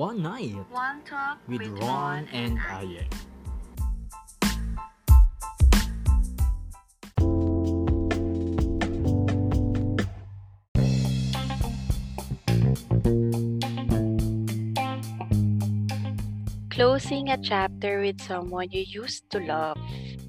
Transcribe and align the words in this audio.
One 0.00 0.24
Night 0.24 0.56
One 0.72 1.04
Talk 1.04 1.44
with 1.44 1.60
Ron 1.76 2.24
and 2.32 2.56
Aye. 2.56 3.04
Closing 16.72 17.28
a 17.28 17.36
chapter 17.36 18.00
with 18.00 18.24
someone 18.24 18.72
you 18.72 18.88
used 18.88 19.28
to 19.36 19.44
love. 19.44 19.76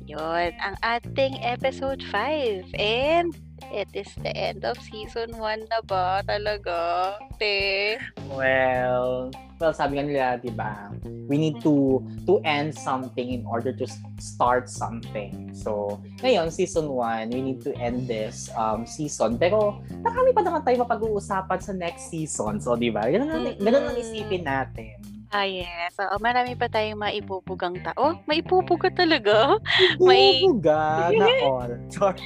Yun, 0.03 0.51
ang 0.59 0.75
ating 0.83 1.39
episode 1.39 2.03
5. 2.11 2.75
And 2.75 3.31
it 3.71 3.87
is 3.95 4.11
the 4.19 4.35
end 4.35 4.67
of 4.67 4.75
season 4.83 5.39
1 5.39 5.71
na 5.71 5.79
ba 5.87 6.19
talaga? 6.27 7.15
Te? 7.39 7.95
Well, 8.35 9.31
well, 9.61 9.71
sabi 9.71 9.95
nga 9.95 10.03
nila, 10.03 10.25
di 10.35 10.49
ba, 10.49 10.89
we 11.29 11.37
need 11.37 11.61
to 11.61 12.01
to 12.25 12.41
end 12.41 12.73
something 12.73 13.29
in 13.29 13.45
order 13.45 13.69
to 13.71 13.85
start 14.17 14.65
something. 14.65 15.53
So, 15.53 16.01
ngayon, 16.19 16.49
season 16.49 16.89
1, 16.89 17.29
we 17.29 17.39
need 17.39 17.61
to 17.61 17.71
end 17.77 18.09
this 18.09 18.49
um, 18.51 18.83
season. 18.83 19.37
Pero, 19.37 19.79
nakami 20.01 20.33
pa 20.33 20.41
naman 20.41 20.65
tayo 20.65 20.81
mapag-uusapan 20.81 21.59
sa 21.61 21.71
next 21.71 22.09
season. 22.09 22.57
So, 22.57 22.73
di 22.73 22.89
ba? 22.89 23.05
Ganun, 23.05 23.29
lang- 23.29 23.61
ganun 23.61 23.83
lang 23.87 23.97
isipin 23.97 24.43
natin. 24.43 24.97
Ah, 25.31 25.47
yes. 25.47 25.95
So, 25.95 26.03
marami 26.19 26.59
pa 26.59 26.67
tayong 26.67 26.99
maibubugang 26.99 27.79
tao. 27.79 28.19
Maibubuga 28.27 28.91
talaga? 28.91 29.55
May- 29.95 30.43
Buga 30.43 31.07
na 31.07 31.25
all. 31.39 31.71
Sorry. 31.95 32.19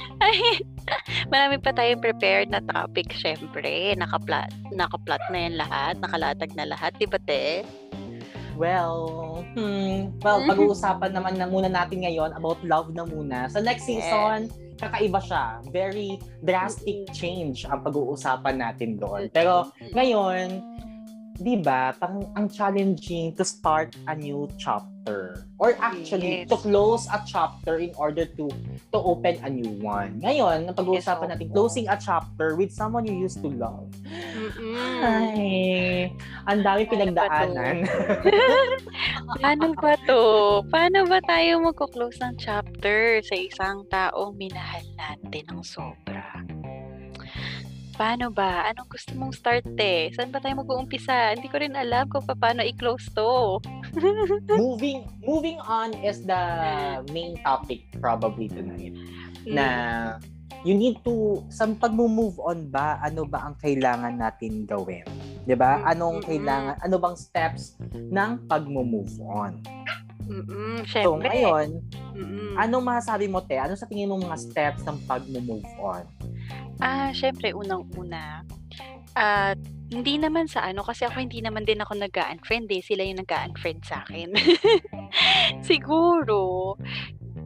marami 1.32 1.58
pa 1.58 1.74
tayong 1.74 2.02
prepared 2.02 2.48
na 2.50 2.62
topic, 2.62 3.10
syempre. 3.14 3.94
Nakaplat, 3.98 4.50
nakaplat 4.74 5.22
na 5.30 5.38
yan 5.38 5.54
lahat. 5.58 5.94
Nakalatag 5.98 6.52
na 6.54 6.66
lahat. 6.68 6.94
Di 6.98 7.06
ba, 7.06 7.18
te? 7.22 7.66
Well, 8.56 9.44
hmm, 9.52 10.16
well, 10.24 10.40
pag-uusapan 10.48 11.12
naman 11.12 11.36
na 11.36 11.44
muna 11.44 11.68
natin 11.68 12.08
ngayon 12.08 12.32
about 12.32 12.56
love 12.64 12.88
na 12.96 13.04
muna. 13.04 13.52
Sa 13.52 13.60
next 13.60 13.84
season, 13.84 14.48
kakaiba 14.80 15.20
siya. 15.20 15.60
Very 15.68 16.16
drastic 16.40 17.04
change 17.12 17.68
ang 17.68 17.84
pag-uusapan 17.84 18.56
natin 18.56 18.96
doon. 18.96 19.28
Pero 19.28 19.68
ngayon, 19.92 20.64
di 21.36 21.60
ba, 21.60 21.92
parang 22.00 22.24
ang 22.32 22.48
challenging 22.48 23.36
to 23.36 23.44
start 23.44 23.92
a 24.08 24.16
new 24.16 24.48
chapter. 24.56 24.95
Or 25.06 25.72
actually, 25.80 26.42
Yes. 26.44 26.50
to 26.50 26.56
close 26.60 27.06
a 27.08 27.22
chapter 27.24 27.78
in 27.80 27.94
order 27.96 28.28
to 28.36 28.50
to 28.92 28.98
open 28.98 29.38
a 29.40 29.48
new 29.48 29.78
one. 29.80 30.20
Ngayon, 30.20 30.68
ang 30.68 30.74
pag-uusapan 30.76 31.26
Yes, 31.26 31.32
natin, 31.32 31.48
closing 31.54 31.86
a 31.88 31.96
chapter 31.96 32.58
with 32.58 32.68
someone 32.74 33.08
you 33.08 33.16
used 33.16 33.40
to 33.40 33.48
love. 33.48 33.88
Mm-mm. 34.04 35.00
Ay, 35.00 36.12
ang 36.44 36.60
dami 36.60 36.84
pinagdaanan. 36.84 37.88
Paano 39.40 39.72
ba 39.80 39.94
to? 40.04 40.20
Paano 40.68 41.08
ba 41.08 41.18
tayo 41.24 41.62
magko-close 41.64 42.20
ng 42.20 42.34
chapter 42.36 43.24
sa 43.24 43.34
isang 43.38 43.88
taong 43.88 44.36
minahal 44.36 44.84
natin 44.98 45.44
ng 45.56 45.62
sobra? 45.64 46.35
Paano 47.96 48.28
ba? 48.28 48.68
Anong 48.68 48.92
gusto 48.92 49.16
mong 49.16 49.32
start 49.32 49.64
eh? 49.80 50.12
Saan 50.12 50.28
ba 50.28 50.36
tayo 50.36 50.60
mag-uumpisa? 50.60 51.32
Hindi 51.32 51.48
ko 51.48 51.56
rin 51.56 51.72
alam 51.72 52.04
kung 52.12 52.28
paano 52.28 52.60
i-close 52.60 53.08
to. 53.16 53.56
moving 54.60 55.08
moving 55.24 55.56
on 55.64 55.96
is 56.04 56.20
the 56.28 56.42
main 57.12 57.40
topic 57.40 57.88
probably 57.96 58.48
tonight 58.48 58.92
na 59.48 59.66
you 60.66 60.74
need 60.76 61.00
to 61.06 61.40
sa 61.48 61.64
pag-move 61.64 62.36
on 62.42 62.68
ba 62.68 63.00
ano 63.00 63.24
ba 63.24 63.48
ang 63.48 63.54
kailangan 63.62 64.18
natin 64.18 64.66
gawin 64.66 65.06
'di 65.46 65.54
ba 65.54 65.80
Mm, 65.80 65.92
anong 65.96 66.18
mm, 66.20 66.26
kailangan 66.26 66.76
ano 66.82 66.96
bang 66.98 67.16
steps 67.16 67.78
ng 67.94 68.30
pag-move 68.50 69.14
on 69.22 69.62
Mm-mm, 70.26 70.82
so 70.90 71.14
syempre. 71.14 71.30
ngayon 71.30 71.68
Mm-mm. 72.18 72.54
anong 72.58 72.84
masasabi 72.84 73.30
mo 73.30 73.38
te 73.42 73.56
ano 73.56 73.78
sa 73.78 73.86
tingin 73.86 74.10
mo 74.10 74.18
mga 74.18 74.38
steps 74.38 74.82
ng 74.84 74.98
pag-move 75.06 75.62
on 75.78 76.04
Ah, 76.76 77.08
syempre, 77.16 77.56
unang-una, 77.56 78.44
at 79.16 79.56
hindi 79.88 80.20
naman 80.20 80.44
sa 80.44 80.66
ano, 80.68 80.84
kasi 80.84 81.08
ako 81.08 81.24
hindi 81.24 81.40
naman 81.40 81.64
din 81.64 81.80
ako 81.80 81.96
nag 81.96 82.12
unfriend 82.12 82.68
eh. 82.68 82.84
Sila 82.84 83.00
yung 83.00 83.22
nag 83.22 83.32
unfriend 83.32 83.80
sa 83.86 84.04
akin. 84.04 84.36
Siguro, 85.68 86.74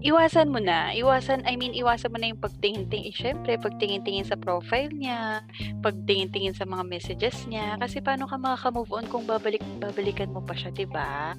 iwasan 0.02 0.50
mo 0.50 0.58
na. 0.58 0.90
Iwasan, 0.90 1.46
I 1.46 1.54
mean, 1.54 1.78
iwasan 1.78 2.10
mo 2.10 2.18
na 2.18 2.32
yung 2.32 2.42
pagtingin-tingin. 2.42 3.06
Eh, 3.06 3.14
syempre, 3.14 3.54
pagtingin-tingin 3.54 4.26
sa 4.26 4.34
profile 4.34 4.90
niya, 4.90 5.46
pagtingin-tingin 5.84 6.56
sa 6.58 6.66
mga 6.66 6.82
messages 6.90 7.46
niya. 7.46 7.78
Kasi 7.78 8.02
paano 8.02 8.26
ka 8.26 8.34
makaka-move 8.34 8.90
on 8.90 9.06
kung 9.06 9.22
babalik, 9.30 9.62
babalikan 9.78 10.34
mo 10.34 10.42
pa 10.42 10.58
siya, 10.58 10.74
ba? 10.90 11.38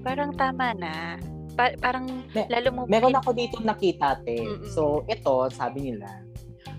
Parang 0.00 0.30
tama 0.32 0.72
na. 0.74 1.16
Pa- 1.52 1.76
parang 1.76 2.06
Me- 2.32 2.48
lalo 2.48 2.68
mo 2.72 2.80
meron 2.86 3.12
ako 3.12 3.34
dito 3.34 3.58
nakita 3.60 4.16
te 4.24 4.38
Mm-mm. 4.38 4.70
so 4.70 5.02
ito 5.04 5.50
sabi 5.52 5.92
nila 5.92 6.08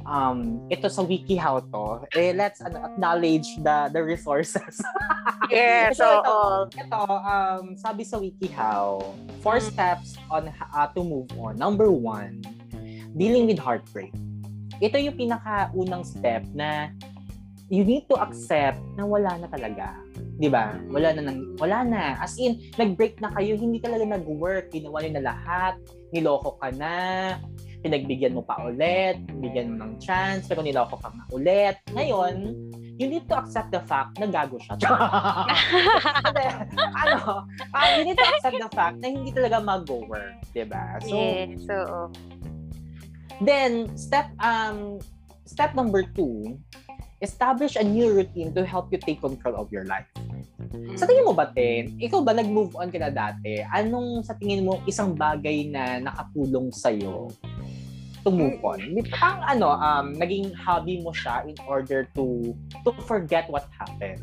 um 0.07 0.63
ito 0.71 0.87
sa 0.89 1.03
wikihow 1.03 1.59
to 1.61 2.01
eh 2.17 2.33
let's 2.33 2.63
ano, 2.63 2.79
acknowledge 2.81 3.45
the 3.61 3.91
the 3.93 4.01
resources 4.01 4.79
Yes, 5.51 5.99
Ito, 5.99 6.07
ito, 6.23 6.39
ito, 6.79 7.01
um, 7.03 7.75
sabi 7.75 8.07
sa 8.07 8.15
WikiHow, 8.15 9.03
four 9.43 9.59
Mm. 9.59 9.67
steps 9.67 10.15
on 10.31 10.47
uh, 10.47 10.87
to 10.95 11.03
move 11.03 11.27
on. 11.35 11.59
Number 11.59 11.91
one, 11.91 12.39
dealing 13.19 13.51
with 13.51 13.59
heartbreak. 13.59 14.15
Ito 14.79 14.95
yung 14.95 15.19
pinakaunang 15.19 16.07
step 16.07 16.47
na 16.55 16.95
you 17.67 17.83
need 17.83 18.07
to 18.07 18.15
accept 18.15 18.79
na 18.95 19.03
wala 19.03 19.43
na 19.43 19.51
talaga. 19.51 19.91
'Di 20.39 20.49
ba? 20.49 20.77
Wala 20.89 21.17
na 21.17 21.21
nang 21.29 21.39
wala 21.61 21.85
na. 21.85 22.03
As 22.17 22.37
in, 22.41 22.57
nag-break 22.75 23.21
na 23.21 23.29
kayo, 23.33 23.57
hindi 23.57 23.77
talaga 23.77 24.05
nag-work, 24.05 24.73
ginawa 24.73 25.01
niyo 25.01 25.21
na 25.21 25.33
lahat, 25.33 25.75
niloko 26.11 26.57
ka 26.57 26.69
na, 26.73 27.37
pinagbigyan 27.81 28.37
mo 28.37 28.45
pa 28.45 28.61
ulit, 28.61 29.17
bigyan 29.41 29.73
mo 29.73 29.85
ng 29.85 29.93
chance, 29.97 30.45
pero 30.45 30.61
niloko 30.61 30.97
ka 31.01 31.09
nga 31.09 31.25
ulit. 31.33 31.75
Ngayon, 31.93 32.53
you 33.01 33.09
need 33.09 33.25
to 33.25 33.33
accept 33.33 33.73
the 33.73 33.81
fact 33.89 34.21
na 34.21 34.29
gago 34.29 34.61
siya. 34.61 34.77
Ano, 37.01 37.49
ah, 37.73 37.87
you 37.97 38.05
need 38.05 38.17
to 38.17 38.27
accept 38.37 38.61
the 38.61 38.69
fact 38.77 39.01
na 39.01 39.09
hindi 39.09 39.33
talaga 39.33 39.57
mag-work, 39.57 40.37
'di 40.53 40.69
ba? 40.69 41.01
So, 41.01 41.17
yes, 41.17 41.65
oo. 41.65 42.13
then 43.41 43.89
step 43.97 44.29
um 44.37 45.01
step 45.49 45.73
number 45.73 46.05
two, 46.13 46.61
establish 47.25 47.73
a 47.73 47.83
new 47.83 48.13
routine 48.13 48.53
to 48.53 48.61
help 48.61 48.93
you 48.93 49.01
take 49.01 49.17
control 49.17 49.57
of 49.57 49.73
your 49.73 49.89
life. 49.89 50.07
Sa 50.95 51.03
tingin 51.03 51.27
mo 51.27 51.35
ba, 51.35 51.51
Ten, 51.51 51.99
ikaw 51.99 52.23
ba 52.23 52.31
nag-move 52.31 52.75
on 52.79 52.87
ka 52.87 52.99
na 52.99 53.11
dati? 53.11 53.59
Anong 53.71 54.23
sa 54.23 54.35
tingin 54.35 54.63
mo 54.63 54.79
isang 54.87 55.11
bagay 55.15 55.67
na 55.67 55.99
nakatulong 55.99 56.71
sa'yo 56.71 57.27
to 58.21 58.29
move 58.29 58.57
on? 58.61 58.79
Parang 59.11 59.41
ano, 59.47 59.73
um, 59.73 60.13
naging 60.13 60.53
hobby 60.55 60.99
mo 60.99 61.11
siya 61.11 61.43
in 61.43 61.57
order 61.63 62.07
to 62.13 62.53
to 62.81 62.91
forget 63.03 63.47
what 63.47 63.65
happened. 63.75 64.21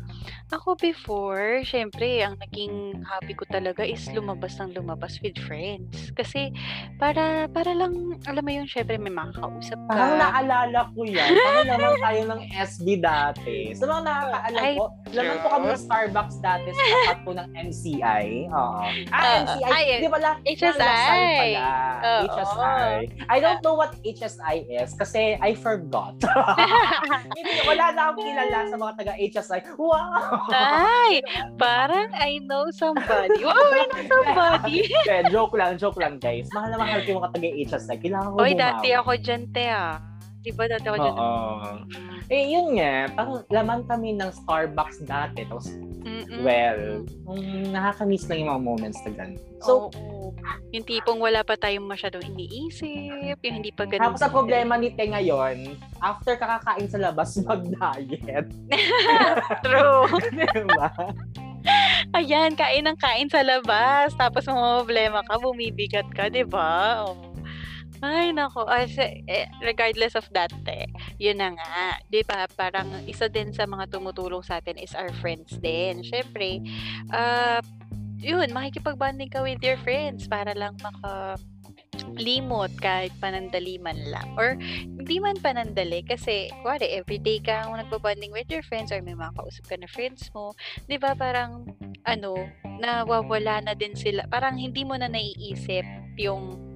Ako 0.49 0.73
before, 0.73 1.61
syempre, 1.61 2.25
ang 2.25 2.33
naging 2.41 3.05
hobby 3.05 3.37
ko 3.37 3.45
talaga 3.45 3.85
is 3.85 4.01
lumabas 4.09 4.57
ng 4.57 4.73
lumabas 4.73 5.21
with 5.21 5.37
friends. 5.39 6.09
Kasi, 6.11 6.49
para, 6.97 7.45
para 7.45 7.69
lang, 7.69 7.93
alam 8.25 8.41
mo 8.41 8.49
yun, 8.49 8.65
syempre 8.65 8.97
may 8.97 9.13
makakausap 9.13 9.77
ka. 9.85 9.93
Parang 9.93 10.17
naalala 10.17 10.89
ko 10.89 11.05
yan. 11.05 11.37
Parang 11.37 11.67
naman 11.69 11.93
tayo 12.01 12.21
ng 12.33 12.41
SB 12.49 12.97
dati. 12.97 13.77
Sa 13.77 13.85
mga 13.85 14.01
nakakaalam 14.01 14.63
ko, 14.73 14.83
naman 15.11 15.35
po 15.37 15.47
kami 15.49 15.65
ng 15.69 15.81
Starbucks 15.85 16.37
dati 16.39 16.67
sa 16.67 16.81
tapat 16.81 17.17
po 17.21 17.31
ng 17.31 17.47
NCI. 17.53 18.25
Oo. 18.49 18.81
Ah, 19.13 19.21
Ah, 19.21 19.37
NCI. 19.45 19.69
ay, 19.69 19.85
Di 20.01 20.09
pala? 20.09 20.29
HSI. 20.41 20.73
pala. 20.73 21.69
Oo. 22.01 22.21
HSI. 22.25 22.93
I 23.29 23.37
don't 23.37 23.61
know 23.61 23.77
what 23.77 23.88
HSI 24.01 24.55
is 24.69 24.93
kasi 24.97 25.37
I 25.39 25.53
forgot. 25.53 26.17
Hindi, 27.37 27.53
wala 27.65 27.85
na 27.93 28.01
akong 28.11 28.25
kilala 28.25 28.57
sa 28.67 28.75
mga 28.75 28.93
taga-HSI. 28.99 29.59
Wow! 29.77 30.49
Ay, 30.51 31.21
parang 31.55 32.09
I 32.17 32.41
know 32.41 32.73
somebody. 32.73 33.45
Wow, 33.45 33.53
I 33.55 33.85
know 33.87 34.03
somebody. 34.09 34.89
Kaya 35.07 35.29
joke 35.29 35.55
lang, 35.55 35.77
joke 35.77 35.99
lang 36.01 36.17
guys. 36.17 36.49
Mahal 36.51 36.73
na 36.73 36.77
mahal 36.81 36.99
ko 37.05 37.07
yung 37.13 37.19
mga 37.21 37.33
taga-HSI. 37.37 37.95
Kailangan 38.01 38.29
ko 38.33 38.37
Oy, 38.41 38.53
dati 38.57 38.87
ako 38.91 39.11
dyan, 39.21 39.43
te, 39.53 39.65
ah. 39.69 40.08
Di 40.39 40.51
ba 40.55 40.71
dati 40.71 40.87
ako 40.87 40.97
dyan? 40.97 41.15
Oo. 41.19 41.71
Eh, 42.31 42.43
yun 42.47 42.67
nga. 42.79 43.11
Parang 43.11 43.43
laman 43.51 43.83
kami 43.83 44.15
ng 44.15 44.31
Starbucks 44.31 45.03
dati. 45.03 45.43
Tapos, 45.43 45.67
Mm-mm. 46.07 46.47
well, 46.47 47.03
um, 47.27 47.67
nakaka-miss 47.75 48.23
lang 48.31 48.47
yung 48.47 48.51
mga 48.55 48.63
moments 48.63 48.99
na 49.03 49.11
ganun. 49.11 49.41
So, 49.59 49.91
Oo. 49.91 50.31
yung 50.71 50.85
tipong 50.87 51.19
wala 51.19 51.43
pa 51.43 51.59
tayong 51.59 51.83
masyadong 51.83 52.23
iniisip, 52.23 53.35
yung 53.43 53.55
hindi 53.59 53.75
pa 53.75 53.83
ganun. 53.83 54.15
tapos 54.15 54.23
ang 54.23 54.31
problema 54.31 54.79
ni 54.79 54.95
Te 54.95 55.11
ngayon, 55.11 55.75
after 55.99 56.39
kakakain 56.39 56.87
sa 56.87 56.99
labas, 57.03 57.35
mag-diet. 57.43 58.47
True. 59.67 60.07
diba? 60.31 60.87
Ayan, 62.15 62.55
kain 62.55 62.87
ng 62.87 62.97
kain 62.97 63.27
sa 63.27 63.43
labas. 63.43 64.15
Tapos 64.15 64.47
problema 64.47 65.19
ka, 65.27 65.35
bumibigat 65.37 66.07
ka, 66.15 66.31
di 66.31 66.47
ba? 66.47 67.03
Oh. 67.05 67.28
Ay, 67.99 68.31
nako. 68.31 68.63
As, 68.63 68.95
eh, 68.95 69.51
regardless 69.59 70.15
of 70.15 70.23
that, 70.31 70.55
eh, 70.71 70.87
yun 71.19 71.43
na 71.43 71.51
nga. 71.51 71.99
Di 72.07 72.23
ba? 72.23 72.47
Parang 72.47 72.87
isa 73.03 73.27
din 73.27 73.51
sa 73.51 73.67
mga 73.67 73.91
tumutulong 73.91 74.39
sa 74.39 74.63
atin 74.63 74.79
is 74.79 74.95
our 74.95 75.11
friends 75.19 75.59
din. 75.59 75.99
Siyempre, 75.99 76.63
uh, 77.11 77.59
yun, 78.23 78.47
makikipag-bonding 78.55 79.31
ka 79.31 79.43
with 79.43 79.59
your 79.59 79.79
friends 79.83 80.31
para 80.31 80.55
lang 80.55 80.79
maka 80.79 81.35
limot 82.15 82.71
kahit 82.79 83.11
panandali 83.19 83.75
man 83.75 83.99
lang. 84.07 84.27
Or 84.39 84.55
hindi 84.83 85.19
man 85.19 85.35
panandali 85.43 85.99
kasi, 86.07 86.47
kuwari, 86.63 86.87
everyday 86.95 87.43
ka 87.43 87.67
nagbabanding 87.67 88.31
with 88.31 88.47
your 88.47 88.63
friends 88.63 88.95
or 88.95 89.03
may 89.03 89.15
mga 89.15 89.35
kausap 89.35 89.67
ka 89.67 89.75
na 89.75 89.91
friends 89.91 90.31
mo, 90.31 90.55
di 90.87 90.95
ba 90.95 91.15
parang, 91.19 91.67
ano, 92.07 92.47
nawawala 92.79 93.59
na 93.59 93.75
din 93.75 93.91
sila. 93.91 94.23
Parang 94.31 94.55
hindi 94.55 94.87
mo 94.87 94.95
na 94.95 95.11
naiisip 95.11 95.83
yung 96.15 96.68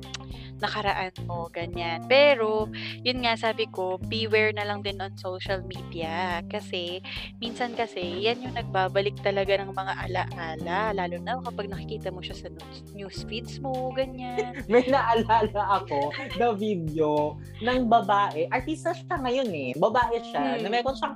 nakaraan 0.64 1.12
mo, 1.28 1.52
ganyan. 1.52 2.08
Pero, 2.08 2.72
yun 3.04 3.20
nga 3.22 3.36
sabi 3.36 3.68
ko, 3.68 4.00
beware 4.08 4.56
na 4.56 4.64
lang 4.64 4.80
din 4.80 4.98
on 5.04 5.12
social 5.20 5.60
media. 5.68 6.40
Kasi, 6.48 7.04
minsan 7.44 7.76
kasi, 7.76 8.24
yan 8.24 8.40
yung 8.40 8.56
nagbabalik 8.56 9.20
talaga 9.20 9.60
ng 9.60 9.76
mga 9.76 9.94
alaala. 10.08 10.96
Lalo 10.96 11.16
na 11.20 11.44
kapag 11.44 11.68
nakikita 11.68 12.10
mo 12.10 12.24
siya 12.24 12.40
sa 12.40 12.48
news, 12.96 13.28
feeds 13.28 13.60
mo, 13.60 13.92
ganyan. 13.92 14.56
May 14.72 14.88
naalala 14.88 15.84
ako 15.84 16.16
na 16.40 16.56
video 16.56 17.36
ng 17.60 17.92
babae. 17.92 18.48
Artista 18.48 18.96
siya 18.96 19.20
ngayon 19.20 19.52
eh. 19.52 19.70
Babae 19.76 20.18
siya. 20.32 20.58
Hmm. 20.58 20.62
Na 20.64 20.70
meron 20.72 20.96
siyang 20.96 21.16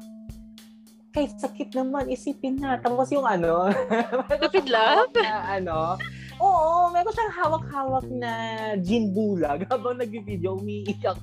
kahit 1.18 1.34
sakit 1.42 1.74
naman, 1.74 2.14
isipin 2.14 2.62
na. 2.62 2.78
Tapos 2.78 3.10
yung 3.10 3.26
ano, 3.26 3.74
Stupid 4.38 4.70
love? 4.70 5.10
Na, 5.26 5.58
ano, 5.58 5.98
Oo, 6.38 6.94
meron 6.94 7.14
siyang 7.14 7.34
hawak-hawak 7.34 8.06
na 8.14 8.32
gin 8.82 9.14
bulag 9.14 9.66
habang 9.72 9.98
nag-video, 9.98 10.58
umiiyak 10.58 10.98
siya. 11.02 11.14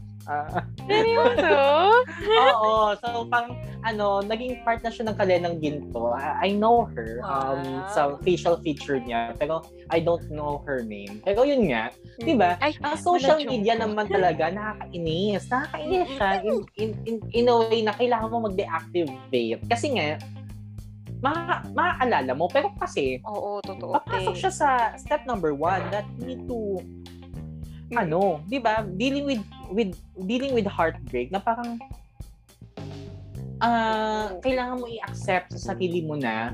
Seryoso? 0.88 1.60
Oo, 2.48 2.96
so 2.96 3.28
pang 3.28 3.52
ano, 3.84 4.24
naging 4.24 4.64
part 4.64 4.80
na 4.80 4.88
siya 4.88 5.12
ng 5.12 5.16
kalenang 5.20 5.60
ginto. 5.60 6.16
I, 6.16 6.48
I 6.48 6.56
know 6.56 6.88
her 6.96 7.20
um, 7.20 7.60
wow. 7.60 7.92
sa 7.92 8.16
facial 8.24 8.56
feature 8.64 8.96
niya, 8.96 9.36
pero 9.36 9.68
I 9.92 10.00
don't 10.00 10.24
know 10.32 10.64
her 10.64 10.80
name. 10.80 11.20
Pero 11.20 11.44
yun 11.44 11.68
nga, 11.68 11.92
mm. 11.92 12.24
di 12.24 12.34
ba? 12.40 12.56
Ang 12.64 12.96
social 12.96 13.44
media 13.44 13.76
naman 13.76 14.08
talaga, 14.08 14.48
nakakainis. 14.48 15.44
Nakakainis 15.52 16.08
siya 16.16 16.30
in, 16.40 16.56
in, 16.80 16.90
in, 17.04 17.16
in 17.36 17.44
a 17.52 17.56
way 17.68 17.84
na 17.84 17.92
kailangan 17.92 18.32
mo 18.32 18.48
mag-deactivate. 18.48 19.60
Kasi 19.68 19.92
nga, 20.00 20.16
ma 21.24 21.64
maaalala 21.72 22.36
mo. 22.36 22.52
Pero 22.52 22.68
kasi, 22.76 23.24
Oo, 23.24 23.64
totoo. 23.64 23.96
papasok 23.96 24.36
siya 24.36 24.52
sa 24.52 24.70
step 25.00 25.24
number 25.24 25.56
one 25.56 25.80
that 25.88 26.04
need 26.20 26.44
to, 26.44 26.84
mm. 27.88 27.96
ano, 27.96 28.44
di 28.44 28.60
ba, 28.60 28.84
dealing 28.84 29.24
with, 29.24 29.42
with, 29.72 29.96
dealing 30.28 30.52
with 30.52 30.68
heartbreak 30.68 31.32
na 31.32 31.40
parang, 31.40 31.80
ah, 33.64 34.28
uh, 34.28 34.36
kailangan 34.44 34.84
mo 34.84 34.86
i-accept 34.92 35.56
sa 35.56 35.72
sarili 35.72 36.04
mo 36.04 36.20
na 36.20 36.52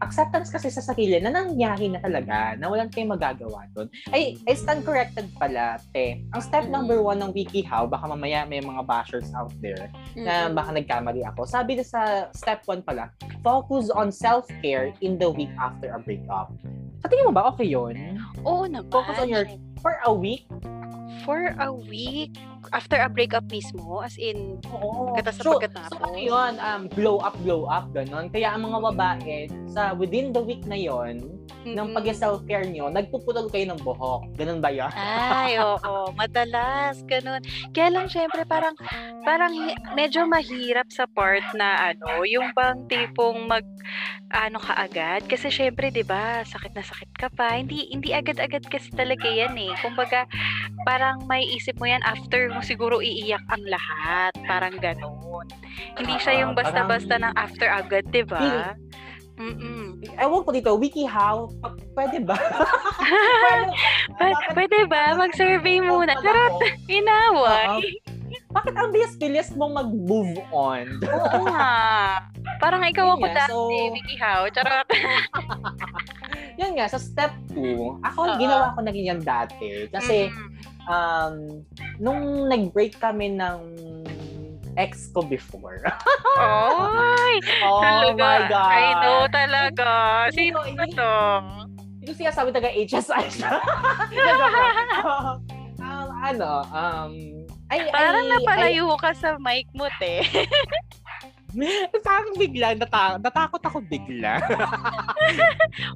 acceptance 0.00 0.48
kasi 0.52 0.70
sa 0.70 0.82
sarili 0.82 1.18
na 1.18 1.32
nangyari 1.32 1.90
na 1.90 1.98
talaga, 1.98 2.54
na 2.56 2.70
walang 2.70 2.90
tayong 2.90 3.14
magagawa 3.14 3.66
doon. 3.74 3.90
Ay, 4.14 4.38
I 4.46 4.54
stand 4.54 4.86
corrected 4.86 5.30
pala, 5.36 5.82
te. 5.90 6.22
Ang 6.34 6.42
step 6.42 6.66
mm-hmm. 6.66 6.74
number 6.74 6.98
one 7.02 7.18
ng 7.18 7.34
WikiHow, 7.34 7.90
baka 7.90 8.06
mamaya 8.06 8.46
may 8.46 8.62
mga 8.62 8.82
bashers 8.86 9.30
out 9.34 9.52
there 9.58 9.90
na 10.14 10.48
baka 10.50 10.74
nagkamali 10.74 11.26
ako. 11.26 11.44
Sabi 11.46 11.78
na 11.78 11.84
sa 11.84 12.02
step 12.34 12.62
one 12.66 12.82
pala, 12.82 13.10
focus 13.42 13.90
on 13.90 14.10
self-care 14.14 14.94
in 15.02 15.18
the 15.18 15.28
week 15.28 15.52
after 15.58 15.94
a 15.94 16.00
breakup. 16.00 16.54
Sa 17.02 17.06
tingin 17.06 17.30
mo 17.30 17.34
ba 17.34 17.50
okay 17.54 17.66
yun? 17.70 18.18
Oo 18.42 18.66
naman. 18.66 18.90
Focus 18.90 19.18
on 19.22 19.30
your, 19.30 19.46
for 19.78 19.98
a 20.06 20.12
week? 20.12 20.46
For 21.22 21.54
a 21.58 21.70
week? 21.70 22.34
After 22.72 22.98
a 23.00 23.08
breakup 23.08 23.46
mismo, 23.50 24.04
as 24.04 24.16
in, 24.18 24.60
Oo. 24.72 25.14
katas 25.16 25.40
sa 25.40 25.42
so, 25.44 25.50
pagkatapos. 25.56 25.96
So, 25.96 26.04
ano 26.04 26.18
yun, 26.18 26.52
um, 26.60 26.82
blow 26.92 27.18
up, 27.20 27.36
blow 27.42 27.66
up, 27.66 27.90
ganun. 27.92 28.28
Kaya 28.32 28.54
ang 28.54 28.68
mga 28.68 28.78
babae, 28.92 29.38
sa 29.68 29.92
within 29.94 30.32
the 30.32 30.42
week 30.42 30.64
na 30.64 30.76
yon 30.76 31.22
mm-hmm. 31.22 31.74
ng 31.76 31.88
pag-self-care 31.94 32.66
nyo, 32.68 32.88
nagpuputol 32.88 33.48
kayo 33.52 33.72
ng 33.72 33.80
buhok. 33.84 34.28
Ganun 34.36 34.60
ba 34.60 34.70
yan? 34.72 34.92
Ay, 34.96 35.58
oo. 35.62 36.12
Madalas, 36.16 37.00
ganun. 37.04 37.44
Kaya 37.72 37.88
lang, 37.92 38.06
syempre, 38.08 38.42
parang, 38.48 38.74
parang 39.22 39.52
medyo 39.92 40.24
mahirap 40.24 40.88
sa 40.88 41.04
part 41.08 41.44
na, 41.54 41.94
ano, 41.94 42.24
yung 42.24 42.50
bang 42.56 42.84
tipong 42.88 43.46
mag, 43.48 43.64
ano 44.28 44.60
ka 44.60 44.76
agad. 44.76 45.24
Kasi 45.24 45.48
syempre, 45.48 45.88
di 45.88 46.04
ba, 46.04 46.44
sakit 46.44 46.72
na 46.76 46.84
sakit 46.84 47.10
ka 47.16 47.28
pa. 47.32 47.56
Hindi, 47.56 47.88
hindi 47.88 48.12
agad-agad 48.12 48.68
kasi 48.68 48.92
talaga 48.92 49.28
yan 49.28 49.56
eh. 49.56 49.72
Kumbaga, 49.80 50.28
parang 50.84 51.24
may 51.28 51.44
isip 51.48 51.76
mo 51.80 51.88
yan 51.88 52.04
after 52.04 52.52
mo 52.58 52.66
siguro 52.66 52.98
iiyak 52.98 53.46
ang 53.54 53.62
lahat. 53.70 54.34
Parang 54.42 54.74
ganun. 54.82 55.46
Hindi 55.94 56.18
siya 56.18 56.42
yung 56.42 56.58
basta-basta 56.58 57.14
ng 57.22 57.34
after 57.38 57.70
agad, 57.70 58.10
di 58.10 58.26
ba? 58.26 58.74
Mm-mm. 59.38 60.02
Ewan 60.18 60.42
ko 60.42 60.50
dito, 60.50 60.74
WikiHow, 60.74 61.46
pwede 61.94 62.26
ba? 62.26 62.34
pwede, 64.18 64.42
pwede 64.58 64.78
ba? 64.90 65.14
Mag-survey 65.14 65.78
muna. 65.78 66.18
Pero, 66.18 66.58
inaway. 66.98 68.02
Bakit 68.50 68.74
ang 68.74 68.90
bilis-bilis 68.90 69.54
mong 69.54 69.78
mag-move 69.78 70.42
on? 70.50 70.98
Oo 71.14 71.46
nga. 71.46 72.26
Parang 72.58 72.82
ikaw 72.82 73.14
ako 73.14 73.30
dati, 73.30 73.54
so... 73.54 73.94
WikiHow. 73.94 74.50
Charot. 74.50 74.88
yan 76.58 76.74
nga, 76.74 76.90
sa 76.90 76.98
step 76.98 77.30
2, 77.54 78.02
ako, 78.02 78.20
uh-huh. 78.26 78.38
ginawa 78.42 78.74
ko 78.74 78.82
na 78.82 78.90
ganyan 78.90 79.22
dati. 79.22 79.86
Kasi, 79.94 80.34
mm-hmm 80.34 80.77
um, 80.88 81.62
nung 82.00 82.48
nag-break 82.48 82.96
kami 82.98 83.36
ng 83.36 83.60
ex 84.78 85.10
ko 85.10 85.20
before. 85.26 85.82
Oy! 86.38 87.34
oh 87.66 87.82
talaga. 87.82 88.16
my 88.16 88.40
God. 88.48 88.70
I 88.72 88.86
know 89.02 89.20
talaga. 89.28 89.88
Sino 90.32 90.58
ba 90.64 90.86
to? 90.86 91.14
Ito 92.06 92.12
siya 92.14 92.32
sabi 92.32 92.54
taga 92.54 92.70
HSI 92.72 93.24
siya. 93.36 93.52
um, 95.82 96.08
ano, 96.24 96.50
um, 96.72 97.12
ay, 97.68 97.84
Parang 97.92 98.24
ay, 98.24 98.30
napalayo 98.32 98.86
ay, 98.88 99.00
ka 99.02 99.10
sa 99.12 99.36
mic 99.36 99.68
mo, 99.76 99.90
te. 100.00 100.24
Parang 102.06 102.32
bigla, 102.36 102.76
nata- 102.76 103.20
natakot 103.20 103.60
ako 103.60 103.84
bigla. 103.84 104.40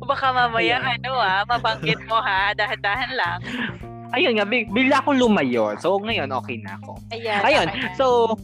Baka 0.05 0.27
mamaya, 0.37 0.81
Ayan. 0.81 1.00
ano 1.00 1.12
ah, 1.17 1.45
mabanggit 1.49 2.00
mo 2.05 2.21
ha, 2.21 2.53
dahan-dahan 2.53 3.12
lang 3.17 3.41
ayun 4.12 4.38
nga, 4.38 4.47
bigla 4.49 5.00
akong 5.00 5.19
lumayo. 5.19 5.75
So, 5.81 5.99
ngayon, 5.99 6.31
okay 6.32 6.61
na 6.61 6.79
ako. 6.81 7.00
Ayan. 7.12 7.41
Ayun. 7.43 7.69
So, 7.99 8.37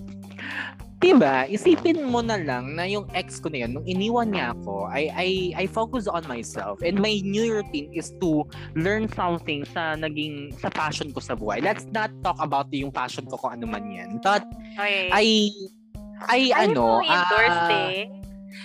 diba, 0.98 1.46
isipin 1.46 2.10
mo 2.10 2.18
na 2.18 2.34
lang 2.42 2.74
na 2.74 2.82
yung 2.82 3.06
ex 3.14 3.38
ko 3.38 3.46
na 3.52 3.62
yun, 3.62 3.78
nung 3.78 3.86
iniwan 3.86 4.34
niya 4.34 4.50
ako, 4.58 4.90
I, 4.90 5.02
I, 5.14 5.28
I 5.54 5.64
focus 5.70 6.10
on 6.10 6.26
myself. 6.26 6.82
And 6.82 6.98
my 6.98 7.22
new 7.22 7.54
routine 7.54 7.94
is 7.94 8.10
to 8.18 8.42
learn 8.74 9.06
something 9.14 9.62
sa 9.70 9.94
naging, 9.94 10.58
sa 10.58 10.74
passion 10.74 11.14
ko 11.14 11.22
sa 11.22 11.38
buhay. 11.38 11.62
Let's 11.62 11.86
not 11.94 12.10
talk 12.26 12.42
about 12.42 12.66
yung 12.74 12.90
passion 12.90 13.30
ko 13.30 13.38
kung 13.38 13.62
ano 13.62 13.70
man 13.70 13.86
yan. 13.86 14.18
But, 14.18 14.42
okay. 14.74 15.12
I, 15.14 15.54
I, 16.26 16.40
Ayaw 16.50 16.74
ano, 16.74 16.84
mo 16.98 17.06
uh, 17.06 17.70
eh. 17.70 18.17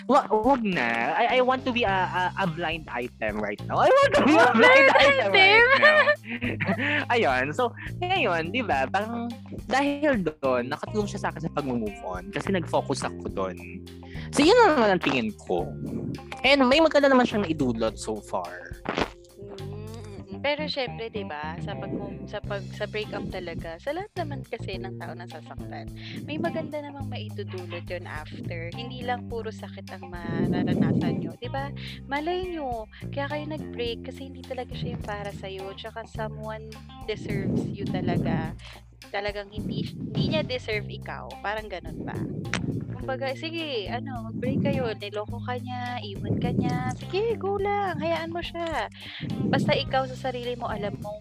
Wag, 0.08 0.28
wag 0.32 0.62
na. 0.64 1.16
I, 1.16 1.38
I 1.38 1.40
want 1.42 1.64
to 1.66 1.72
be 1.72 1.84
a, 1.84 1.92
a, 1.92 2.44
a 2.44 2.46
blind 2.48 2.88
item 2.92 3.40
right 3.40 3.60
now. 3.68 3.80
I 3.84 3.90
want 3.90 4.12
to 4.16 4.24
be 4.26 4.36
a 4.36 4.50
blind 4.52 4.88
item 4.96 5.30
right 5.32 5.70
now. 5.80 6.00
Ayun. 7.14 7.54
So, 7.56 7.72
ngayon, 8.00 8.52
di 8.52 8.62
ba, 8.64 8.88
parang 8.88 9.32
dahil 9.68 10.24
doon, 10.24 10.72
nakatulong 10.72 11.08
siya 11.08 11.20
sa 11.24 11.28
akin 11.32 11.48
sa 11.48 11.52
pag-move 11.52 11.98
on 12.04 12.32
kasi 12.32 12.52
nag-focus 12.52 13.08
ako 13.08 13.28
doon. 13.32 13.56
So, 14.32 14.44
yun 14.44 14.56
naman 14.60 14.98
ang 14.98 15.02
tingin 15.04 15.32
ko. 15.36 15.68
And 16.44 16.66
may 16.68 16.84
maganda 16.84 17.08
naman 17.08 17.28
siyang 17.28 17.48
naidulot 17.48 17.96
so 17.96 18.20
far. 18.20 18.80
Pero 20.44 20.68
syempre, 20.68 21.08
'di 21.08 21.24
ba, 21.24 21.56
sa 21.64 21.72
pag 21.72 21.88
sa 22.28 22.44
pag 22.44 22.64
sa 22.76 22.84
breakup 22.84 23.24
talaga, 23.32 23.80
sa 23.80 23.96
lahat 23.96 24.12
naman 24.20 24.44
kasi 24.44 24.76
ng 24.76 25.00
tao 25.00 25.16
na 25.16 25.24
sasaktan, 25.24 25.88
may 26.28 26.36
maganda 26.36 26.84
namang 26.84 27.08
maitudulot 27.08 27.88
'yon 27.88 28.04
after. 28.04 28.68
Hindi 28.76 29.08
lang 29.08 29.32
puro 29.32 29.56
sakit 29.56 29.88
ang 29.96 30.12
mararanasan 30.12 31.24
niyo, 31.24 31.32
'di 31.40 31.48
ba? 31.48 31.72
Malay 32.12 32.52
niyo, 32.52 32.92
kaya 33.16 33.32
kayo 33.32 33.46
nag-break 33.48 34.04
kasi 34.04 34.28
hindi 34.28 34.44
talaga 34.44 34.76
siya 34.76 35.00
yung 35.00 35.06
para 35.08 35.32
sa 35.32 35.48
iyo, 35.48 35.72
tsaka 35.80 36.04
someone 36.12 36.76
deserves 37.08 37.64
you 37.72 37.88
talaga. 37.88 38.52
Talagang 39.10 39.50
hindi 39.52 39.90
hindi 39.92 40.24
niya 40.32 40.46
deserve 40.46 40.88
ikaw. 40.88 41.28
Parang 41.42 41.68
ganun 41.68 42.00
ba? 42.06 42.16
Kumbaga, 42.94 43.36
sige, 43.36 43.92
ano, 43.92 44.32
mag-break 44.32 44.64
kayo, 44.64 44.88
niloko 44.96 45.36
ka 45.44 45.60
niya, 45.60 46.00
iwan 46.08 46.40
ka 46.40 46.56
niya, 46.56 46.88
sige, 46.96 47.36
go 47.36 47.60
lang, 47.60 48.00
hayaan 48.00 48.32
mo 48.32 48.40
siya. 48.40 48.88
Basta 49.52 49.76
ikaw 49.76 50.08
sa 50.08 50.32
sarili 50.32 50.56
mo, 50.56 50.72
alam 50.72 50.96
mo, 51.04 51.20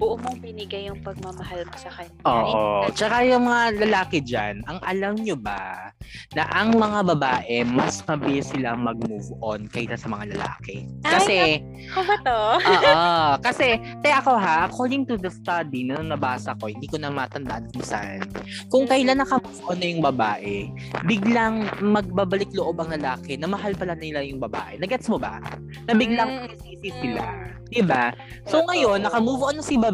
buo 0.00 0.16
mong 0.16 0.40
binigay 0.40 0.88
yung 0.88 1.04
pagmamahal 1.04 1.60
mo 1.62 1.76
sa 1.76 1.92
kanya. 1.92 2.16
Oo. 2.24 2.88
Hindi- 2.88 2.96
Tsaka 2.96 3.16
yung 3.22 3.44
mga 3.44 3.64
lalaki 3.78 4.18
dyan, 4.18 4.64
ang 4.64 4.80
alam 4.80 5.12
nyo 5.14 5.36
ba 5.36 5.92
na 6.32 6.48
ang 6.48 6.72
mga 6.72 7.04
babae, 7.06 7.60
mas 7.62 8.00
mabilis 8.02 8.48
silang 8.48 8.80
mag-move 8.80 9.28
on 9.38 9.68
kaysa 9.68 9.94
sa 9.94 10.08
mga 10.08 10.32
lalaki. 10.32 10.88
Kasi, 11.04 11.60
Ako 11.92 12.00
ba 12.00 12.16
to? 12.24 12.38
oo. 12.56 12.96
Kasi, 13.44 13.66
te 14.00 14.08
ako 14.08 14.32
ha, 14.34 14.64
according 14.64 15.04
to 15.04 15.14
the 15.14 15.28
study 15.28 15.84
na 15.84 16.00
nabasa 16.00 16.56
ko, 16.56 16.66
hindi 16.66 16.88
ko 16.88 16.96
na 16.96 17.12
matandaan 17.12 17.68
kung 17.68 17.84
saan. 17.84 18.24
Kung 18.72 18.88
kailan 18.88 19.20
naka-move 19.20 19.60
on 19.62 19.76
na 19.76 19.86
yung 19.86 20.00
babae, 20.02 20.72
biglang 21.04 21.68
magbabalik 21.78 22.48
loob 22.52 22.80
ang 22.80 22.88
lalaki 22.90 23.36
na 23.36 23.44
mahal 23.44 23.76
pala 23.76 23.92
nila 23.92 24.24
yung 24.24 24.40
babae. 24.40 24.80
Nagets 24.80 25.06
mo 25.06 25.20
ba? 25.20 25.44
Na 25.84 25.92
biglang 25.92 26.48
Mm. 26.48 26.56
sisi 26.56 26.88
sila. 26.90 27.26
Diba? 27.68 28.10
So 28.46 28.64
ngayon, 28.64 29.04
naka-move 29.04 29.42
on 29.44 29.54
na 29.54 29.62
si 29.62 29.74
babae, 29.74 29.89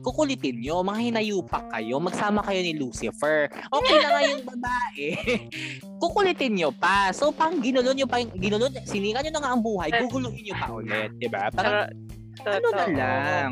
kukulitin 0.00 0.60
nyo, 0.60 0.84
mga 0.84 1.00
hinayupak 1.10 1.64
kayo, 1.72 1.96
magsama 1.98 2.40
kayo 2.44 2.60
ni 2.60 2.76
Lucifer. 2.76 3.48
Okay 3.48 3.96
na 3.98 4.08
nga 4.08 4.22
yung 4.28 4.44
babae, 4.44 5.06
kukulitin 6.02 6.52
nyo 6.56 6.70
pa. 6.70 7.10
So 7.10 7.32
pang 7.32 7.58
ginulo 7.58 7.92
nyo 7.92 8.04
pa, 8.04 8.20
yung- 8.20 8.36
ginulo, 8.36 8.68
sinira 8.84 9.20
nyo 9.20 9.32
na 9.32 9.40
nga 9.40 9.50
ang 9.52 9.62
buhay, 9.64 9.88
guguluhin 10.04 10.44
nyo 10.44 10.54
pa 10.54 10.68
ulit. 10.72 11.10
Diba? 11.16 11.48
Parang, 11.50 11.88
Pero, 12.40 12.56
ano 12.56 12.68
na 12.72 12.84
lang. 12.88 13.50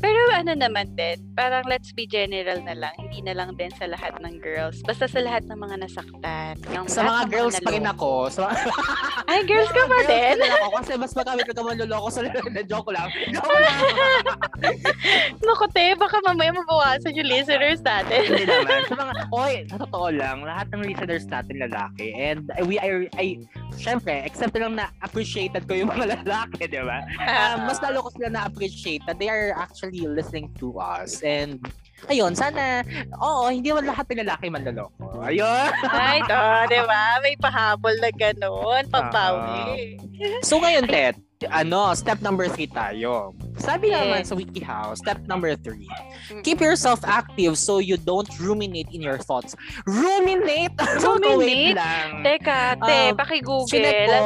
Pero 0.00 0.20
ano 0.32 0.52
naman 0.56 0.96
din, 0.96 1.20
parang 1.36 1.64
let's 1.68 1.92
be 1.92 2.08
general 2.08 2.56
na 2.64 2.72
lang, 2.72 2.94
hindi 2.96 3.20
na 3.20 3.36
lang 3.36 3.52
din 3.60 3.68
sa 3.76 3.84
lahat 3.84 4.16
ng 4.16 4.40
girls. 4.40 4.80
Basta 4.88 5.04
sa 5.04 5.20
lahat 5.20 5.44
ng 5.44 5.60
mga 5.60 5.76
nasaktan. 5.84 6.56
Yung 6.72 6.88
sa 6.88 7.04
mga 7.04 7.22
girls 7.28 7.56
pa 7.60 7.70
rin 7.76 7.84
ako. 7.84 8.32
Sa 8.32 8.48
Ay, 9.28 9.44
girls 9.44 9.68
ka 9.68 9.84
pa 9.84 10.00
girls 10.00 10.08
din? 10.08 10.36
rin 10.40 10.52
ako 10.56 10.68
kasi 10.80 10.92
mas 10.96 11.12
magamit 11.12 11.44
ka 11.44 11.60
manloloko 11.60 12.08
sa 12.08 12.20
na 12.24 12.62
joke 12.64 12.90
lang. 12.90 13.08
Joke 13.28 13.52
lang. 13.60 13.78
Naku, 15.46 15.64
te, 15.76 15.92
baka 16.00 16.16
mamaya 16.24 16.50
mabawasan 16.56 17.12
yung 17.12 17.28
listeners 17.28 17.84
natin. 17.84 18.24
Hindi 18.24 18.44
naman. 18.48 18.80
Sa 18.88 18.96
mga, 18.96 19.12
oy, 19.36 19.54
sa 19.68 19.76
totoo 19.84 20.08
lang, 20.08 20.42
lahat 20.48 20.66
ng 20.72 20.82
listeners 20.88 21.28
natin 21.28 21.60
lalaki. 21.60 22.16
And 22.16 22.48
uh, 22.56 22.64
we 22.64 22.80
are, 22.80 23.04
ay, 23.20 23.44
syempre, 23.76 24.24
except 24.24 24.56
lang 24.56 24.80
na 24.80 24.88
appreciated 25.04 25.68
ko 25.68 25.76
yung 25.76 25.92
mga 25.92 26.06
lalaki, 26.20 26.64
di 26.68 26.80
ba? 26.80 27.04
Um, 27.20 27.68
mas 27.68 27.78
lalo 27.84 28.04
ko 28.04 28.08
sila 28.16 28.28
na-appreciate 28.32 29.04
that 29.04 29.20
they 29.20 29.28
are 29.28 29.52
actually 29.56 29.89
listening 29.90 30.54
to 30.62 30.78
us. 30.78 31.20
And, 31.26 31.58
ayun, 32.06 32.32
sana, 32.32 32.86
oo, 33.18 33.50
hindi 33.50 33.74
man 33.74 33.86
lahat 33.86 34.06
ng 34.08 34.22
lalaki 34.24 34.46
manloloko. 34.48 35.20
Ayun. 35.20 35.70
Ay, 35.90 36.22
to, 36.30 36.40
di 36.70 36.80
ba? 36.86 37.18
May 37.20 37.34
pahabol 37.36 37.94
na 37.98 38.10
ganun, 38.14 38.82
pambawi. 38.88 39.98
So 40.46 40.62
ngayon, 40.62 40.86
Tet, 40.86 41.18
ano, 41.50 41.96
step 41.96 42.20
number 42.20 42.52
three 42.52 42.68
tayo. 42.68 43.32
Sabi 43.56 43.88
Yes. 43.88 43.96
naman 43.96 44.20
sa 44.24 44.34
WikiHow, 44.36 44.92
step 44.92 45.20
number 45.24 45.56
three, 45.56 45.88
keep 46.40 46.60
yourself 46.60 47.00
active 47.02 47.56
so 47.56 47.80
you 47.80 47.96
don't 47.96 48.28
ruminate 48.36 48.88
in 48.92 49.00
your 49.00 49.16
thoughts. 49.16 49.56
Ruminate? 49.84 50.72
Ruminate? 51.04 51.72
Wait 51.72 51.76
lang. 51.76 52.08
Teka, 52.20 52.60
te, 52.78 52.96
Um, 53.10 53.16
paki-google. 53.16 53.68
Sinet 53.68 54.04
Ano 54.04 54.12
ko. 54.12 54.20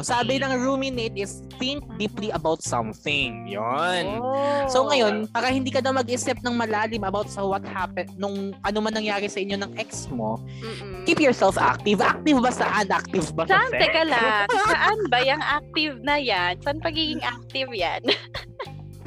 ruminate? 0.00 0.04
Sabi 0.04 0.32
ng 0.36 0.52
ruminate 0.58 1.16
is 1.16 1.40
think 1.56 1.84
deeply 1.96 2.28
about 2.32 2.60
something. 2.60 3.44
Yon. 3.48 4.20
Oh. 4.20 4.64
So 4.68 4.84
ngayon, 4.84 5.28
para 5.28 5.48
hindi 5.48 5.68
ka 5.68 5.80
na 5.80 5.92
mag-isip 5.94 6.40
ng 6.40 6.54
malalim 6.54 7.04
about 7.04 7.28
sa 7.28 7.44
what 7.44 7.64
happened, 7.64 8.12
nung 8.16 8.52
ano 8.58 8.78
man 8.80 8.92
nangyari 8.92 9.28
sa 9.28 9.40
inyo 9.40 9.56
ng 9.58 9.76
ex 9.76 10.08
mo, 10.08 10.40
Mm-mm. 10.60 11.04
keep 11.04 11.20
yourself 11.20 11.56
active. 11.56 12.00
Active 12.00 12.40
ba 12.40 12.52
saan? 12.52 12.88
Active 12.88 13.32
ba 13.32 13.44
sa 13.44 13.52
Saan? 13.54 13.70
sex? 13.70 13.80
Teka 13.80 14.02
lang. 14.04 14.44
Saan 14.72 14.98
ba 15.08 15.18
yung 15.20 15.40
active 15.40 15.94
na 16.00 16.16
yan? 16.16 16.53
Saan 16.62 16.78
pagiging 16.78 17.24
active 17.24 17.70
yan? 17.74 18.02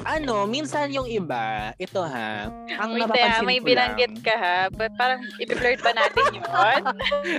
ano, 0.08 0.46
minsan 0.46 0.88
yung 0.94 1.04
iba, 1.04 1.74
ito 1.76 2.00
ha, 2.00 2.48
ang 2.80 2.90
Wait, 2.94 3.02
napapansin 3.04 3.42
ah, 3.42 3.48
may 3.48 3.60
binanggit 3.60 4.14
ka 4.22 4.34
ha. 4.36 4.58
But 4.72 4.94
parang 4.96 5.20
i-blurt 5.42 5.80
ba 5.82 5.92
natin 5.92 6.24
yun? 6.38 6.46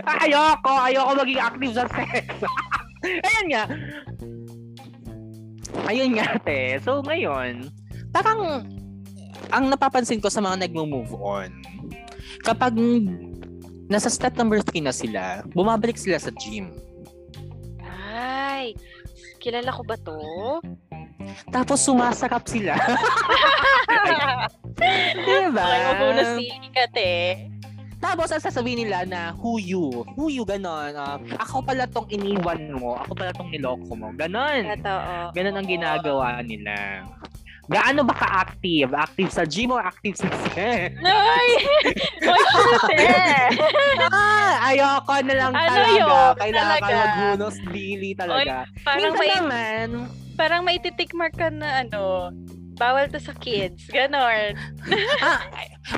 Ah, 0.03 0.17
ayoko, 0.27 0.73
ayoko 0.85 1.11
maging 1.23 1.41
active 1.41 1.73
sa 1.73 1.85
sex. 1.89 2.27
Ayan 3.27 3.47
nga. 3.49 3.63
Ayun 5.87 6.11
nga, 6.19 6.35
te. 6.43 6.77
So, 6.83 6.99
ngayon, 7.01 7.71
parang, 8.11 8.67
ang 9.49 9.65
napapansin 9.71 10.19
ko 10.19 10.27
sa 10.27 10.43
mga 10.43 10.67
nagmo-move 10.67 11.15
on, 11.15 11.49
kapag 12.43 12.75
nasa 13.89 14.11
step 14.11 14.35
number 14.37 14.61
3 14.61 14.85
na 14.85 14.93
sila, 14.93 15.23
bumabalik 15.55 15.97
sila 15.97 16.19
sa 16.21 16.29
gym. 16.37 16.69
Ay, 17.81 18.75
kilala 19.39 19.71
ko 19.71 19.81
ba 19.87 19.95
to? 19.95 20.19
Tapos 21.49 21.79
sumasakap 21.81 22.43
sila. 22.45 22.75
diba? 25.25 25.65
Ay, 25.65 25.79
magulo 25.87 26.21
sili 26.37 26.69
ka, 26.71 26.85
te. 26.91 27.45
Tapos 27.99 28.31
ang 28.31 28.39
sasabihin 28.39 28.87
nila 28.87 29.03
na 29.03 29.21
who 29.35 29.59
you, 29.59 30.07
who 30.15 30.31
you 30.31 30.47
ganon. 30.47 30.95
ah, 30.95 31.19
ako 31.35 31.59
pala 31.67 31.83
tong 31.83 32.07
iniwan 32.07 32.71
mo, 32.71 32.95
ako 32.95 33.11
pala 33.11 33.35
tong 33.35 33.51
niloko 33.51 33.91
mo. 33.91 34.07
Ganon. 34.15 34.71
Totoo. 34.79 35.35
Ganon 35.35 35.55
ang 35.59 35.67
ginagawa 35.67 36.39
nila. 36.39 37.03
Gaano 37.69 38.01
ba 38.01 38.17
ka-active? 38.17 38.89
Active 38.91 39.29
sa 39.29 39.45
gym 39.45 39.69
or 39.69 39.77
active 39.79 40.17
sa 40.17 40.25
sex? 40.49 40.97
Ay! 40.97 41.49
Oy, 42.25 42.41
shit, 42.41 42.97
eh. 42.97 43.47
ah, 44.09 44.73
ayoko 44.73 45.13
na 45.21 45.33
lang 45.37 45.51
Ano 45.53 45.69
talaga. 45.69 45.93
yun? 45.93 46.31
Kailangan 46.35 46.79
Talaga? 46.81 46.97
maghunos 46.97 47.55
dili 47.69 48.09
talaga. 48.17 48.55
Parang 48.81 49.13
Minsan 49.13 49.21
may, 49.21 49.31
naman, 49.37 49.87
parang 50.33 50.61
may 50.65 50.77
titik 50.81 51.13
mark 51.13 51.37
ka 51.37 51.53
na 51.53 51.85
ano, 51.85 52.33
bawal 52.79 53.11
to 53.11 53.19
sa 53.19 53.35
kids. 53.35 53.83
Ganon. 53.91 54.55
ah, 55.27 55.43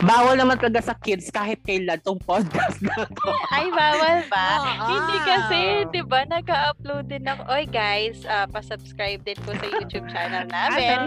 bawal 0.01 0.33
naman 0.33 0.57
talaga 0.57 0.91
sa 0.91 0.95
kids 0.97 1.29
kahit 1.29 1.61
kailan 1.61 2.01
tong 2.01 2.17
podcast 2.25 2.81
na 2.81 3.05
to. 3.05 3.29
Ay, 3.55 3.69
bawal 3.69 4.25
ba? 4.27 4.49
Ah, 4.57 4.89
Hindi 4.89 5.17
kasi, 5.21 5.59
di 5.93 6.01
ba, 6.01 6.25
nag-upload 6.25 7.05
din 7.05 7.29
ako. 7.29 7.45
Oy, 7.53 7.69
guys, 7.69 8.25
ah, 8.25 8.49
pa-subscribe 8.49 9.21
din 9.21 9.37
po 9.45 9.53
sa 9.53 9.67
YouTube 9.69 10.09
channel 10.09 10.49
namin. 10.57 10.97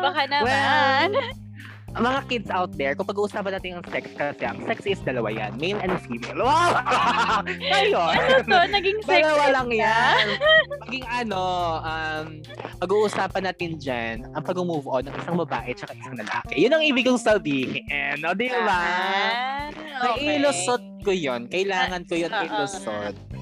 Baka 0.00 0.22
naman. 0.24 1.12
Well, 1.12 1.43
mga 2.02 2.20
kids 2.26 2.50
out 2.50 2.72
there, 2.74 2.98
kung 2.98 3.06
pag-uusapan 3.06 3.54
natin 3.54 3.78
ang 3.78 3.86
sex 3.86 4.04
kasi, 4.18 4.42
ang 4.42 4.58
sex 4.66 4.78
is 4.82 5.00
dalawa 5.06 5.30
yan, 5.30 5.54
male 5.62 5.78
and 5.78 5.94
female. 6.02 6.42
Wow! 6.42 6.82
Ngayon, 7.46 8.14
ano 8.18 8.36
to? 8.42 8.58
Naging 8.72 8.98
sex 9.06 9.22
dalawa 9.22 9.44
lang 9.54 9.68
na? 9.70 9.76
yan. 9.78 10.24
Maging 10.82 11.06
ano, 11.06 11.42
um, 11.82 12.26
pag-uusapan 12.82 13.42
natin 13.46 13.70
dyan, 13.78 14.16
ang 14.34 14.42
pag-move 14.42 14.86
on 14.90 15.06
ng 15.06 15.14
isang 15.14 15.36
babae 15.38 15.70
at 15.70 15.94
isang 15.94 16.16
lalaki. 16.18 16.54
Yun 16.58 16.72
ang 16.74 16.82
ibig 16.82 17.04
kong 17.06 17.20
sabihin. 17.20 18.18
O, 18.26 18.34
di 18.34 18.50
ba? 18.50 18.80
Ah, 18.80 19.68
okay. 20.14 20.38
Nailusot 20.38 20.82
ko 21.04 21.12
yun. 21.12 21.46
Kailangan 21.46 22.02
ko 22.08 22.14
yun 22.16 22.32
Oo. 22.32 22.42
ilusot. 22.42 23.33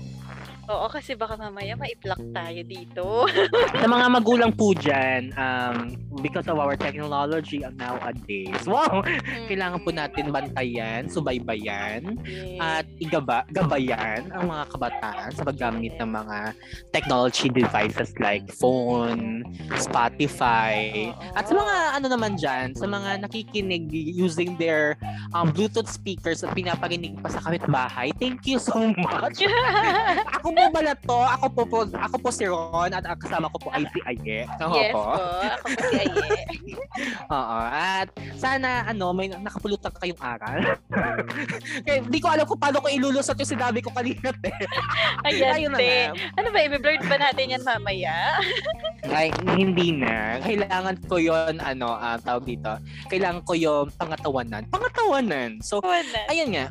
Oo, 0.62 0.86
kasi 0.86 1.18
baka 1.18 1.34
mamaya 1.34 1.74
ma-block 1.74 2.22
tayo 2.30 2.60
dito. 2.62 3.26
Sa 3.82 3.86
mga 3.86 4.06
magulang 4.08 4.54
po 4.54 4.70
dyan, 4.70 5.34
um, 5.34 5.90
because 6.22 6.46
of 6.46 6.54
our 6.54 6.78
technology 6.78 7.66
nowadays, 7.74 8.62
wow, 8.62 9.02
kailangan 9.50 9.82
po 9.82 9.90
natin 9.90 10.30
bantayan, 10.30 11.10
subaybayan, 11.10 12.14
Yes. 12.22 12.62
at 12.62 12.86
igaba, 12.96 13.42
gabayan 13.50 14.30
ang 14.30 14.46
mga 14.46 14.64
kabataan 14.70 15.30
sa 15.34 15.42
paggamit 15.42 15.98
ng 15.98 16.06
mga 16.06 16.38
technology 16.94 17.50
devices 17.50 18.14
like 18.18 18.46
phone, 18.48 19.42
Spotify, 19.74 21.10
Oo. 21.10 21.34
at 21.34 21.44
sa 21.44 21.54
mga 21.54 21.74
ano 21.98 22.06
naman 22.06 22.32
dyan, 22.36 22.66
sa 22.72 22.86
mga 22.86 23.18
nakikinig 23.20 23.90
using 23.92 24.54
their 24.56 24.94
um, 25.32 25.50
Bluetooth 25.50 25.90
speakers 25.90 26.46
at 26.46 26.54
pinaparinig 26.54 27.18
pa 27.18 27.28
sa 27.28 27.42
kapitbahay. 27.42 28.14
Thank 28.16 28.46
you 28.46 28.62
so 28.62 28.78
much. 29.02 29.42
ako 30.32 30.48
po 30.54 30.64
pala 30.70 30.92
to, 30.94 31.18
ako 31.18 31.46
po, 31.48 31.62
po 31.64 31.78
ako 31.88 32.16
po 32.18 32.28
si 32.28 32.44
Ron 32.44 32.90
at 32.90 33.02
ang 33.02 33.16
kasama 33.16 33.46
ko 33.48 33.58
po 33.58 33.68
ay 33.70 33.84
si 33.86 33.98
Aye. 34.02 34.38
Ako 34.58 34.74
yes 34.74 34.90
po. 34.90 35.02
po. 35.02 35.14
Ako 35.42 35.66
po 35.68 35.80
si 35.82 35.96
Aye. 35.98 36.30
Oo. 37.34 37.58
At 37.64 38.08
sana 38.36 38.68
ano, 38.84 39.10
may 39.10 39.28
nakapulutan 39.28 39.92
kayong 39.94 40.20
aral. 40.20 40.58
Kaya 41.86 41.98
di 42.02 42.18
ko 42.18 42.28
alam 42.28 42.44
kung 42.44 42.58
paano 42.58 42.78
ko 42.78 42.88
ilulusot 42.88 43.36
yung 43.36 43.52
sinabi 43.52 43.78
ko 43.78 43.90
kanina. 43.90 44.30
te. 44.34 44.50
Ayan, 45.24 45.54
Ayun 45.54 45.70
na 45.70 45.78
te. 45.78 45.88
nga. 45.88 46.38
Ano 46.38 46.48
ba, 46.50 46.58
i-blurt 46.60 47.02
ba 47.04 47.16
natin 47.18 47.52
yan 47.52 47.62
mamaya? 47.62 48.14
Ay, 49.04 49.28
hindi 49.52 49.94
na. 49.94 50.38
Kailangan 50.38 50.96
ko 51.04 51.16
yon 51.16 51.58
ano, 51.58 51.92
ah, 51.92 52.16
tawag 52.16 52.46
dito. 52.46 52.70
Kailangan 53.08 53.42
ko 53.42 53.52
yung 53.54 53.86
pangatawanan. 53.92 54.62
Pangatawanan. 54.68 55.58
So, 55.60 55.80
Wala. 55.80 56.20
ayun 56.28 56.52
nga. 56.52 56.66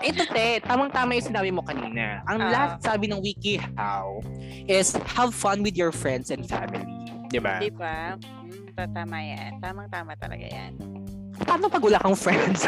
Ito 0.00 0.22
te, 0.26 0.60
tamang-tama 0.60 1.14
yung 1.14 1.26
sinabi 1.26 1.50
mo 1.50 1.60
kanina. 1.60 2.20
Ang 2.26 2.40
Ah. 2.40 2.50
last 2.50 2.84
sabi 2.84 3.03
ng 3.10 3.20
WikiHow 3.20 4.24
is 4.68 4.96
have 5.16 5.34
fun 5.34 5.62
with 5.62 5.76
your 5.76 5.92
friends 5.92 6.30
and 6.30 6.44
family. 6.46 6.84
Di 7.28 7.42
ba? 7.42 7.58
Di 7.58 7.70
ba? 7.74 8.14
Hmm, 8.16 8.90
tama 8.94 9.18
yan. 9.22 9.58
Tamang-tama 9.58 10.14
talaga 10.16 10.46
yan. 10.46 11.03
Paano 11.42 11.66
pag 11.66 11.82
wala 11.82 11.98
kang 11.98 12.14
friends? 12.14 12.62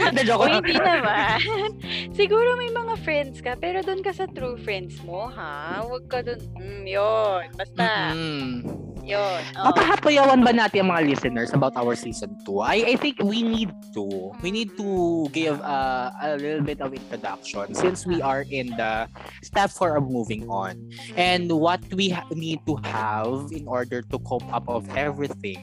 Hindi, 0.00 0.22
O 0.22 0.28
joke 0.28 0.44
lang. 0.44 0.60
hindi 0.60 0.74
naman. 0.76 1.38
Siguro 2.18 2.54
may 2.54 2.68
mga 2.68 2.94
friends 3.00 3.40
ka, 3.40 3.56
pero 3.56 3.80
doon 3.80 4.04
ka 4.04 4.12
sa 4.12 4.28
true 4.28 4.60
friends 4.60 5.00
mo, 5.00 5.26
ha? 5.26 5.80
Huwag 5.80 6.04
ka 6.06 6.20
doon, 6.20 6.40
mm, 6.54 6.84
yun. 6.84 7.42
Basta, 7.56 8.12
Mm. 8.12 8.54
yun. 9.00 9.40
Oh. 9.56 9.72
Papahapayawan 9.72 10.44
ba 10.44 10.52
natin 10.52 10.84
ang 10.84 10.90
mga 10.92 11.02
listeners 11.08 11.50
about 11.50 11.72
our 11.74 11.96
season 11.96 12.36
2? 12.44 12.60
I, 12.60 12.92
I 12.92 12.96
think 12.96 13.16
we 13.24 13.40
need 13.40 13.72
to. 13.96 14.30
We 14.44 14.50
need 14.50 14.76
to 14.76 14.88
give 15.32 15.56
uh, 15.62 16.12
a 16.20 16.36
little 16.36 16.62
bit 16.62 16.80
of 16.80 16.92
introduction 16.92 17.72
since 17.74 18.04
we 18.04 18.20
are 18.20 18.44
in 18.46 18.70
the 18.76 19.08
step 19.42 19.70
for 19.70 19.96
moving 20.00 20.44
on. 20.46 20.76
And 21.16 21.48
what 21.50 21.80
we 21.94 22.10
ha- 22.10 22.28
need 22.30 22.60
to 22.66 22.76
have 22.84 23.48
in 23.50 23.64
order 23.66 24.02
to 24.02 24.16
cope 24.20 24.46
up 24.52 24.68
of 24.68 24.84
everything 24.94 25.58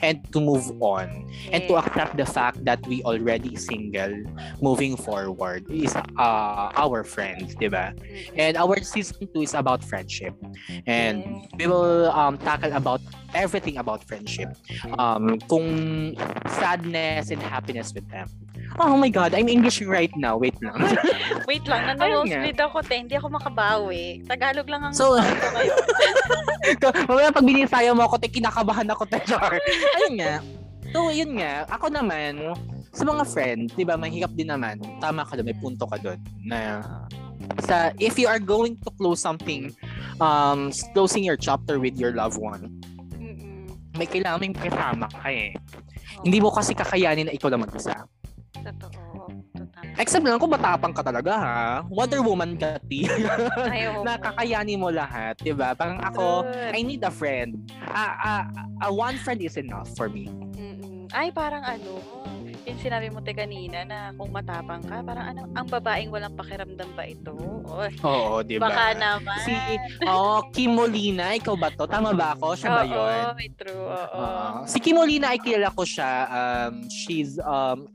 and 0.00 0.22
to 0.32 0.38
move 0.40 0.70
on 0.80 1.26
and 1.56 1.68
to 1.68 1.76
accept 1.80 2.16
the 2.16 2.26
fact 2.26 2.64
that 2.64 2.80
we 2.86 3.02
already 3.02 3.56
single 3.56 4.12
moving 4.60 4.96
forward 4.96 5.64
is 5.70 5.96
uh, 5.96 6.68
our 6.76 7.04
friends, 7.04 7.54
di 7.56 7.68
ba? 7.68 7.92
And 8.36 8.56
our 8.56 8.76
season 8.84 9.28
2 9.32 9.42
is 9.42 9.54
about 9.54 9.82
friendship. 9.84 10.34
And 10.86 11.48
we 11.58 11.66
will 11.66 12.12
um, 12.12 12.36
tackle 12.38 12.72
about 12.72 13.00
everything 13.34 13.76
about 13.76 14.04
friendship. 14.04 14.52
Um, 14.98 15.38
kung 15.48 16.14
sadness 16.60 17.30
and 17.30 17.40
happiness 17.42 17.92
with 17.92 18.08
them. 18.08 18.28
Oh 18.76 18.96
my 18.98 19.08
God, 19.08 19.32
I'm 19.32 19.48
Englishing 19.48 19.88
right 19.88 20.10
now. 20.18 20.36
Wait 20.36 20.56
lang. 20.60 20.76
Wait 21.48 21.64
lang, 21.64 21.96
nanonosebleed 21.96 22.58
ako, 22.60 22.82
te. 22.82 22.98
Hindi 22.98 23.14
ako 23.16 23.32
makabawi. 23.32 24.26
Tagalog 24.26 24.68
lang 24.68 24.82
ang 24.84 24.92
So- 24.92 25.16
ko 25.22 25.48
ngayon. 25.54 25.78
Mamaya 27.06 27.30
pag 27.30 27.46
binisayo 27.46 27.94
mo 27.94 28.04
ako, 28.04 28.18
te, 28.20 28.28
kinakabahan 28.28 28.88
ako, 28.90 29.06
te. 29.06 29.22
Char. 29.24 29.56
Ayun 30.02 30.14
nga. 30.20 30.42
So, 30.96 31.12
yun 31.12 31.36
nga. 31.36 31.68
Ako 31.68 31.92
naman, 31.92 32.56
sa 32.88 33.04
mga 33.04 33.28
friends, 33.28 33.76
di 33.76 33.84
ba, 33.84 34.00
mahirap 34.00 34.32
din 34.32 34.48
naman. 34.48 34.80
Tama 34.96 35.28
ka 35.28 35.36
doon, 35.36 35.52
may 35.52 35.58
punto 35.60 35.84
ka 35.84 36.00
doon. 36.00 36.16
Na, 36.40 36.80
sa, 37.60 37.92
if 38.00 38.16
you 38.16 38.24
are 38.24 38.40
going 38.40 38.80
to 38.80 38.88
close 38.96 39.20
something, 39.20 39.76
um, 40.24 40.72
closing 40.96 41.20
your 41.20 41.36
chapter 41.36 41.76
with 41.76 42.00
your 42.00 42.16
loved 42.16 42.40
one, 42.40 42.80
Mm-mm. 43.12 43.68
may 44.00 44.08
kailangan 44.08 44.40
may 44.40 44.56
kasama 44.56 45.04
ka 45.12 45.28
eh. 45.28 45.52
Oo, 45.52 46.24
Hindi 46.24 46.40
mo 46.40 46.48
kasi 46.48 46.72
kakayanin 46.72 47.28
na 47.28 47.36
ikaw 47.36 47.52
lang 47.52 47.60
mag-isa. 47.60 47.92
Totoo. 48.56 49.05
Except 49.96 50.20
lang 50.20 50.36
kung 50.36 50.52
matapang 50.52 50.92
ka 50.92 51.00
talaga 51.00 51.32
ha. 51.40 51.60
Wonder 51.88 52.20
Woman 52.20 52.60
ka, 52.60 52.76
T. 52.84 53.08
Ay, 53.72 53.88
oo. 53.88 54.04
na 54.04 54.20
kakayanin 54.20 54.76
mo 54.76 54.92
lahat, 54.92 55.40
'di 55.40 55.56
ba? 55.56 55.72
Parang 55.72 55.96
ako. 56.04 56.44
I 56.76 56.84
need 56.84 57.00
a 57.00 57.08
friend. 57.12 57.56
Ah, 57.80 58.12
ah, 58.20 58.44
ah, 58.84 58.92
one 58.92 59.16
friend 59.16 59.40
is 59.40 59.56
enough 59.56 59.88
for 59.96 60.12
me. 60.12 60.28
Mm-mm. 60.60 61.08
Ay, 61.16 61.32
parang 61.32 61.64
ano, 61.64 61.96
yung 62.68 62.80
sinabi 62.82 63.08
mo 63.08 63.24
te 63.24 63.32
kanina 63.32 63.88
na 63.88 64.12
kung 64.20 64.28
matapang 64.28 64.84
ka, 64.84 65.00
parang 65.00 65.32
ano, 65.32 65.40
ang 65.56 65.64
babaeng 65.64 66.12
walang 66.12 66.36
pakiramdam 66.36 66.92
ba 66.92 67.04
ito? 67.08 67.32
Oy, 67.64 67.88
Oo, 68.04 68.44
'di 68.44 68.60
ba? 68.60 68.68
baka 68.68 68.84
naman. 69.00 69.40
Si 69.48 69.56
oh, 70.04 70.44
Kim 70.52 70.76
Molina, 70.76 71.32
ikaw 71.32 71.56
ba 71.56 71.72
to? 71.72 71.88
Tama 71.88 72.12
ba 72.12 72.36
ako? 72.36 72.52
Siya 72.52 72.68
ba 72.68 72.84
Oo, 72.84 72.92
'yon? 72.92 73.22
may 73.32 73.48
true, 73.56 73.80
oo. 73.80 74.18
Oo. 74.20 74.68
si 74.68 74.76
Kim 74.76 75.00
Molina 75.00 75.32
ay 75.32 75.40
kilala 75.40 75.72
ko 75.72 75.88
siya. 75.88 76.28
Um, 76.28 76.84
she's 76.92 77.40
um 77.40 77.88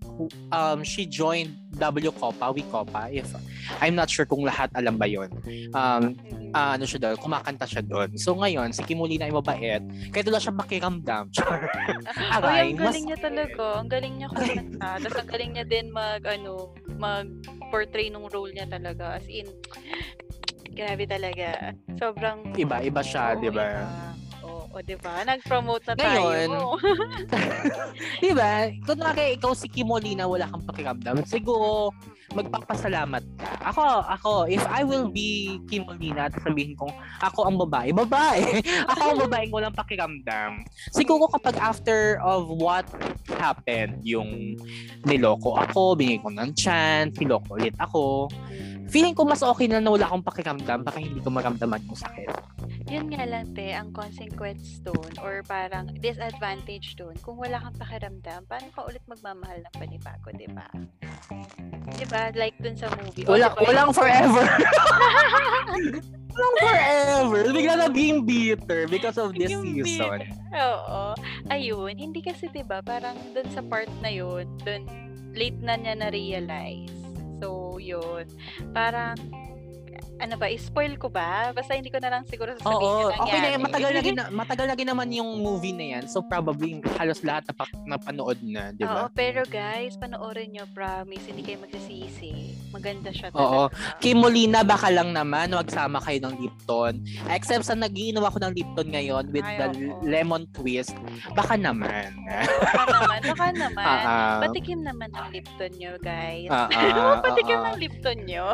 um 0.49 0.81
she 0.81 1.05
joined 1.05 1.60
W 1.81 2.13
Copa, 2.13 2.53
We 2.53 2.61
Copa. 2.69 3.09
If 3.09 3.33
I'm 3.81 3.97
not 3.97 4.13
sure 4.13 4.29
kung 4.29 4.45
lahat 4.45 4.69
alam 4.77 5.01
ba 5.01 5.09
'yon. 5.09 5.33
Um, 5.73 6.13
ah, 6.53 6.77
ano 6.77 6.85
siya 6.85 7.09
doon, 7.09 7.17
kumakanta 7.17 7.65
siya 7.65 7.81
doon. 7.81 8.13
So 8.21 8.37
ngayon, 8.37 8.69
si 8.75 8.85
Kim 8.85 9.01
Molina 9.01 9.25
ay 9.25 9.33
mabait. 9.33 9.81
Kaya 10.13 10.21
doon 10.21 10.33
lang 10.37 10.43
siya 10.43 10.55
makiramdam. 10.55 11.23
Char. 11.35 11.65
Uy, 11.65 12.29
Aray, 12.37 12.75
ang 12.75 12.77
mas, 12.77 12.85
galing 12.93 13.05
niya 13.09 13.19
talaga. 13.19 13.65
Ang 13.81 13.89
galing 13.89 14.13
niya 14.21 14.29
kumanta. 14.29 14.89
Tapos 15.01 15.17
ang 15.17 15.29
galing 15.29 15.51
niya 15.57 15.65
din 15.65 15.85
mag, 15.89 16.21
ano, 16.27 16.75
mag-portray 17.01 18.13
nung 18.13 18.27
role 18.29 18.53
niya 18.53 18.67
talaga. 18.69 19.17
As 19.17 19.25
in, 19.25 19.47
grabe 20.75 21.07
talaga. 21.07 21.73
Sobrang... 21.97 22.53
iba-iba 22.55 23.01
siya, 23.01 23.35
Oo, 23.35 23.41
di 23.41 23.49
ba? 23.49 23.65
iba. 23.65 24.10
Oo, 24.71 24.79
di 24.79 24.95
ba? 24.95 25.27
Nag-promote 25.27 25.83
na 25.83 25.93
Ngayon, 25.99 26.47
tayo. 26.47 26.79
Di 28.23 28.31
ba? 28.31 28.71
Kunwari, 28.87 29.35
ikaw 29.35 29.51
si 29.51 29.67
Kim 29.67 29.91
Molina, 29.91 30.23
wala 30.23 30.47
kang 30.47 30.63
pakiramdam. 30.63 31.27
Siguro, 31.27 31.91
magpapasalamat 32.31 33.23
ka. 33.35 33.51
Ako, 33.67 33.83
ako, 34.07 34.31
if 34.47 34.63
I 34.71 34.87
will 34.87 35.11
be 35.11 35.59
Kim 35.67 35.83
Molina 35.83 36.31
at 36.31 36.35
sabihin 36.39 36.79
kong 36.79 36.91
ako 37.19 37.51
ang 37.51 37.59
babae, 37.59 37.91
babae. 37.91 38.63
ako 38.95 39.01
ang 39.03 39.19
babaeng 39.27 39.51
walang 39.51 39.75
pakiramdam. 39.75 40.63
Siguro 40.95 41.27
kapag 41.27 41.59
after 41.59 42.23
of 42.23 42.47
what 42.47 42.87
happened, 43.35 43.99
yung 44.07 44.55
niloko 45.03 45.59
ako, 45.59 45.99
binigay 45.99 46.23
ko 46.23 46.31
ng 46.31 46.55
chance, 46.55 47.19
niloko 47.19 47.59
ulit 47.59 47.75
ako, 47.75 48.31
feeling 48.87 49.15
ko 49.15 49.27
mas 49.27 49.43
okay 49.43 49.67
na 49.67 49.83
na 49.83 49.91
wala 49.91 50.07
akong 50.07 50.23
pakiramdam 50.23 50.87
baka 50.87 51.03
hindi 51.03 51.19
ko 51.19 51.27
maramdaman 51.27 51.83
yung 51.83 51.99
sakit. 51.99 52.31
Yun 52.89 53.13
nga 53.13 53.23
lang, 53.25 53.53
te, 53.55 53.71
ang 53.71 53.93
consequence 53.95 54.81
doon 54.83 55.11
or 55.21 55.41
parang 55.47 55.89
disadvantage 55.99 56.95
doon, 56.99 57.15
kung 57.21 57.39
wala 57.39 57.61
kang 57.61 57.75
pakiramdam, 57.77 58.41
paano 58.49 58.67
ka 58.73 58.81
ulit 58.87 59.03
magmamahal 59.07 59.63
ng 59.63 59.75
panibago, 59.77 60.27
di 60.35 60.49
ba? 60.51 60.67
Di 61.95 62.05
ba? 62.07 62.31
Like 62.35 62.57
dun 62.59 62.75
sa 62.77 62.87
movie. 62.99 63.25
Wala, 63.25 63.51
di 63.51 63.55
ba? 63.57 63.61
walang 63.67 63.91
forever. 63.91 64.43
walang 66.33 66.55
forever. 66.59 67.41
Bigla 67.51 67.75
naging 67.89 68.23
bitter 68.23 68.87
because 68.87 69.17
of 69.17 69.35
this 69.35 69.51
Yung 69.51 69.63
season. 69.65 70.27
Oo. 70.55 71.15
Ayun, 71.51 71.95
hindi 71.95 72.23
kasi 72.23 72.47
'di 72.47 72.63
ba, 72.63 72.79
parang 72.83 73.17
dun 73.35 73.47
sa 73.51 73.63
part 73.65 73.89
na 73.99 74.11
'yun, 74.11 74.47
dun 74.63 74.87
late 75.35 75.59
na 75.63 75.75
niya 75.79 75.95
na 75.99 76.07
realize. 76.11 76.91
So, 77.39 77.79
'yun. 77.79 78.27
Parang 78.71 79.17
ano 80.21 80.37
ba, 80.37 80.45
spoil 80.53 80.93
ko 81.01 81.09
ba? 81.09 81.49
Basta 81.51 81.73
hindi 81.73 81.89
ko 81.89 81.97
na 81.97 82.13
lang 82.13 82.23
siguro 82.29 82.53
sasabihin 82.53 82.77
Oo, 82.77 83.09
yung 83.09 83.21
okay 83.25 83.39
na 83.41 83.49
yan. 83.49 83.59
Matagal 83.61 83.89
na, 83.91 84.01
gina, 84.07 84.23
matagal 84.29 84.65
na 84.69 84.75
ginaman 84.77 85.09
yung 85.09 85.29
movie 85.41 85.73
na 85.73 85.85
yan. 85.97 86.03
So 86.05 86.21
probably 86.21 86.77
halos 87.01 87.25
lahat 87.25 87.49
na 87.49 87.53
pa- 87.57 87.73
napanood 87.89 88.39
na, 88.45 88.69
di 88.71 88.85
Oo, 88.85 89.09
ba? 89.09 89.11
pero 89.11 89.41
guys, 89.49 89.97
panoorin 89.97 90.53
nyo, 90.53 90.69
promise, 90.71 91.25
hindi 91.25 91.41
kayo 91.41 91.57
magsisisi. 91.65 92.53
Maganda 92.69 93.09
siya 93.09 93.33
Oo. 93.33 93.67
talaga. 93.67 93.97
Kim 93.97 94.21
Molina, 94.21 94.61
baka 94.61 94.93
lang 94.93 95.11
naman 95.11 95.51
magsama 95.51 95.97
kayo 95.99 96.21
ng 96.29 96.35
Lipton. 96.37 96.93
Except 97.27 97.65
sa 97.65 97.73
nagiinom 97.73 98.21
ako 98.21 98.37
ng 98.45 98.53
Lipton 98.53 98.87
ngayon 98.93 99.25
with 99.33 99.43
Ay, 99.43 99.57
the 99.57 99.67
oo. 99.89 99.99
lemon 100.05 100.45
twist, 100.53 100.93
baka 101.33 101.57
naman. 101.57 102.13
Baka 102.61 102.83
naman, 102.87 103.19
baka 103.25 103.47
naman. 103.53 103.79
Ah, 103.91 104.37
ah. 104.37 104.39
Patikim 104.45 104.85
naman 104.85 105.09
ng 105.09 105.27
Lipton 105.33 105.71
nyo, 105.75 105.91
guys. 105.99 106.47
Ah, 106.47 106.69
ah, 106.69 107.17
Patikim 107.25 107.59
ah. 107.59 107.73
ng 107.73 107.75
Lipton 107.81 108.19
nyo. 108.29 108.45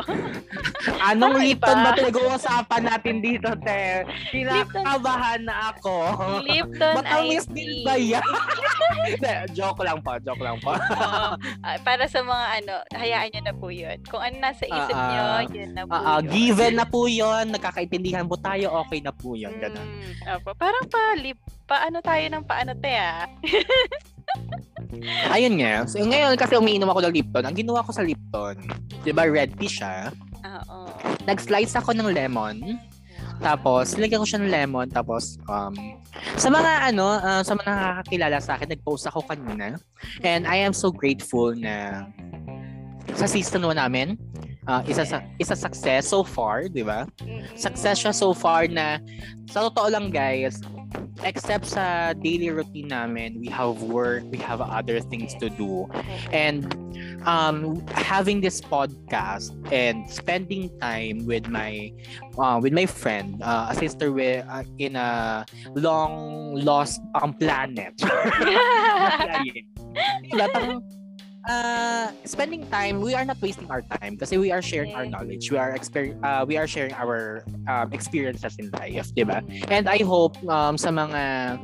Anong 1.28 1.44
Lipton 1.44 1.78
ba 1.78 1.92
pinag-uusapan 1.92 2.82
natin 2.84 3.16
dito, 3.20 3.50
te? 3.60 4.08
Kinakabahan 4.32 5.44
na 5.44 5.72
ako. 5.72 5.96
Lipton 6.42 6.94
Matamis 6.96 7.46
din 7.48 7.84
ba 7.84 7.96
yan? 7.96 8.24
Joke 9.58 9.84
lang 9.84 10.00
po, 10.00 10.16
joke 10.20 10.40
lang 10.40 10.58
po. 10.60 10.72
Ah, 10.72 11.36
para 11.88 12.08
sa 12.08 12.24
mga 12.24 12.46
ano, 12.58 12.74
hayaan 12.96 13.30
nyo 13.30 13.42
na 13.44 13.54
po 13.54 13.68
yun. 13.68 13.98
Kung 14.06 14.20
ano 14.20 14.36
nasa 14.40 14.63
isip 14.63 14.96
Ah, 14.96 15.08
nyo, 15.08 15.24
ah. 15.24 15.42
yun 15.46 15.72
na 15.72 15.84
po 15.84 15.92
Ah, 15.92 16.00
ah, 16.00 16.20
yun. 16.20 16.32
given 16.32 16.74
na 16.74 16.86
po 16.86 17.06
yon 17.06 17.52
nagkakaintindihan 17.52 18.24
po 18.24 18.36
tayo, 18.38 18.72
okay 18.80 19.00
na 19.00 19.12
po 19.12 19.36
yun. 19.36 19.52
Ganun. 19.58 19.84
Mm, 19.84 20.13
opo. 20.40 20.56
Parang 20.56 20.86
pa, 20.88 21.16
lip, 21.16 21.38
paano 21.66 22.00
tayo 22.00 22.24
ng 22.26 22.44
paano 22.44 22.72
te 22.74 22.94
ah? 22.94 23.28
Ayun 25.30 25.56
nga. 25.58 25.84
So, 25.84 26.00
ngayon 26.00 26.36
kasi 26.36 26.56
umiinom 26.56 26.88
ako 26.88 27.04
ng 27.04 27.13
Lipton. 27.13 27.44
Ang 27.44 27.56
ginawa 27.56 27.84
ko 27.84 27.92
sa 27.92 28.02
Lipton, 28.02 28.56
di 29.02 29.12
ba 29.12 29.28
red 29.28 29.52
tea 29.56 29.68
siya? 29.70 30.12
Oo. 30.45 30.80
Nag-slice 31.26 31.73
ako 31.80 31.95
ng 31.97 32.10
lemon. 32.13 32.78
Tapos, 33.38 33.93
nilagyan 33.93 34.21
ko 34.21 34.28
siya 34.28 34.41
ng 34.41 34.52
lemon. 34.54 34.88
Tapos, 34.89 35.38
um, 35.45 35.73
sa 36.38 36.50
mga 36.50 36.93
ano, 36.93 37.06
ah, 37.21 37.41
sa 37.45 37.54
mga 37.54 37.69
nakakakilala 37.69 38.38
sa 38.41 38.58
akin, 38.58 38.69
nag-post 38.73 39.06
ako 39.10 39.21
kanina. 39.26 39.78
And 40.26 40.50
I 40.50 40.58
am 40.62 40.73
so 40.73 40.89
grateful 40.89 41.54
na 41.54 42.08
sa 43.13 43.30
season 43.30 43.65
1 43.65 43.78
namin, 43.78 44.17
ah, 44.65 44.82
isa, 44.89 45.06
sa, 45.06 45.21
isa 45.38 45.54
success 45.54 46.10
so 46.10 46.26
far, 46.26 46.65
di 46.65 46.82
ba? 46.82 47.06
Success 47.54 48.02
siya 48.02 48.13
so 48.13 48.34
far 48.34 48.65
na 48.65 48.97
sa 49.50 49.69
totoo 49.69 49.88
lang 49.89 50.10
guys 50.10 50.60
except 51.24 51.66
sa 51.66 52.14
daily 52.14 52.50
routine 52.50 52.90
namin 52.90 53.40
we 53.40 53.48
have 53.48 53.82
work 53.82 54.24
we 54.30 54.38
have 54.38 54.62
other 54.62 55.00
things 55.00 55.34
to 55.42 55.50
do. 55.50 55.88
And 56.32 56.66
um 57.26 57.82
having 57.92 58.42
this 58.42 58.62
podcast 58.62 59.52
and 59.72 60.10
spending 60.10 60.70
time 60.80 61.26
with 61.26 61.48
my 61.50 61.92
uh, 62.38 62.60
with 62.62 62.74
my 62.74 62.86
friend 62.86 63.42
uh, 63.42 63.68
a 63.70 63.76
sister 63.76 64.12
with 64.12 64.46
uh, 64.48 64.64
in 64.78 64.96
a 64.96 65.46
long 65.76 66.56
lost 66.56 67.02
um, 67.16 67.34
planet 67.34 67.94
uh, 71.48 72.12
spending 72.26 72.68
time, 72.70 73.02
we 73.02 73.16
are 73.16 73.26
not 73.26 73.38
wasting 73.42 73.70
our 73.72 73.82
time 73.82 74.18
kasi 74.18 74.38
we 74.38 74.52
are 74.52 74.62
sharing 74.62 74.94
our 74.94 75.06
Yeah. 75.08 75.16
knowledge. 75.18 75.50
We 75.52 75.58
are 75.58 75.72
exper- 75.74 76.16
uh, 76.22 76.44
we 76.46 76.60
are 76.60 76.68
sharing 76.68 76.94
our 76.94 77.44
um, 77.68 77.92
experiences 77.96 78.56
in 78.60 78.70
life, 78.76 79.10
'di 79.16 79.24
ba? 79.24 79.42
And 79.72 79.88
I 79.88 80.04
hope 80.04 80.36
um, 80.46 80.76
sa 80.78 80.92
mga 80.92 81.58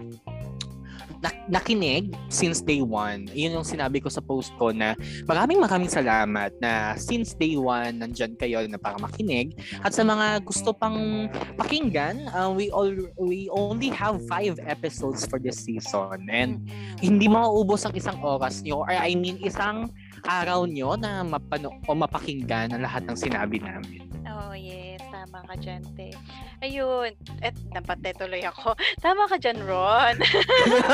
nakinig 1.47 2.12
since 2.27 2.59
day 2.59 2.83
one. 2.83 3.27
Yun 3.31 3.59
yung 3.62 3.67
sinabi 3.67 4.03
ko 4.03 4.12
sa 4.12 4.19
post 4.19 4.51
ko 4.59 4.71
na 4.75 4.95
maraming 5.27 5.59
maraming 5.59 5.91
salamat 5.91 6.51
na 6.59 6.95
since 6.99 7.36
day 7.36 7.55
one 7.55 8.03
nandyan 8.03 8.36
kayo 8.36 8.63
na 8.67 8.79
para 8.79 8.99
makinig. 8.99 9.55
At 9.83 9.95
sa 9.95 10.03
mga 10.03 10.43
gusto 10.43 10.75
pang 10.75 11.27
pakinggan, 11.55 12.27
uh, 12.31 12.51
we 12.51 12.67
all 12.71 12.91
we 13.15 13.47
only 13.51 13.91
have 13.91 14.19
five 14.27 14.59
episodes 14.63 15.23
for 15.27 15.39
this 15.39 15.63
season. 15.63 16.27
And 16.27 16.63
hindi 16.99 17.27
mauubos 17.31 17.88
ang 17.88 17.95
isang 17.95 18.19
oras 18.19 18.63
nyo 18.63 18.83
or 18.83 18.91
I 18.91 19.15
mean 19.15 19.39
isang 19.39 19.91
araw 20.23 20.67
nyo 20.67 20.95
na 20.95 21.23
mapano 21.23 21.75
o 21.88 21.91
mapakinggan 21.95 22.71
ang 22.71 22.81
lahat 22.83 23.03
ng 23.07 23.17
sinabi 23.17 23.59
namin. 23.59 24.07
Oh, 24.23 24.55
yes. 24.55 24.92
Tama 25.23 25.39
ka 25.47 25.55
dyan, 25.55 25.79
te. 25.95 26.12
Ayun. 26.59 27.15
Et, 27.39 27.55
napate 27.71 28.12
tuloy 28.19 28.43
ako. 28.43 28.75
Tama 29.03 29.23
ka 29.31 29.39
dyan, 29.39 29.63
Ron. 29.63 30.19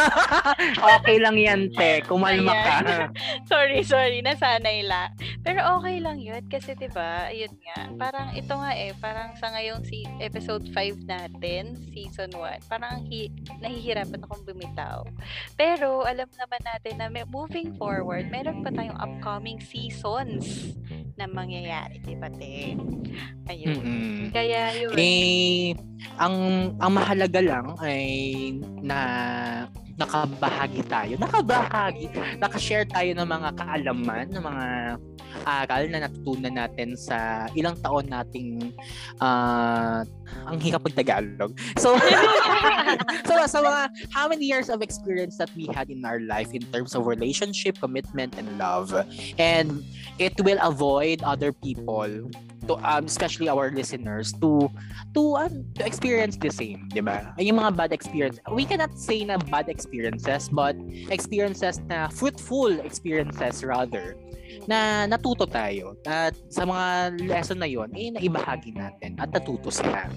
okay 1.02 1.18
lang 1.18 1.34
yan, 1.34 1.74
te. 1.74 2.06
Kumalma 2.06 2.54
ka. 2.54 2.78
sorry, 3.50 3.82
sorry. 3.82 4.22
Nasanay 4.22 4.86
la. 4.86 5.10
Pero 5.42 5.82
okay 5.82 5.98
lang 5.98 6.22
yun. 6.22 6.46
Kasi, 6.46 6.78
di 6.78 6.86
ba 6.94 7.34
ayun 7.34 7.50
nga. 7.66 7.90
Parang 7.98 8.30
ito 8.38 8.54
nga 8.54 8.70
eh. 8.78 8.94
Parang 9.02 9.34
sa 9.42 9.50
ngayong 9.50 9.82
si 9.82 10.06
episode 10.22 10.70
5 10.78 11.10
natin, 11.10 11.74
season 11.90 12.30
1, 12.30 12.70
parang 12.70 13.02
hi- 13.10 13.34
nahihirapan 13.66 14.22
akong 14.30 14.46
bumitaw. 14.46 15.10
Pero, 15.58 16.06
alam 16.06 16.30
naman 16.38 16.62
natin 16.62 17.02
na 17.02 17.10
may, 17.10 17.26
moving 17.26 17.74
forward, 17.82 18.30
meron 18.30 18.62
pa 18.62 18.70
tayong 18.70 19.00
upcoming 19.02 19.58
seasons 19.58 20.78
na 21.18 21.26
mangyayari, 21.26 21.98
di 22.06 22.14
ba, 22.14 22.30
te? 22.30 22.78
Ayun. 23.50 23.82
Kaya 24.30 24.76
yun. 24.76 24.94
Eh, 25.00 25.74
ang 26.20 26.36
ang 26.80 26.92
mahalaga 26.92 27.40
lang 27.40 27.76
ay 27.80 28.04
na 28.84 29.00
nakabahagi 30.00 30.82
tayo. 30.88 31.14
Nakabahagi. 31.20 32.08
Nakashare 32.40 32.88
tayo 32.88 33.12
ng 33.20 33.28
mga 33.28 33.50
kaalaman, 33.60 34.26
ng 34.32 34.44
mga 34.44 34.66
aral 35.46 35.84
na 35.92 36.08
natutunan 36.08 36.56
natin 36.56 36.98
sa 36.98 37.46
ilang 37.54 37.78
taon 37.84 38.08
nating 38.10 38.74
ah, 39.22 40.02
ang 40.48 40.58
hirap 40.64 40.88
ng 40.88 40.96
Tagalog. 40.96 41.52
So, 41.80 41.96
so 43.28 43.34
sa 43.48 43.60
mga 43.64 43.82
how 44.12 44.28
many 44.28 44.44
years 44.48 44.68
of 44.68 44.82
experience 44.82 45.38
that 45.38 45.52
we 45.56 45.68
had 45.72 45.88
in 45.92 46.04
our 46.04 46.20
life 46.20 46.52
in 46.52 46.64
terms 46.74 46.96
of 46.96 47.08
relationship, 47.08 47.80
commitment, 47.80 48.36
and 48.36 48.48
love. 48.60 48.92
And 49.40 49.84
it 50.20 50.36
will 50.44 50.60
avoid 50.60 51.24
other 51.24 51.52
people 51.52 52.28
to 52.70 52.78
um, 52.86 53.10
especially 53.10 53.50
our 53.50 53.74
listeners 53.74 54.32
to 54.38 54.70
to 55.18 55.36
um, 55.42 55.66
to 55.76 55.82
experience 55.82 56.38
the 56.38 56.54
same, 56.54 56.86
'di 56.94 57.02
ba? 57.02 57.34
Yung 57.42 57.58
mga 57.58 57.74
bad 57.74 57.92
experience. 57.92 58.38
We 58.54 58.64
cannot 58.70 58.94
say 58.94 59.26
na 59.26 59.42
bad 59.50 59.68
experiences, 59.68 60.48
but 60.54 60.78
experiences 61.10 61.82
na 61.90 62.14
fruitful 62.14 62.78
experiences 62.86 63.66
rather 63.66 64.14
na 64.66 65.06
natuto 65.06 65.46
tayo 65.46 65.98
at 66.06 66.34
sa 66.50 66.66
mga 66.66 67.18
lesson 67.30 67.62
na 67.62 67.70
yon 67.70 67.90
eh 67.94 68.14
naibahagi 68.14 68.74
natin 68.74 69.18
at 69.22 69.30
natuto 69.34 69.70
sila. 69.70 70.10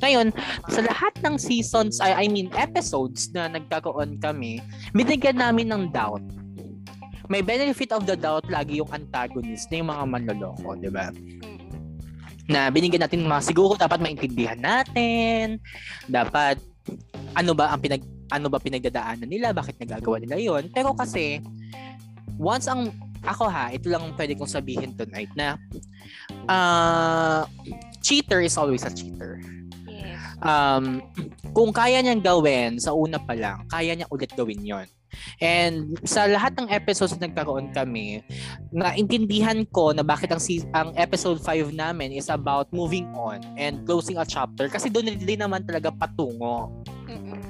Ngayon, 0.00 0.32
sa 0.72 0.80
lahat 0.84 1.12
ng 1.24 1.36
seasons, 1.40 2.00
I, 2.00 2.24
I 2.24 2.26
mean 2.28 2.52
episodes 2.56 3.32
na 3.32 3.48
nagkakaroon 3.48 4.20
kami, 4.20 4.60
binigyan 4.92 5.40
namin 5.40 5.72
ng 5.72 5.92
doubt. 5.92 6.24
May 7.28 7.44
benefit 7.44 7.92
of 7.92 8.08
the 8.08 8.16
doubt 8.16 8.48
lagi 8.48 8.80
yung 8.80 8.88
antagonist 8.88 9.68
na 9.68 9.84
yung 9.84 9.90
mga 9.92 10.04
manloloko, 10.08 10.72
di 10.80 10.88
ba? 10.88 11.12
Na 12.48 12.72
binigyan 12.72 13.04
natin 13.04 13.28
mga 13.28 13.44
siguro 13.44 13.76
dapat 13.76 14.00
maintindihan 14.00 14.56
natin 14.56 15.60
dapat 16.08 16.56
ano 17.36 17.52
ba 17.52 17.70
ang 17.76 17.80
pinag 17.84 18.02
ano 18.32 18.48
ba 18.48 18.56
pinagdadaanan 18.60 19.28
nila 19.28 19.52
bakit 19.52 19.76
nagagawa 19.76 20.20
nila 20.20 20.40
yon 20.40 20.72
pero 20.72 20.96
kasi 20.96 21.40
once 22.40 22.68
ang 22.68 22.88
ako 23.24 23.48
ha 23.48 23.68
ito 23.68 23.92
lang 23.92 24.04
ang 24.04 24.14
pwede 24.16 24.36
kong 24.36 24.48
sabihin 24.48 24.96
tonight 24.96 25.28
na 25.36 25.60
uh, 26.48 27.44
cheater 28.00 28.40
is 28.40 28.56
always 28.56 28.84
a 28.84 28.92
cheater 28.92 29.40
Yes. 29.98 30.38
um, 30.40 31.02
kung 31.50 31.74
kaya 31.74 31.98
niyang 31.98 32.22
gawin 32.22 32.78
sa 32.78 32.94
una 32.94 33.18
pa 33.18 33.34
lang, 33.34 33.66
kaya 33.66 33.98
niya 33.98 34.06
ulit 34.14 34.30
gawin 34.38 34.62
yon. 34.62 34.86
And 35.40 35.96
sa 36.04 36.28
lahat 36.28 36.58
ng 36.58 36.68
episodes 36.70 37.16
na 37.16 37.26
nagkaroon 37.28 37.72
kami, 37.72 38.22
naintindihan 38.72 39.64
ko 39.72 39.92
na 39.92 40.04
bakit 40.04 40.30
ang, 40.32 40.42
ang 40.74 40.88
episode 40.96 41.40
5 41.40 41.72
namin 41.72 42.12
is 42.14 42.28
about 42.28 42.68
moving 42.70 43.08
on 43.16 43.40
and 43.56 43.84
closing 43.88 44.20
a 44.20 44.26
chapter 44.26 44.68
kasi 44.68 44.92
doon 44.92 45.16
din 45.16 45.40
naman 45.40 45.64
talaga 45.64 45.92
patungo. 45.92 46.70
Mm-mm. 47.08 47.40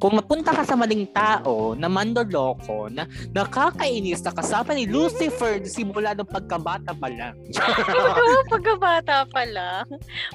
Kung 0.00 0.16
mapunta 0.16 0.56
ka 0.56 0.64
sa 0.64 0.80
maling 0.80 1.12
tao 1.12 1.76
na 1.76 1.84
mandoloko 1.84 2.88
na 2.88 3.04
nakakainis 3.36 4.24
na 4.24 4.32
kasama 4.32 4.72
ni 4.72 4.88
Lucifer 4.88 5.60
simula 5.68 6.16
ng 6.16 6.24
pagkabata 6.24 6.96
pa 6.96 7.12
lang. 7.12 7.36
Pagkabata 8.52 9.28
pa 9.28 9.44
lang. 9.44 9.84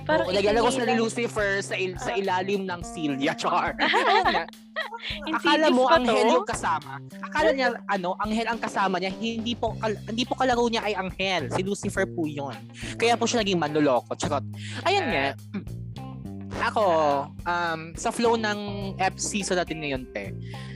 Parang 0.05 0.29
Oo, 0.29 0.37
naglalaro 0.37 0.69
sila 0.69 0.85
ni 0.85 1.01
Lucifer 1.01 1.65
sa, 1.65 1.73
il- 1.73 1.97
sa 1.97 2.13
ilalim 2.13 2.69
ng 2.69 2.81
silya, 2.85 3.33
char. 3.41 3.73
Akala 5.33 5.73
mo 5.73 5.89
anghel 5.89 6.29
yung 6.29 6.45
kasama. 6.45 7.01
Akala 7.25 7.49
niya 7.49 7.73
ano, 7.89 8.13
anghel 8.21 8.45
ang 8.45 8.61
kasama 8.61 9.01
niya. 9.01 9.09
Hindi 9.17 9.57
po 9.57 9.73
kal- 9.81 9.97
hindi 10.05 10.23
po 10.29 10.37
kalaro 10.37 10.69
niya 10.69 10.85
ay 10.85 10.93
anghel. 10.93 11.49
Si 11.49 11.65
Lucifer 11.65 12.05
po 12.05 12.29
'yon. 12.29 12.53
Kaya 13.01 13.17
po 13.17 13.25
siya 13.25 13.41
naging 13.41 13.57
manloloko. 13.57 14.13
Charot. 14.13 14.45
Ayun 14.85 15.05
nga. 15.09 15.25
Ako, 16.63 16.85
um, 17.43 17.81
sa 17.95 18.09
flow 18.11 18.39
ng 18.39 18.59
F 18.99 19.15
season 19.19 19.59
natin 19.59 19.83
ngayon, 19.83 20.03
te, 20.15 20.31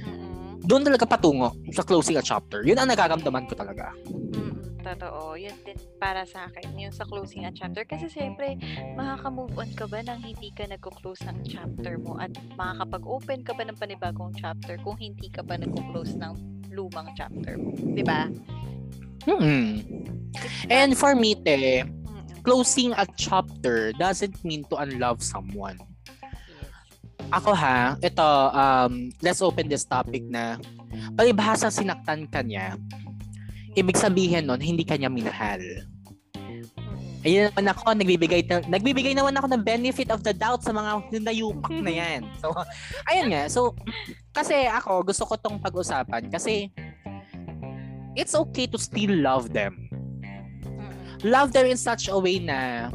Mm-mm. 0.05 0.59
doon 0.67 0.83
talaga 0.83 1.07
patungo 1.07 1.55
sa 1.71 1.83
closing 1.83 2.19
a 2.19 2.23
chapter. 2.23 2.61
Yun 2.67 2.77
ang 2.79 2.91
nararamdaman 2.91 3.47
ko 3.47 3.55
talaga. 3.55 3.95
Mm, 4.11 4.83
totoo. 4.83 5.39
Yun 5.39 5.55
din 5.63 5.79
para 5.97 6.27
sa 6.27 6.51
akin. 6.51 6.75
Yung 6.77 6.91
sa 6.91 7.07
closing 7.07 7.47
a 7.47 7.51
chapter. 7.55 7.87
Kasi 7.87 8.11
siyempre, 8.11 8.59
makaka-move 8.99 9.55
on 9.55 9.71
ka 9.75 9.85
ba 9.87 10.03
nang 10.03 10.19
hindi 10.19 10.51
ka 10.51 10.67
nagko-close 10.67 11.23
ng 11.31 11.47
chapter 11.47 11.95
mo? 11.95 12.19
At 12.19 12.35
makakapag-open 12.59 13.47
ka 13.47 13.55
ba 13.55 13.63
ng 13.63 13.77
panibagong 13.79 14.35
chapter 14.35 14.75
kung 14.83 14.99
hindi 14.99 15.31
ka 15.31 15.41
pa 15.47 15.55
nagko-close 15.57 16.19
ng 16.19 16.33
lumang 16.75 17.11
chapter 17.15 17.55
mo? 17.55 17.71
Di 17.75 18.03
ba? 18.03 18.27
Hmm. 19.27 19.83
And 20.69 20.95
for 20.95 21.15
me, 21.15 21.35
te. 21.35 21.83
Closing 22.49 22.97
a 22.97 23.05
chapter 23.13 23.93
doesn't 24.01 24.33
mean 24.41 24.65
to 24.65 24.81
unlove 24.81 25.21
someone. 25.21 25.77
Ako 27.29 27.53
ha, 27.53 27.93
ito, 28.01 28.25
um, 28.57 29.13
let's 29.21 29.45
open 29.45 29.69
this 29.69 29.85
topic 29.85 30.25
na 30.25 30.57
palibhasa 31.13 31.69
sinaktan 31.69 32.25
ka 32.25 32.41
niya, 32.41 32.73
ibig 33.77 33.93
sabihin 34.01 34.49
nun, 34.49 34.57
hindi 34.57 34.81
ka 34.81 34.97
niya 34.97 35.13
minahal. 35.13 35.61
Ayun 37.21 37.53
naman 37.53 37.69
ako, 37.69 37.93
nagbibigay, 37.93 38.41
na, 38.49 38.65
nagbibigay 38.65 39.13
naman 39.13 39.37
ako 39.37 39.45
ng 39.53 39.61
benefit 39.61 40.09
of 40.09 40.25
the 40.25 40.33
doubt 40.33 40.65
sa 40.65 40.73
mga 40.73 41.21
nayupak 41.21 41.69
na 41.85 41.93
yan. 41.93 42.25
So, 42.41 42.49
ayun 43.13 43.29
nga. 43.29 43.45
So, 43.45 43.77
kasi 44.33 44.65
ako, 44.65 45.05
gusto 45.05 45.21
ko 45.29 45.37
tong 45.37 45.61
pag-usapan 45.61 46.33
kasi 46.33 46.73
it's 48.17 48.33
okay 48.33 48.65
to 48.65 48.81
still 48.81 49.13
love 49.21 49.53
them. 49.53 49.88
Love 51.23 51.51
them 51.51 51.67
in 51.67 51.75
such 51.75 52.07
a 52.07 52.17
way 52.17 52.39
na 52.39 52.87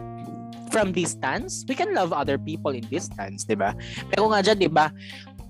from 0.75 0.91
distance, 0.91 1.63
we 1.69 1.75
can 1.79 1.95
love 1.95 2.11
other 2.11 2.35
people 2.35 2.75
in 2.75 2.83
distance, 2.91 3.47
di 3.47 3.55
ba? 3.55 3.79
Pero 4.11 4.27
nga 4.33 4.43
dyan, 4.43 4.59
di 4.59 4.67
ba, 4.67 4.91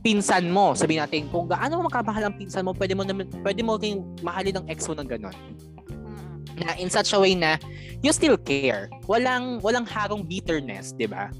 pinsan 0.05 0.53
mo, 0.53 0.77
sabihin 0.77 1.01
natin, 1.01 1.33
kung 1.33 1.49
gaano 1.49 1.81
mo 1.81 1.89
makamahal 1.89 2.29
ang 2.29 2.37
pinsan 2.37 2.69
mo, 2.69 2.77
pwede 2.77 2.93
mo 2.93 3.09
naman, 3.09 3.25
pwede 3.41 3.65
mo 3.65 3.81
ring 3.81 4.05
mahalin 4.21 4.61
ng 4.61 4.67
ex 4.69 4.85
mo 4.85 4.93
ng 4.93 5.09
ganon. 5.09 5.33
Na 6.61 6.77
in 6.77 6.93
such 6.93 7.17
a 7.17 7.19
way 7.19 7.33
na 7.33 7.57
you 8.05 8.13
still 8.13 8.37
care. 8.37 8.93
Walang 9.11 9.65
walang 9.65 9.89
harong 9.89 10.23
bitterness, 10.29 10.95
'di 10.95 11.11
ba? 11.11 11.33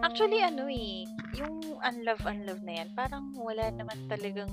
Actually, 0.00 0.40
ano 0.40 0.66
eh, 0.66 1.04
yung 1.36 1.60
unlove, 1.84 2.24
unlove 2.24 2.64
na 2.64 2.82
yan, 2.82 2.88
parang 2.96 3.36
wala 3.36 3.68
naman 3.68 3.94
talagang 4.08 4.50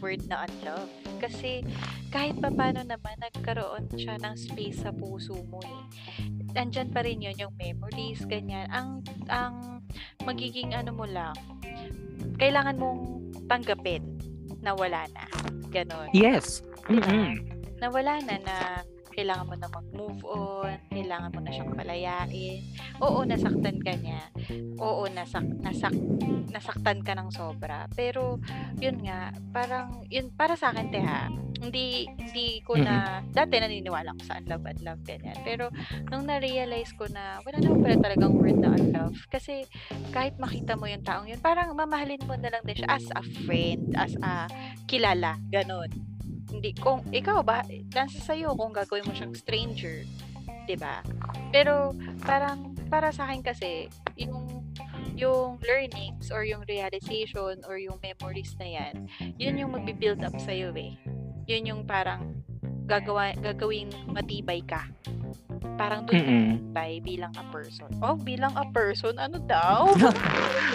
word 0.00 0.24
na 0.28 0.44
unlove. 0.48 0.90
Kasi 1.18 1.64
kahit 2.12 2.38
pa 2.40 2.48
paano 2.52 2.84
naman, 2.84 3.16
nagkaroon 3.20 3.90
siya 3.94 4.16
ng 4.20 4.34
space 4.36 4.84
sa 4.84 4.90
puso 4.92 5.36
mo 5.48 5.60
eh. 5.64 5.82
Andyan 6.56 6.88
pa 6.88 7.04
rin 7.04 7.20
yun, 7.20 7.36
yung 7.36 7.54
memories, 7.60 8.24
ganyan. 8.24 8.68
Ang, 8.72 9.04
ang 9.28 9.84
magiging 10.24 10.72
ano 10.72 10.92
mo 10.96 11.04
lang, 11.04 11.36
kailangan 12.40 12.80
mong 12.80 13.00
tanggapin 13.46 14.02
na 14.64 14.72
wala 14.72 15.04
na. 15.12 15.24
Ganon. 15.70 16.08
Yes. 16.16 16.64
Mm-mm. 16.88 17.42
Na 17.76 17.92
wala 17.92 18.18
na 18.24 18.40
na 18.40 18.56
kailangan 19.16 19.48
mo 19.48 19.54
na 19.56 19.68
mag-move 19.72 20.20
on, 20.28 20.76
kailangan 20.92 21.32
mo 21.32 21.40
na 21.40 21.50
siyang 21.50 21.72
palayain. 21.72 22.60
Oo, 23.00 23.24
nasaktan 23.24 23.80
ka 23.80 23.96
niya. 23.96 24.28
Oo, 24.76 25.08
nasak, 25.08 25.48
nasak, 25.64 25.96
nasaktan 26.52 27.00
ka 27.00 27.16
ng 27.16 27.32
sobra. 27.32 27.88
Pero, 27.96 28.36
yun 28.76 29.00
nga, 29.00 29.32
parang, 29.56 30.04
yun, 30.12 30.28
para 30.36 30.52
sa 30.52 30.68
akin, 30.76 30.92
te 30.92 31.00
ha, 31.00 31.32
hindi, 31.64 32.04
hindi 32.04 32.60
ko 32.60 32.76
na, 32.76 33.24
dati 33.32 33.56
naniniwala 33.56 34.12
ko 34.12 34.22
sa 34.28 34.36
unlove 34.36 34.68
and 34.68 34.80
love, 34.84 35.00
ganyan. 35.08 35.40
Pero, 35.40 35.72
nung 36.12 36.28
na-realize 36.28 36.92
ko 36.92 37.08
na, 37.08 37.40
wala 37.40 37.56
naman 37.64 37.80
pala 37.80 37.96
talagang 37.96 38.36
word 38.36 38.60
na 38.60 38.76
unlove. 38.76 39.16
Kasi, 39.32 39.64
kahit 40.12 40.36
makita 40.36 40.76
mo 40.76 40.84
yung 40.84 41.00
taong 41.00 41.32
yun, 41.32 41.40
parang 41.40 41.72
mamahalin 41.72 42.20
mo 42.28 42.36
na 42.36 42.52
lang 42.52 42.62
din 42.68 42.76
siya 42.76 43.00
as 43.00 43.08
a 43.16 43.24
friend, 43.48 43.96
as 43.96 44.12
a 44.20 44.44
kilala, 44.84 45.40
ganun. 45.48 45.88
Hindi, 46.50 46.70
kung 46.78 47.02
ikaw 47.10 47.42
ba, 47.42 47.66
nasa 47.92 48.18
sa'yo 48.22 48.54
kung 48.54 48.70
gagawin 48.70 49.06
mo 49.06 49.12
siyang 49.12 49.34
stranger, 49.34 50.06
'di 50.66 50.76
ba? 50.78 51.02
Pero, 51.50 51.94
parang, 52.22 52.74
para 52.86 53.10
sa 53.10 53.26
akin 53.26 53.42
kasi, 53.42 53.90
yung 54.18 54.66
yung 55.16 55.56
learnings 55.64 56.28
or 56.28 56.44
yung 56.44 56.60
realization 56.68 57.56
or 57.64 57.80
yung 57.80 57.96
memories 58.04 58.52
na 58.60 58.68
yan, 58.68 58.94
yun 59.40 59.56
yung 59.56 59.72
magbi-build 59.72 60.20
up 60.20 60.36
sa'yo 60.36 60.76
eh. 60.76 60.92
Yun 61.48 61.72
yung 61.72 61.82
parang 61.88 62.44
gagawa, 62.84 63.32
gagawing 63.40 63.88
matibay 64.12 64.60
ka. 64.60 64.84
Parang 65.76 66.08
doon 66.08 66.16
Mm-mm. 66.16 66.46
matibay 66.76 67.00
bilang 67.00 67.32
a 67.36 67.44
person. 67.48 67.88
Oh, 68.04 68.16
bilang 68.16 68.52
a 68.52 68.64
person, 68.72 69.16
ano 69.16 69.40
daw? 69.40 69.88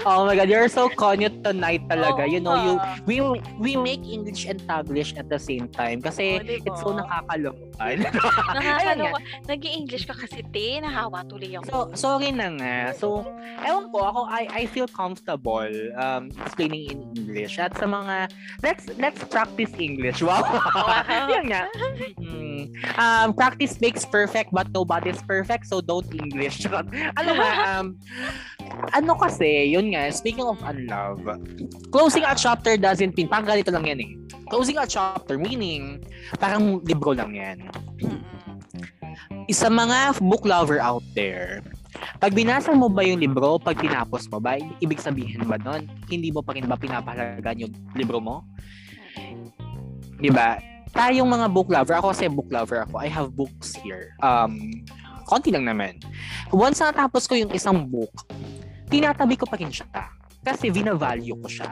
Oh 0.01 0.25
my 0.25 0.33
God, 0.33 0.49
you're 0.49 0.65
so 0.65 0.89
connect 0.89 1.45
tonight 1.45 1.85
talaga. 1.85 2.25
Oo 2.25 2.33
you 2.33 2.41
know, 2.41 2.57
you 2.57 2.73
we 3.05 3.21
we 3.61 3.71
make 3.77 4.01
English 4.01 4.49
and 4.49 4.57
Taglish 4.65 5.13
at 5.13 5.29
the 5.29 5.37
same 5.37 5.69
time 5.69 6.01
kasi 6.01 6.41
diba? 6.41 6.65
it's 6.65 6.81
so 6.81 6.89
nakakalokan. 6.89 8.09
Nakakaloka. 8.09 9.21
Nag-i-English 9.51 10.09
ka 10.09 10.17
kasi, 10.17 10.41
te. 10.49 10.81
Nahawa 10.81 11.21
tuloy 11.29 11.53
ako. 11.53 11.93
so, 11.93 12.09
sorry 12.17 12.33
na 12.33 12.49
nga. 12.57 12.97
So, 12.97 13.21
ewan 13.61 13.93
ko, 13.93 14.09
ako, 14.09 14.19
I, 14.25 14.49
I 14.49 14.63
feel 14.65 14.89
comfortable 14.89 15.69
um, 16.01 16.33
explaining 16.41 16.89
in 16.89 16.99
English. 17.13 17.61
At 17.61 17.77
sa 17.77 17.85
mga, 17.85 18.33
let's 18.65 18.89
let's 18.97 19.21
practice 19.29 19.69
English. 19.77 20.23
Wow. 20.31 20.47
Yan 21.27 21.51
nga. 21.51 21.67
Mm. 22.15 22.71
Um, 22.95 23.35
practice 23.35 23.83
makes 23.83 24.07
perfect 24.07 24.55
but 24.55 24.71
nobody's 24.91 25.23
perfect 25.23 25.71
so 25.71 25.79
don't 25.79 26.03
English. 26.11 26.67
ano 27.19 27.31
nga, 27.31 27.51
um, 27.79 27.95
ano 28.91 29.15
kasi, 29.15 29.71
yun 29.71 29.95
nga, 29.95 30.11
speaking 30.11 30.43
of 30.43 30.59
unlove, 30.67 31.23
closing 31.95 32.27
a 32.27 32.35
chapter 32.35 32.75
doesn't 32.75 33.15
mean, 33.15 33.31
parang 33.31 33.47
ganito 33.47 33.71
lang 33.71 33.87
yan 33.87 33.99
eh. 34.03 34.11
Closing 34.51 34.75
a 34.75 34.83
chapter, 34.83 35.39
meaning, 35.39 36.03
parang 36.43 36.83
libro 36.83 37.15
lang 37.15 37.31
yan. 37.31 37.71
Isa 39.47 39.71
mga 39.71 40.19
book 40.19 40.43
lover 40.43 40.83
out 40.83 41.07
there, 41.15 41.63
pag 42.19 42.35
binasa 42.35 42.75
mo 42.75 42.91
ba 42.91 43.07
yung 43.07 43.23
libro, 43.23 43.55
pag 43.63 43.79
tinapos 43.79 44.27
mo 44.27 44.43
ba, 44.43 44.59
ibig 44.83 44.99
sabihin 44.99 45.47
ba 45.47 45.55
nun, 45.55 45.87
hindi 46.11 46.35
mo 46.35 46.43
pa 46.43 46.51
rin 46.51 46.67
ba 46.67 46.75
pinapahalagan 46.75 47.63
yung 47.63 47.71
libro 47.95 48.19
mo? 48.19 48.43
Di? 50.19 50.70
Tayong 50.91 51.29
mga 51.29 51.47
book 51.51 51.71
lover, 51.71 51.95
ako 51.95 52.07
kasi 52.11 52.27
book 52.27 52.49
lover 52.51 52.83
ako, 52.83 52.99
I 52.99 53.07
have 53.07 53.31
books 53.31 53.75
here. 53.79 54.11
Um, 54.19 54.83
konti 55.23 55.51
lang 55.51 55.63
naman. 55.63 56.03
Once 56.51 56.83
natapos 56.83 57.25
ko 57.31 57.39
yung 57.39 57.51
isang 57.55 57.87
book, 57.87 58.11
tinatabi 58.91 59.39
ko 59.39 59.47
pa 59.47 59.55
rin 59.55 59.71
siya. 59.71 59.87
Kasi 60.41 60.73
vina-value 60.73 61.37
ko 61.37 61.47
siya. 61.47 61.71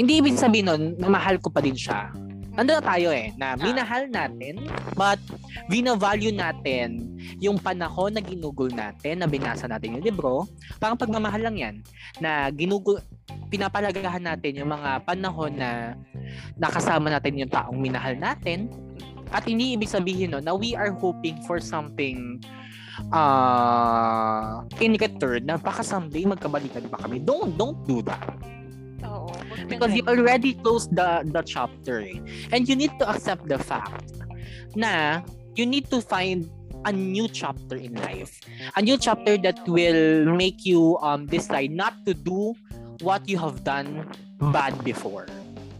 Hindi 0.00 0.12
ibig 0.24 0.40
sabihin 0.40 0.72
nun, 0.72 0.82
na 0.96 1.12
mahal 1.12 1.36
ko 1.42 1.52
pa 1.52 1.60
din 1.60 1.76
siya. 1.76 2.08
Nandun 2.50 2.82
na 2.82 2.84
tayo 2.84 3.08
eh, 3.14 3.30
na 3.38 3.54
minahal 3.54 4.10
natin, 4.10 4.58
but 4.98 5.22
vina-value 5.70 6.34
natin 6.34 7.14
yung 7.38 7.62
panahon 7.62 8.10
na 8.10 8.22
ginugol 8.22 8.66
natin, 8.66 9.22
na 9.22 9.30
binasa 9.30 9.70
natin 9.70 9.98
yung 9.98 10.04
libro, 10.04 10.50
parang 10.82 10.98
pagmamahal 10.98 11.46
lang 11.46 11.56
yan, 11.56 11.74
na 12.18 12.50
ginugol, 12.50 12.98
pinapalagahan 13.54 14.22
natin 14.22 14.58
yung 14.58 14.70
mga 14.70 15.06
panahon 15.06 15.54
na 15.54 15.94
nakasama 16.58 17.10
natin 17.14 17.38
yung 17.38 17.50
taong 17.50 17.78
minahal 17.78 18.18
natin, 18.18 18.66
at 19.30 19.46
hindi 19.46 19.78
ibig 19.78 19.86
sabihin 19.86 20.34
no, 20.34 20.42
na 20.42 20.50
we 20.50 20.74
are 20.74 20.90
hoping 20.90 21.38
for 21.46 21.62
something 21.62 22.42
uh, 23.14 24.66
in 24.82 24.98
return 24.98 25.46
na 25.46 25.54
baka 25.54 25.86
someday 25.86 26.26
magkabalikan 26.26 26.90
pa 26.90 26.98
kami. 27.06 27.22
Don't, 27.22 27.54
don't 27.54 27.78
do 27.86 28.02
that 28.02 28.26
because 29.68 29.92
you 29.94 30.02
already 30.06 30.54
closed 30.54 30.94
the 30.94 31.26
the 31.32 31.42
chapter 31.42 32.00
eh. 32.00 32.20
and 32.52 32.68
you 32.68 32.76
need 32.76 32.92
to 32.98 33.08
accept 33.08 33.48
the 33.48 33.58
fact 33.58 34.14
na 34.76 35.20
you 35.56 35.66
need 35.66 35.88
to 35.90 36.00
find 36.00 36.48
a 36.88 36.92
new 36.92 37.28
chapter 37.28 37.76
in 37.76 37.92
life 38.00 38.40
a 38.76 38.80
new 38.80 38.96
chapter 38.96 39.36
that 39.36 39.58
will 39.68 40.24
make 40.32 40.64
you 40.64 40.96
um 41.04 41.26
decide 41.26 41.70
not 41.70 41.92
to 42.06 42.14
do 42.14 42.54
what 43.04 43.24
you 43.28 43.36
have 43.36 43.64
done 43.64 44.08
bad 44.52 44.72
before 44.84 45.28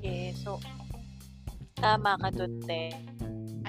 Yeah, 0.00 0.32
so, 0.32 0.56
tama 1.76 2.16
ka 2.16 2.32
dun, 2.32 2.56
te. 2.64 2.96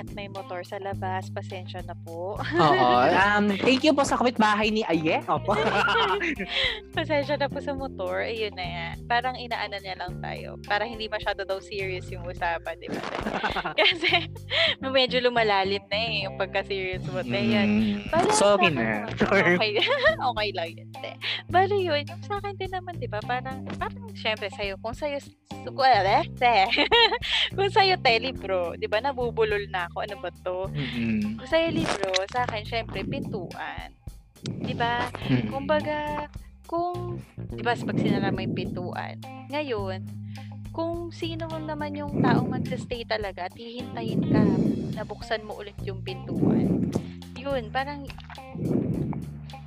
At 0.01 0.09
may 0.17 0.25
motor 0.33 0.65
sa 0.65 0.81
labas, 0.81 1.29
pasensya 1.29 1.85
na 1.85 1.93
po. 1.93 2.33
oo 2.41 2.89
um 3.21 3.53
thank 3.61 3.85
you 3.85 3.93
po 3.93 4.01
sa 4.01 4.17
kapitbahay 4.17 4.73
ni 4.73 4.81
Aye 4.89 5.21
opo 5.29 5.53
pasensya 6.97 7.37
na 7.37 7.45
po 7.45 7.61
sa 7.61 7.77
motor. 7.77 8.25
Ayun 8.25 8.53
na 8.57 8.65
yan. 8.65 8.95
Parang 9.05 9.35
inaano 9.37 9.77
niya 9.77 9.95
lang 9.99 10.17
tayo. 10.23 10.57
Para 10.65 10.89
hindi 10.89 11.05
masyado 11.05 11.45
daw 11.45 11.61
serious 11.61 12.07
yung 12.09 12.25
usapan, 12.25 12.79
di 12.79 12.87
ba? 12.89 13.01
Kasi, 13.79 14.31
medyo 14.79 15.19
lumalalim 15.21 15.83
na 15.91 15.97
eh, 15.97 16.25
yung 16.25 16.35
pagka-serious 16.39 17.03
mo. 17.11 17.21
Yan. 17.21 17.67
Mm, 17.67 18.11
Bale, 18.11 18.31
sorry 18.31 18.69
sa 18.71 18.77
na 18.77 18.85
Okay, 19.11 19.83
okay 20.15 20.49
lang 20.55 20.69
yun. 20.75 20.89
Bale 21.51 21.75
yun, 21.75 22.03
yung 22.07 22.23
sa 22.23 22.39
akin 22.39 22.55
din 22.55 22.71
naman, 22.71 22.95
di 22.97 23.07
ba? 23.07 23.19
Parang, 23.23 23.63
parang 23.75 24.07
syempre 24.15 24.47
sa'yo, 24.51 24.79
kung 24.79 24.95
sa'yo, 24.95 25.19
kung 27.51 27.71
sa'yo, 27.71 27.95
te, 27.99 28.13
libro, 28.17 28.73
di 28.79 28.87
ba, 28.87 29.03
nabubulol 29.03 29.67
na 29.67 29.90
ako, 29.91 30.07
ano 30.07 30.15
ba 30.23 30.31
to? 30.31 30.71
Kung 31.35 31.49
sa'yo, 31.51 31.67
libro, 31.75 32.15
sa 32.31 32.47
akin, 32.47 32.63
syempre, 32.63 33.03
pintuan. 33.03 33.91
Di 34.63 34.71
ba? 34.71 35.11
Mm-mm. 35.27 35.51
Kumbaga, 35.51 36.31
kung, 36.63 37.19
di 37.51 37.59
ba, 37.59 37.75
pag 37.75 37.99
sinara 37.99 38.31
mo 38.31 38.39
yung 38.39 38.55
pintuan, 38.55 39.19
ngayon, 39.51 40.07
kung 40.71 41.11
sino 41.11 41.51
man 41.51 41.67
naman 41.67 41.91
yung 41.99 42.23
taong 42.23 42.47
magsistay 42.47 43.03
talaga 43.03 43.51
at 43.51 43.55
hihintayin 43.59 44.23
ka 44.31 44.43
na 44.95 45.03
buksan 45.03 45.43
mo 45.43 45.59
ulit 45.59 45.75
yung 45.83 45.99
pintuan, 45.99 46.87
yun, 47.35 47.67
parang, 47.67 48.07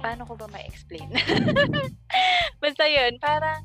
paano 0.00 0.24
ko 0.24 0.40
ba 0.40 0.48
ma-explain? 0.48 1.12
Basta 2.64 2.88
yun, 2.88 3.20
parang, 3.20 3.60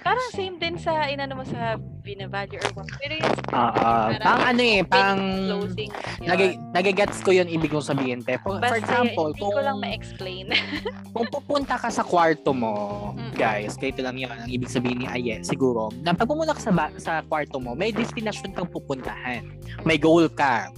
parang 0.00 0.28
same 0.30 0.56
din 0.56 0.76
sa, 0.76 1.06
inano 1.06 1.36
mo 1.36 1.44
sa 1.44 1.76
binavalue 2.00 2.58
or 2.58 2.70
what. 2.74 2.88
Pero 2.98 3.14
yun, 3.16 3.32
Oo. 3.48 3.90
pang 4.18 4.42
ano 4.42 4.60
eh 4.60 4.82
pang 4.82 5.20
closing. 5.48 5.90
Nag- 6.20 6.60
nagigets 6.72 7.20
ko 7.20 7.30
yun 7.30 7.48
ibig 7.48 7.68
kong 7.68 7.84
sabihin, 7.84 8.20
te. 8.20 8.36
For, 8.40 8.56
for 8.56 8.60
Basta 8.60 8.76
example, 8.76 9.30
yun, 9.30 9.36
hindi 9.36 9.42
kung, 9.42 9.52
ko 9.52 9.60
lang 9.60 9.76
ma-explain. 9.80 10.46
kung 11.14 11.28
pupunta 11.28 11.74
ka 11.76 11.88
sa 11.88 12.02
kwarto 12.02 12.52
mo, 12.52 12.74
Mm. 13.14 13.32
guys, 13.34 13.74
kaya 13.74 13.94
ito 13.94 14.02
lang 14.02 14.18
yun 14.18 14.28
ang 14.28 14.50
ibig 14.50 14.66
sabihin 14.66 15.00
ni 15.00 15.06
Aye, 15.06 15.40
siguro, 15.40 15.88
na 16.02 16.12
pag 16.12 16.26
pumunta 16.26 16.52
ka 16.52 16.60
sa, 16.60 16.72
ba- 16.72 16.94
sa 16.98 17.22
kwarto 17.22 17.56
mo, 17.56 17.72
may 17.72 17.90
destination 17.90 18.50
kang 18.50 18.66
pupuntahan. 18.66 19.46
May 19.82 19.96
goal 19.96 20.26
ka. 20.26 20.68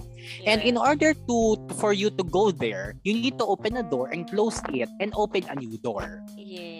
And 0.43 0.59
in 0.59 0.75
order 0.75 1.15
to 1.15 1.35
for 1.75 1.95
you 1.95 2.11
to 2.11 2.23
go 2.27 2.51
there, 2.51 2.99
you 3.01 3.15
need 3.15 3.39
to 3.39 3.47
open 3.47 3.79
a 3.79 3.83
door 3.83 4.11
and 4.11 4.27
close 4.27 4.59
it 4.69 4.91
and 4.99 5.15
open 5.15 5.47
a 5.47 5.55
new 5.55 5.79
door. 5.79 6.19
Yeah. 6.35 6.76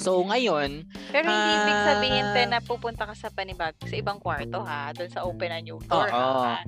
So 0.00 0.24
ngayon, 0.24 0.88
Pero 1.12 1.28
hindi 1.28 1.52
ibig 1.54 1.76
Ah. 1.76 1.86
sabihin 1.92 2.26
te 2.32 2.42
na 2.48 2.58
pupunta 2.58 3.04
ka 3.04 3.12
sa 3.12 3.28
panibag 3.28 3.76
sa 3.76 3.92
ibang 3.92 4.16
kwarto 4.16 4.64
ha, 4.64 4.96
doon 4.96 5.10
sa 5.12 5.28
open 5.28 5.52
a 5.52 5.60
new 5.60 5.76
door 5.84 6.08
Oo. 6.08 6.40
ha. 6.48 6.64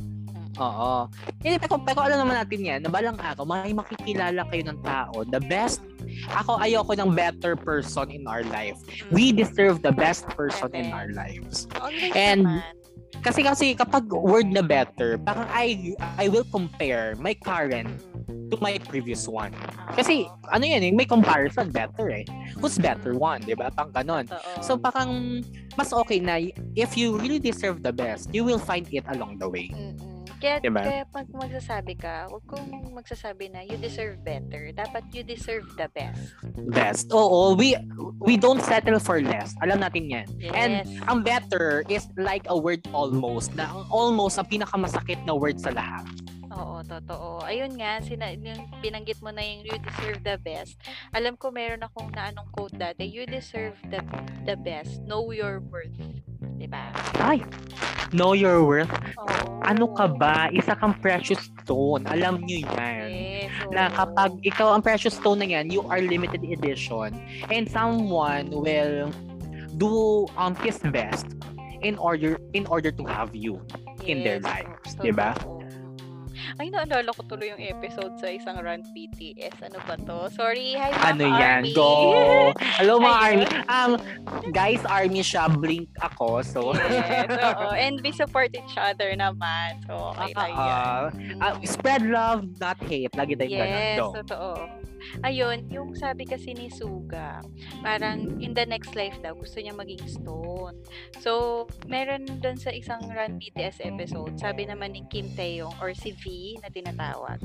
oo. 0.53 1.09
Hindi, 1.41 1.57
pero, 1.57 1.81
pero 1.81 2.05
alam 2.05 2.21
naman 2.21 2.37
natin 2.37 2.61
yan, 2.61 2.81
na 2.85 2.93
balang 2.93 3.17
araw, 3.17 3.49
may 3.49 3.73
makikilala 3.73 4.45
kayo 4.53 4.69
ng 4.69 4.79
tao, 4.85 5.25
the 5.25 5.41
best, 5.41 5.81
ako 6.29 6.61
ayoko 6.61 6.93
ng 6.93 7.17
better 7.17 7.57
person 7.57 8.13
in 8.13 8.29
our 8.29 8.45
life. 8.53 8.77
We 9.09 9.33
deserve 9.33 9.81
the 9.81 9.97
best 9.97 10.29
person 10.37 10.77
in 10.77 10.93
our 10.93 11.09
lives. 11.09 11.65
Always 11.81 12.13
and- 12.13 12.45
naman. 12.45 12.61
Kasi 13.23 13.47
kasi 13.47 13.79
kapag 13.79 14.11
word 14.11 14.51
na 14.51 14.67
better, 14.67 15.15
parang 15.15 15.47
I 15.49 15.95
I 16.19 16.27
will 16.27 16.43
compare 16.43 17.15
my 17.23 17.39
current 17.39 17.87
Mm. 17.87 18.12
To 18.27 18.57
my 18.61 18.79
previous 18.89 19.27
one. 19.29 19.53
Kasi 19.95 20.29
ano 20.51 20.65
yan 20.65 20.83
eh, 20.83 20.93
may 20.93 21.07
comparison 21.07 21.71
better 21.71 22.11
eh. 22.11 22.25
Who's 22.59 22.79
better 22.79 23.15
one, 23.17 23.43
'di 23.43 23.59
ba? 23.59 23.73
Pang 23.73 23.91
ganon. 23.91 24.29
So 24.65 24.79
parang 24.79 25.43
mas 25.75 25.93
okay 25.93 26.21
na 26.21 26.39
if 26.77 26.97
you 26.97 27.17
really 27.19 27.41
deserve 27.41 27.83
the 27.83 27.93
best, 27.93 28.31
you 28.31 28.45
will 28.45 28.61
find 28.61 28.87
it 28.93 29.05
along 29.09 29.39
the 29.41 29.49
way. 29.49 29.73
Mm-mm. 29.73 30.13
Kaya, 30.43 30.59
Diba? 30.59 30.83
kaya 30.83 31.05
pag 31.07 31.31
magsasabi 31.31 31.95
ka, 32.03 32.27
huwag 32.27 32.43
kong 32.51 32.91
magsasabi 32.91 33.55
na 33.55 33.63
you 33.63 33.79
deserve 33.79 34.19
better. 34.27 34.75
Dapat 34.75 35.07
you 35.15 35.23
deserve 35.23 35.63
the 35.79 35.87
best. 35.95 36.35
Best. 36.75 37.15
Oo, 37.15 37.55
we 37.55 37.79
we 38.19 38.35
don't 38.35 38.59
settle 38.59 38.99
for 38.99 39.23
less. 39.23 39.55
Alam 39.63 39.87
natin 39.87 40.11
yan. 40.11 40.27
Yes. 40.43 40.51
And 40.51 40.73
ang 41.07 41.23
better 41.23 41.87
is 41.87 42.11
like 42.19 42.43
a 42.51 42.59
word 42.59 42.83
almost. 42.91 43.55
Na 43.55 43.71
ang 43.71 43.87
almost 43.87 44.35
ang 44.35 44.51
pinakamasakit 44.51 45.23
na 45.31 45.39
word 45.39 45.63
sa 45.63 45.71
lahat. 45.71 46.11
Oo, 46.53 46.85
totoo. 46.85 47.41
Ayun 47.49 47.73
nga, 47.81 48.01
sina, 48.05 48.33
yung 48.37 48.69
binanggit 48.85 49.19
mo 49.25 49.33
na 49.33 49.41
yung 49.41 49.65
you 49.65 49.77
deserve 49.81 50.21
the 50.21 50.37
best. 50.37 50.77
Alam 51.17 51.37
ko 51.41 51.49
meron 51.49 51.81
akong 51.85 52.13
na 52.13 52.29
anong 52.29 52.49
quote 52.53 52.77
dati, 52.77 53.09
you 53.09 53.25
deserve 53.25 53.77
the 53.89 54.05
the 54.45 54.57
best. 54.57 55.01
Know 55.09 55.33
your 55.33 55.65
worth. 55.65 55.97
'Di 56.61 56.69
ba? 56.69 56.93
Ay, 57.19 57.41
know 58.13 58.37
your 58.37 58.61
worth. 58.63 58.93
Oo. 59.19 59.65
Ano 59.65 59.91
ka 59.97 60.07
ba? 60.11 60.53
Isa 60.53 60.77
kang 60.77 60.95
precious 61.01 61.41
stone. 61.63 62.05
Alam 62.11 62.45
niyo 62.45 62.69
yan. 62.69 63.09
Yes. 63.09 63.33
na 63.73 63.89
oo. 63.89 63.97
kapag 63.97 64.31
ikaw 64.45 64.77
ang 64.77 64.83
precious 64.85 65.17
stone 65.17 65.41
na 65.41 65.49
yan, 65.49 65.73
you 65.73 65.81
are 65.89 66.03
limited 66.05 66.45
edition 66.45 67.17
and 67.49 67.65
someone 67.71 68.53
will 68.53 69.09
do 69.81 70.29
um 70.37 70.53
his 70.61 70.77
best 70.93 71.25
in 71.83 71.97
order 71.99 72.39
in 72.53 72.69
order 72.69 72.93
to 72.93 73.03
have 73.09 73.33
you 73.35 73.59
in 74.05 74.23
their 74.23 74.39
Yes, 74.39 74.47
lives, 74.47 74.91
oo, 74.99 75.03
di 75.03 75.13
ba? 75.15 75.31
Ay, 76.59 76.69
naalala 76.69 77.11
ko 77.13 77.23
tuloy 77.25 77.53
yung 77.53 77.63
episode 77.63 78.15
sa 78.19 78.29
isang 78.29 78.59
rant 78.61 78.85
BTS. 78.93 79.63
Ano 79.65 79.79
ba 79.85 79.95
to? 79.97 80.29
Sorry, 80.33 80.75
hi 80.77 80.91
mga 80.93 81.07
Ano 81.07 81.25
yan? 81.25 81.63
army. 81.63 81.73
Go! 81.73 81.93
Hello 82.79 82.99
mga 82.99 83.19
army. 83.19 83.47
Um, 83.67 83.93
guys, 84.51 84.83
army 84.85 85.23
siya. 85.23 85.49
Blink 85.49 85.89
ako. 86.03 86.43
So, 86.45 86.75
yes, 86.77 87.31
oo. 87.49 87.73
And 87.75 88.01
we 88.03 88.13
support 88.13 88.53
each 88.53 88.77
other 88.77 89.15
naman. 89.15 89.81
So, 89.87 90.13
okay 90.15 90.33
lang 90.35 90.53
yan. 90.53 91.03
Ah, 91.41 91.53
ah, 91.53 91.55
spread 91.65 92.03
love, 92.07 92.47
not 92.59 92.79
hate. 92.85 93.13
Lagi 93.15 93.35
tayong 93.39 93.53
ganun. 93.57 93.79
Yes, 93.79 93.99
totoo. 94.25 94.51
Ayun, 95.23 95.69
yung 95.69 95.95
sabi 95.95 96.25
kasi 96.25 96.55
ni 96.57 96.73
Suga, 96.73 97.43
parang 97.85 98.41
in 98.43 98.53
the 98.57 98.65
next 98.67 98.95
life 98.97 99.17
daw, 99.21 99.35
gusto 99.37 99.59
niya 99.61 99.75
maging 99.75 100.05
stone. 100.09 100.77
So, 101.21 101.65
meron 101.87 102.27
doon 102.41 102.59
sa 102.59 102.71
isang 102.73 103.07
Run 103.11 103.39
BTS 103.39 103.83
episode, 103.85 104.39
sabi 104.39 104.67
naman 104.67 104.97
ni 104.97 105.03
Kim 105.11 105.29
Taeyong 105.35 105.75
or 105.83 105.93
si 105.93 106.15
V 106.17 106.57
na 106.63 106.69
tinatawag, 106.71 107.43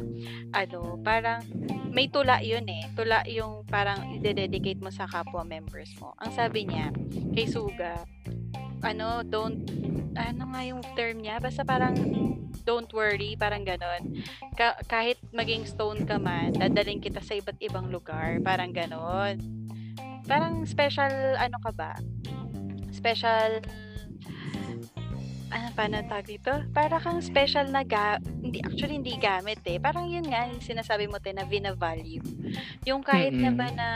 ano, 0.54 1.00
parang 1.02 1.44
may 1.92 2.12
tula 2.12 2.44
yun 2.44 2.68
eh. 2.70 2.86
Tula 2.94 3.26
yung 3.26 3.66
parang 3.66 4.18
i-dedicate 4.20 4.80
mo 4.84 4.94
sa 4.94 5.10
kapwa 5.10 5.42
members 5.42 5.92
mo. 5.98 6.14
Ang 6.22 6.32
sabi 6.36 6.68
niya, 6.68 6.94
kay 7.34 7.48
Suga, 7.50 8.06
ano, 8.88 9.22
don't, 9.28 9.68
ano 10.16 10.44
nga 10.56 10.62
yung 10.64 10.82
term 10.96 11.20
niya? 11.20 11.44
Basta 11.44 11.68
parang, 11.68 11.94
don't 12.64 12.88
worry, 12.96 13.36
parang 13.36 13.68
ganon. 13.68 14.24
Ka- 14.56 14.80
kahit 14.88 15.20
maging 15.36 15.68
stone 15.68 16.08
ka 16.08 16.16
man, 16.16 16.56
dadaling 16.56 17.04
kita 17.04 17.20
sa 17.20 17.36
iba't 17.36 17.60
ibang 17.60 17.92
lugar, 17.92 18.40
parang 18.42 18.72
ganon. 18.72 19.38
Parang 20.28 20.64
special, 20.64 21.12
ano 21.36 21.58
ka 21.64 21.72
ba? 21.76 21.94
Special, 22.92 23.62
ano 25.48 25.68
pa 25.72 25.88
na 25.88 26.04
tag 26.04 26.28
dito? 26.28 26.52
Para 26.76 27.00
kang 27.00 27.24
special 27.24 27.72
na 27.72 27.84
ga, 27.88 28.20
hindi, 28.44 28.60
actually 28.64 29.00
hindi 29.00 29.16
gamit 29.16 29.64
eh. 29.64 29.80
Parang 29.80 30.12
yun 30.12 30.28
nga, 30.28 30.48
yung 30.52 30.64
sinasabi 30.64 31.08
mo 31.08 31.20
din 31.24 31.40
na 31.40 31.48
vina-value. 31.48 32.24
Yung 32.84 33.00
kahit 33.00 33.32
na 33.32 33.52
Mm-mm. 33.52 33.60
ba 33.60 33.68
na, 33.72 33.88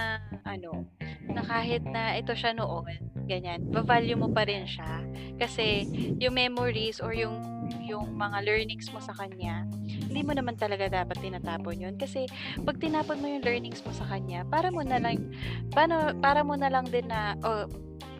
ano, 0.47 0.87
na 1.33 1.43
kahit 1.43 1.83
na 1.87 2.15
ito 2.19 2.35
siya 2.35 2.53
noon, 2.55 2.87
ganyan, 3.25 3.63
va-value 3.71 4.19
mo 4.19 4.27
pa 4.31 4.43
rin 4.43 4.67
siya. 4.67 5.03
Kasi, 5.39 5.87
yung 6.19 6.35
memories 6.35 6.99
or 6.99 7.15
yung 7.15 7.49
yung 7.81 8.19
mga 8.19 8.43
learnings 8.43 8.87
mo 8.91 8.99
sa 8.99 9.15
kanya, 9.15 9.63
hindi 9.83 10.21
mo 10.23 10.35
naman 10.35 10.55
talaga 10.59 10.91
dapat 10.91 11.17
tinatapon 11.23 11.75
yun. 11.79 11.95
Kasi, 11.95 12.27
pag 12.63 12.79
tinapon 12.79 13.19
mo 13.19 13.27
yung 13.27 13.43
learnings 13.43 13.83
mo 13.83 13.91
sa 13.95 14.07
kanya, 14.07 14.43
para 14.47 14.71
mo 14.71 14.83
na 14.83 14.99
lang, 14.99 15.31
paano, 15.71 16.15
para 16.19 16.43
mo 16.43 16.55
na 16.55 16.71
lang 16.71 16.87
din 16.87 17.07
na, 17.07 17.35
oh, 17.43 17.67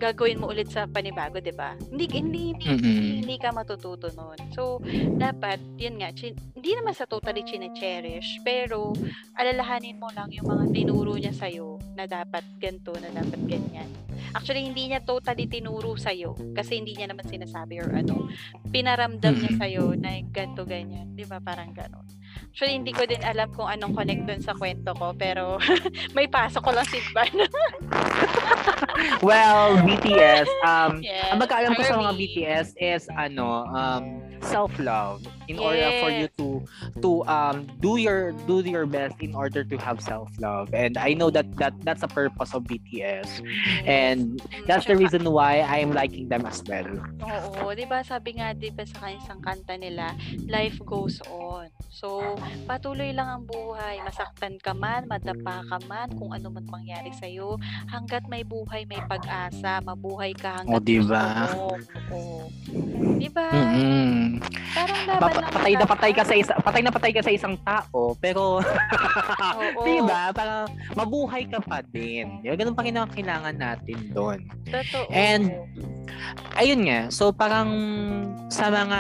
gagawin 0.02 0.42
mo 0.42 0.50
ulit 0.50 0.74
sa 0.74 0.90
panibago, 0.90 1.38
'di 1.38 1.54
ba? 1.54 1.78
Hindi 1.94 2.10
hindi 2.10 2.58
hindi, 2.58 3.22
hindi 3.22 3.36
ka 3.38 3.54
matututo 3.54 4.10
noon. 4.18 4.50
So, 4.58 4.82
dapat 5.22 5.62
yun 5.78 6.02
nga, 6.02 6.10
chin, 6.10 6.34
hindi 6.58 6.74
naman 6.74 6.98
sa 6.98 7.06
totally 7.06 7.46
chine-cherish, 7.46 8.42
pero 8.42 8.98
alalahanin 9.38 10.02
mo 10.02 10.10
lang 10.18 10.34
yung 10.34 10.50
mga 10.50 10.66
tinuro 10.74 11.14
niya 11.22 11.38
sa 11.38 11.46
na 11.96 12.08
dapat 12.08 12.44
ganto, 12.58 12.96
na 12.98 13.12
dapat 13.12 13.40
ganyan. 13.48 13.90
Actually, 14.32 14.64
hindi 14.64 14.88
niya 14.88 15.04
totally 15.04 15.44
tinuro 15.50 16.00
sa 16.00 16.16
kasi 16.56 16.80
hindi 16.80 16.96
niya 16.96 17.12
naman 17.12 17.28
sinasabi 17.28 17.84
or 17.84 17.92
ano, 17.92 18.32
pinaramdam 18.72 19.36
niya 19.36 19.52
Mm. 19.52 19.60
sa 19.60 19.68
na 20.00 20.10
ganto 20.32 20.64
ganyan, 20.64 21.12
'di 21.12 21.28
ba? 21.28 21.44
Parang 21.44 21.76
ganon. 21.76 22.08
Actually, 22.52 22.80
hindi 22.80 22.96
ko 22.96 23.04
din 23.04 23.20
alam 23.24 23.52
kung 23.52 23.68
anong 23.68 23.92
connect 23.96 24.24
dun 24.24 24.40
sa 24.44 24.56
kwento 24.56 24.96
ko, 24.96 25.12
pero 25.16 25.60
may 26.16 26.32
pasok 26.32 26.64
ko 26.64 26.72
lang 26.72 26.88
si 26.88 27.00
Van. 27.12 27.32
Well, 29.22 29.82
BTS, 29.82 30.50
um, 30.66 31.02
yes. 31.02 31.32
ang 31.34 31.40
magkaalam 31.42 31.74
ko 31.74 31.82
sa 31.86 31.98
mga. 31.98 32.12
BTS 32.18 32.68
is 32.78 33.04
ano, 33.14 33.66
um, 33.70 34.04
self-love 34.44 35.26
in 35.48 35.60
order 35.60 35.92
for 36.00 36.10
you 36.10 36.28
Yes. 36.28 36.38
to 36.38 36.48
to 37.02 37.10
um 37.26 37.66
do 37.82 37.98
your 37.98 38.32
do 38.46 38.62
your 38.62 38.86
best 38.86 39.18
in 39.20 39.34
order 39.34 39.64
to 39.64 39.76
have 39.78 40.02
self-love. 40.02 40.74
And 40.74 40.98
I 40.98 41.14
know 41.14 41.30
that 41.34 41.50
that 41.58 41.74
that's 41.82 42.04
a 42.04 42.12
purpose 42.12 42.54
of 42.54 42.64
BTS. 42.66 43.42
And 43.86 44.42
that's 44.66 44.86
the 44.86 44.98
reason 44.98 45.26
why 45.30 45.62
I'm 45.62 45.92
liking 45.94 46.30
them 46.30 46.46
as 46.46 46.62
well. 46.66 46.88
Oo, 47.22 47.74
'di 47.74 47.86
ba 47.90 48.02
sabi 48.06 48.38
nga 48.38 48.54
'di 48.54 48.74
ba 48.74 48.86
sa 48.86 49.10
isang 49.10 49.42
kanta 49.42 49.78
nila, 49.78 50.14
life 50.48 50.78
goes 50.86 51.22
on. 51.30 51.70
So, 51.92 52.40
patuloy 52.64 53.12
lang 53.12 53.28
ang 53.28 53.44
buhay. 53.44 54.00
Masaktan 54.02 54.56
ka 54.64 54.72
man, 54.72 55.12
madapa 55.12 55.60
ka 55.68 55.78
man, 55.86 56.08
kung 56.16 56.32
ano 56.32 56.48
man 56.48 56.64
mangyari 56.64 57.12
sa 57.12 57.28
iyo, 57.28 57.60
hangga't 57.92 58.32
may 58.32 58.48
buhay, 58.48 58.88
may 58.88 59.04
pag-asa, 59.06 59.84
mabuhay 59.84 60.32
ka 60.32 60.64
hangga't 60.64 60.80
O, 60.80 60.82
di 60.82 61.04
ba? 61.04 61.26
gusto 61.46 61.60
mo. 61.60 61.68
Oo. 62.12 62.40
'Di 63.22 63.30
ba? 63.30 63.48
Mm-mm. 63.54 64.42
Parang 64.74 65.02
laban 65.06 65.22
Pa- 65.22 65.36
lang 65.38 65.54
patay 65.54 65.74
na 65.78 65.86
patay 65.86 66.12
ka 66.12 66.24
sa 66.26 66.34
isa, 66.34 66.54
patay 66.58 66.82
na 66.82 66.90
patay 66.90 67.12
ka 67.14 67.22
sa 67.22 67.30
isang 67.30 67.56
tao, 67.62 68.18
pero 68.18 68.64
Oo. 68.64 69.82
'di 69.86 70.02
ba? 70.02 70.34
Parang 70.34 70.66
mabuhay 70.98 71.46
ka 71.46 71.62
pa 71.62 71.84
din. 71.84 72.42
Yung 72.42 72.58
ganun 72.58 72.74
pa 72.74 72.82
kailangan 72.82 73.54
natin 73.54 74.00
doon. 74.10 74.40
Totoo. 74.66 75.06
And- 75.12 75.54
ayun 76.56 76.86
nga, 76.86 77.10
so 77.10 77.34
parang 77.34 77.70
sa 78.52 78.70
mga 78.70 79.00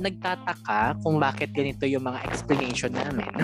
nagtataka 0.00 0.98
kung 1.04 1.20
bakit 1.20 1.52
ganito 1.52 1.84
yung 1.84 2.02
mga 2.02 2.25
explanation 2.26 2.90
namin. 2.90 3.30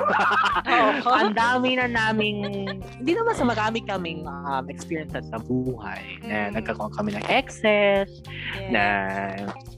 Oo. 1.03 1.09
Ang 1.09 1.33
dami 1.33 1.77
na 1.77 1.87
naming, 1.87 2.67
hindi 2.99 3.13
naman 3.13 3.33
sa 3.33 3.45
marami 3.45 3.81
kaming 3.81 4.27
um, 4.27 4.67
experiences 4.67 5.27
sa 5.29 5.39
buhay 5.39 6.03
na 6.23 6.35
Mm. 6.43 6.59
nagkakaroon 6.59 6.91
kami 6.93 7.11
ng 7.15 7.25
excess, 7.29 8.09
Yes. 8.53 8.71
na 8.71 8.85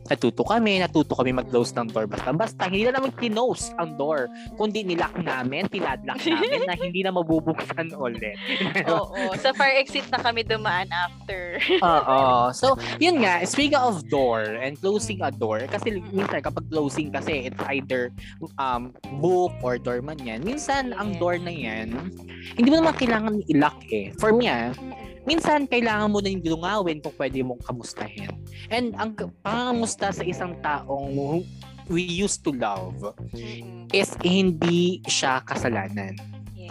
natuto 0.04 0.44
kami, 0.44 0.78
natuto 0.78 1.12
kami 1.12 1.32
mag-close 1.32 1.72
ng 1.72 1.88
door 1.88 2.04
basta-basta. 2.04 2.68
Hindi 2.68 2.86
na 2.86 2.96
naman 2.96 3.12
kinose 3.12 3.72
ang 3.76 3.96
door, 3.96 4.28
kundi 4.54 4.80
nilock 4.82 5.16
namin, 5.16 5.66
tinadlock 5.66 6.20
namin 6.28 6.64
na 6.64 6.74
hindi 6.74 7.00
na 7.00 7.10
mabubuksan 7.10 7.92
ulit. 7.92 8.36
Oo. 8.92 9.32
Sa 9.36 9.52
fire 9.52 9.76
exit 9.76 10.08
na 10.08 10.20
kami 10.20 10.40
dumaan 10.42 10.88
after. 10.88 11.58
Oo. 11.80 12.52
So, 12.52 12.72
yun 12.96 13.20
nga, 13.20 13.42
speaking 13.44 13.76
of 13.76 14.06
door 14.06 14.44
and 14.44 14.78
closing 14.78 15.20
a 15.20 15.28
door, 15.28 15.64
kasi 15.66 15.98
minsan 16.10 16.40
kapag 16.40 16.64
closing 16.68 17.10
kasi 17.10 17.48
it's 17.48 17.60
either 17.68 18.08
um, 18.56 18.93
book 19.20 19.52
or 19.60 19.78
door 19.78 20.00
man 20.00 20.18
yan. 20.20 20.42
Minsan, 20.42 20.94
ang 20.96 21.16
door 21.18 21.38
na 21.38 21.52
yan, 21.52 22.10
hindi 22.56 22.68
mo 22.68 22.82
naman 22.82 22.96
kailangan 22.96 23.44
i-lock 23.50 23.78
eh. 23.90 24.12
For 24.20 24.34
me 24.34 24.50
ah, 24.50 24.72
minsan 25.24 25.64
kailangan 25.68 26.12
mo 26.12 26.20
na 26.20 26.32
yung 26.32 26.44
lungawin 26.44 27.00
kung 27.00 27.16
pwede 27.16 27.40
mong 27.40 27.62
kamustahin. 27.64 28.32
And 28.68 28.92
ang 28.96 29.16
pangamusta 29.44 30.12
sa 30.12 30.24
isang 30.24 30.56
taong 30.60 31.44
we 31.88 32.00
used 32.00 32.44
to 32.44 32.52
love 32.52 32.96
Mm-mm. 33.32 33.92
is 33.92 34.16
hindi 34.24 35.04
siya 35.04 35.44
kasalanan. 35.44 36.16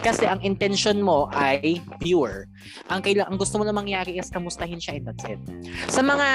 Kasi 0.03 0.27
ang 0.27 0.43
intention 0.43 0.99
mo 0.99 1.31
ay 1.31 1.79
pure. 2.03 2.51
Ang 2.91 2.99
kaila 2.99 3.23
ang 3.23 3.39
gusto 3.39 3.55
mo 3.55 3.63
na 3.63 3.71
mangyari 3.71 4.19
is 4.19 4.27
kamustahin 4.27 4.75
siya 4.75 4.99
and 4.99 5.07
that's 5.07 5.23
it. 5.23 5.39
Sa 5.87 6.03
mga 6.03 6.27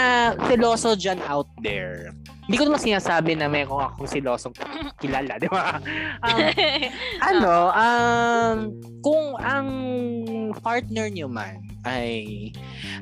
seloso 0.49 0.97
dyan 0.97 1.21
out 1.29 1.53
there, 1.61 2.17
hindi 2.49 2.57
ko 2.57 2.65
naman 2.65 2.81
sinasabi 2.81 3.37
na 3.37 3.45
meron 3.45 3.93
akong 3.93 4.09
silosong 4.09 4.57
kilala, 5.05 5.37
di 5.37 5.53
ba? 5.53 5.77
Um, 6.25 6.49
ano, 7.31 7.55
um, 7.77 8.57
kung 9.05 9.37
ang 9.37 9.69
partner 10.65 11.13
niyo 11.13 11.29
man 11.29 11.61
ay 11.85 12.49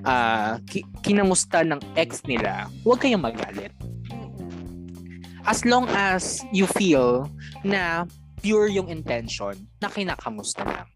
ah, 0.03 0.59
ki- 0.67 0.87
kinamusta 1.07 1.63
ng 1.63 1.79
ex 1.95 2.27
nila, 2.27 2.67
huwag 2.83 2.99
kayong 2.99 3.23
magalit. 3.23 3.71
As 5.47 5.63
long 5.63 5.87
as 5.95 6.43
you 6.51 6.67
feel 6.67 7.31
na 7.63 8.11
pure 8.47 8.71
yung 8.71 8.87
intention 8.87 9.59
na 9.83 9.91
kinakamusta 9.91 10.63
lang. 10.63 10.87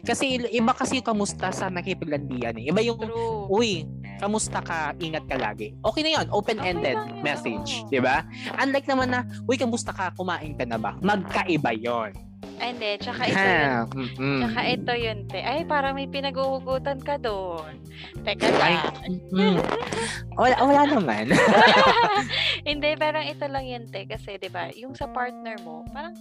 Kasi 0.00 0.40
il- 0.40 0.48
iba 0.48 0.72
kasi 0.72 0.96
yung 0.96 1.08
kamusta 1.12 1.52
sa 1.52 1.68
nakipaglandian 1.68 2.56
eh. 2.56 2.72
Iba 2.72 2.80
yung, 2.80 2.96
True. 2.96 3.52
uy, 3.52 3.84
kamusta 4.16 4.64
ka, 4.64 4.96
ingat 4.96 5.28
ka 5.28 5.36
lagi. 5.36 5.76
Okay 5.84 6.00
na 6.00 6.10
yun, 6.16 6.26
open-ended 6.32 6.96
Okay 6.96 7.12
yun, 7.12 7.20
message, 7.20 7.84
oo. 7.84 7.90
di 7.92 8.00
ba? 8.00 8.24
Unlike 8.56 8.88
naman 8.88 9.12
na, 9.12 9.20
uy, 9.44 9.60
kamusta 9.60 9.92
ka, 9.92 10.08
kumain 10.16 10.56
ka 10.56 10.64
na 10.64 10.80
ba? 10.80 10.96
Magkaiba 11.04 11.76
yon. 11.76 12.16
Ay, 12.60 12.76
hindi. 12.76 12.90
Tsaka 13.00 13.22
ito 13.24 13.40
yun. 13.40 13.64
Ha, 13.64 13.88
mm-mm. 13.88 14.40
Tsaka 14.44 14.60
ito 14.68 14.92
yun, 14.92 15.18
te. 15.28 15.40
Ay, 15.40 15.60
parang 15.64 15.96
may 15.96 16.08
pinaghuhugutan 16.08 17.00
ka 17.00 17.16
doon. 17.16 17.72
Teka 18.20 18.48
lang. 18.52 18.84
mm. 19.32 19.56
wala, 20.36 20.56
wala 20.60 20.82
naman. 20.84 21.32
Hindi, 22.68 23.00
parang 23.00 23.24
ito 23.24 23.48
lang 23.48 23.64
yun, 23.64 23.84
te. 23.88 24.04
Kasi, 24.04 24.36
di 24.36 24.52
ba, 24.52 24.68
yung 24.76 24.92
sa 24.92 25.08
partner 25.08 25.56
mo, 25.64 25.88
parang, 25.88 26.12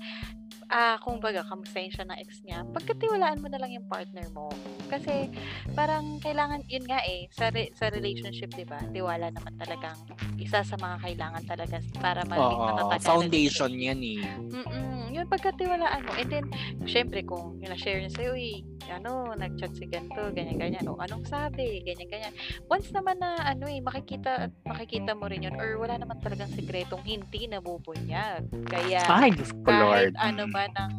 ah, 0.70 0.96
kung 1.02 1.18
baga, 1.18 1.44
kamustahin 1.44 1.92
siya 1.92 2.06
ng 2.08 2.18
ex 2.22 2.42
niya, 2.46 2.64
pagkatiwalaan 2.74 3.42
mo 3.42 3.50
na 3.50 3.60
lang 3.60 3.74
yung 3.74 3.88
partner 3.90 4.26
mo. 4.32 4.50
Kasi, 4.90 5.30
parang 5.78 6.18
kailangan, 6.18 6.66
yun 6.66 6.84
nga 6.90 7.00
eh, 7.06 7.30
sa, 7.30 7.54
re- 7.54 7.72
sa 7.78 7.94
relationship, 7.94 8.50
di 8.58 8.66
ba, 8.66 8.82
tiwala 8.90 9.30
naman 9.30 9.54
talagang 9.56 9.98
isa 10.42 10.66
sa 10.66 10.76
mga 10.76 10.98
kailangan 11.06 11.44
talaga 11.46 11.78
para 12.02 12.26
maging 12.26 12.60
matatag 12.60 13.02
foundation 13.06 13.72
yan 13.72 14.02
eh. 14.02 14.26
Mm-mm. 14.50 15.14
Yun, 15.14 15.26
pagkatiwalaan 15.30 16.06
mo. 16.06 16.12
And 16.18 16.30
then, 16.30 16.46
syempre, 16.86 17.22
kung 17.22 17.62
yun 17.62 17.70
na-share 17.70 18.02
niya 18.02 18.14
sa'yo, 18.14 18.34
eh, 18.34 18.66
ano, 18.90 19.30
nag-chat 19.38 19.78
si 19.78 19.86
ganito, 19.86 20.34
ganyan-ganyan, 20.34 20.90
o 20.90 20.98
anong 20.98 21.30
sabi, 21.30 21.86
ganyan-ganyan. 21.86 22.34
Once 22.66 22.90
naman 22.90 23.22
na, 23.22 23.38
ano 23.46 23.70
eh, 23.70 23.82
makikita 23.82 24.50
at 24.50 24.52
makikita 24.66 25.14
mo 25.14 25.30
rin 25.30 25.46
yun, 25.46 25.54
or 25.58 25.78
wala 25.78 25.98
naman 25.98 26.18
talagang 26.18 26.50
sekretong 26.54 27.06
hindi 27.06 27.46
nabubunyag. 27.46 28.50
Kaya, 28.66 29.06
Ay, 29.06 29.34
kahit 29.38 29.66
Lord. 29.66 30.14
ano 30.18 30.44
Mm. 30.50 30.54
man 30.54 30.72
ang 30.78 30.94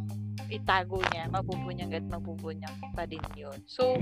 itago 0.50 0.98
niya, 1.10 1.30
mabubunyag 1.30 1.94
at 1.94 2.06
mabubunyag 2.10 2.74
pa 2.92 3.06
din 3.06 3.22
yun. 3.32 3.56
So, 3.64 3.96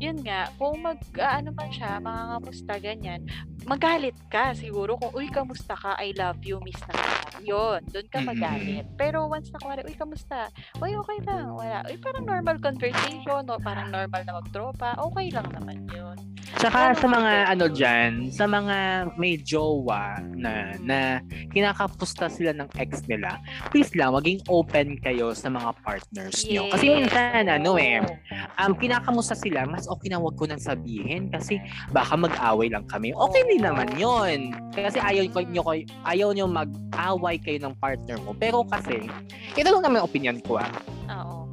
yun 0.00 0.24
nga, 0.24 0.48
kung 0.56 0.80
mag, 0.80 0.98
ah, 1.20 1.38
ano 1.38 1.52
man 1.52 1.68
siya, 1.70 2.00
makakamusta, 2.00 2.80
ganyan, 2.80 3.20
magalit 3.68 4.16
ka 4.32 4.56
siguro 4.56 4.96
kung, 4.96 5.12
uy, 5.12 5.28
kamusta 5.28 5.76
ka, 5.76 5.94
I 6.00 6.16
love 6.16 6.40
you, 6.42 6.58
miss 6.64 6.80
na 6.88 6.96
ka. 6.96 7.12
Yun, 7.40 7.80
doon 7.88 8.08
ka 8.08 8.18
Mm-mm. 8.20 8.28
magalit. 8.32 8.84
Pero 8.96 9.28
once 9.28 9.52
na 9.52 9.60
kumari, 9.60 9.84
uy, 9.84 9.94
kamusta? 9.94 10.48
Uy, 10.80 10.96
okay 10.96 11.18
lang, 11.24 11.52
wala. 11.54 11.84
Uy, 11.86 11.96
parang 12.00 12.24
normal 12.24 12.56
conversation, 12.58 13.44
o 13.46 13.60
parang 13.60 13.92
normal 13.92 14.22
na 14.24 14.40
magtropa, 14.40 14.96
okay 14.96 15.28
lang 15.30 15.48
naman 15.52 15.84
yun. 15.92 16.16
Tsaka 16.50 16.92
Ano 16.92 16.98
sa 16.98 17.06
mga 17.06 17.32
ano 17.46 17.64
dyan, 17.70 18.12
sa 18.34 18.44
mga 18.44 18.76
may 19.14 19.38
jowa 19.38 20.18
na, 20.34 20.74
na 20.82 20.98
kinakapusta 21.54 22.26
sila 22.26 22.50
ng 22.50 22.68
ex 22.74 23.06
nila, 23.06 23.38
please 23.70 23.94
lang, 23.94 24.10
maging 24.12 24.42
open 24.50 24.98
kayo 24.98 25.30
sa 25.30 25.46
mga 25.46 25.70
partners 25.90 26.46
nyo. 26.46 26.70
Kasi 26.70 26.86
Yes. 26.86 26.96
minsan, 27.02 27.42
ano 27.50 27.74
eh, 27.74 27.98
um, 28.62 28.72
kinakamusta 28.78 29.34
sila, 29.34 29.66
mas 29.66 29.90
okay 29.90 30.06
na 30.06 30.22
wag 30.22 30.38
ko 30.38 30.46
nang 30.46 30.62
sabihin 30.62 31.26
kasi 31.34 31.58
baka 31.90 32.14
mag-away 32.14 32.70
lang 32.70 32.86
kami. 32.86 33.10
Okay 33.10 33.42
din 33.50 33.66
naman 33.66 33.90
yon 33.98 34.54
Kasi 34.70 35.02
ayaw 35.02 35.26
ko 35.34 35.42
nyo, 35.42 35.62
ayaw 36.06 36.30
nyo 36.30 36.46
mag-away 36.46 37.36
kayo 37.42 37.58
ng 37.66 37.74
partner 37.82 38.16
mo. 38.22 38.30
Pero 38.38 38.62
kasi, 38.62 39.10
ito 39.58 39.66
lang 39.66 39.82
naman 39.82 40.06
opinion 40.06 40.38
ko 40.46 40.62
ah. 40.62 40.70
Oo. 41.10 41.50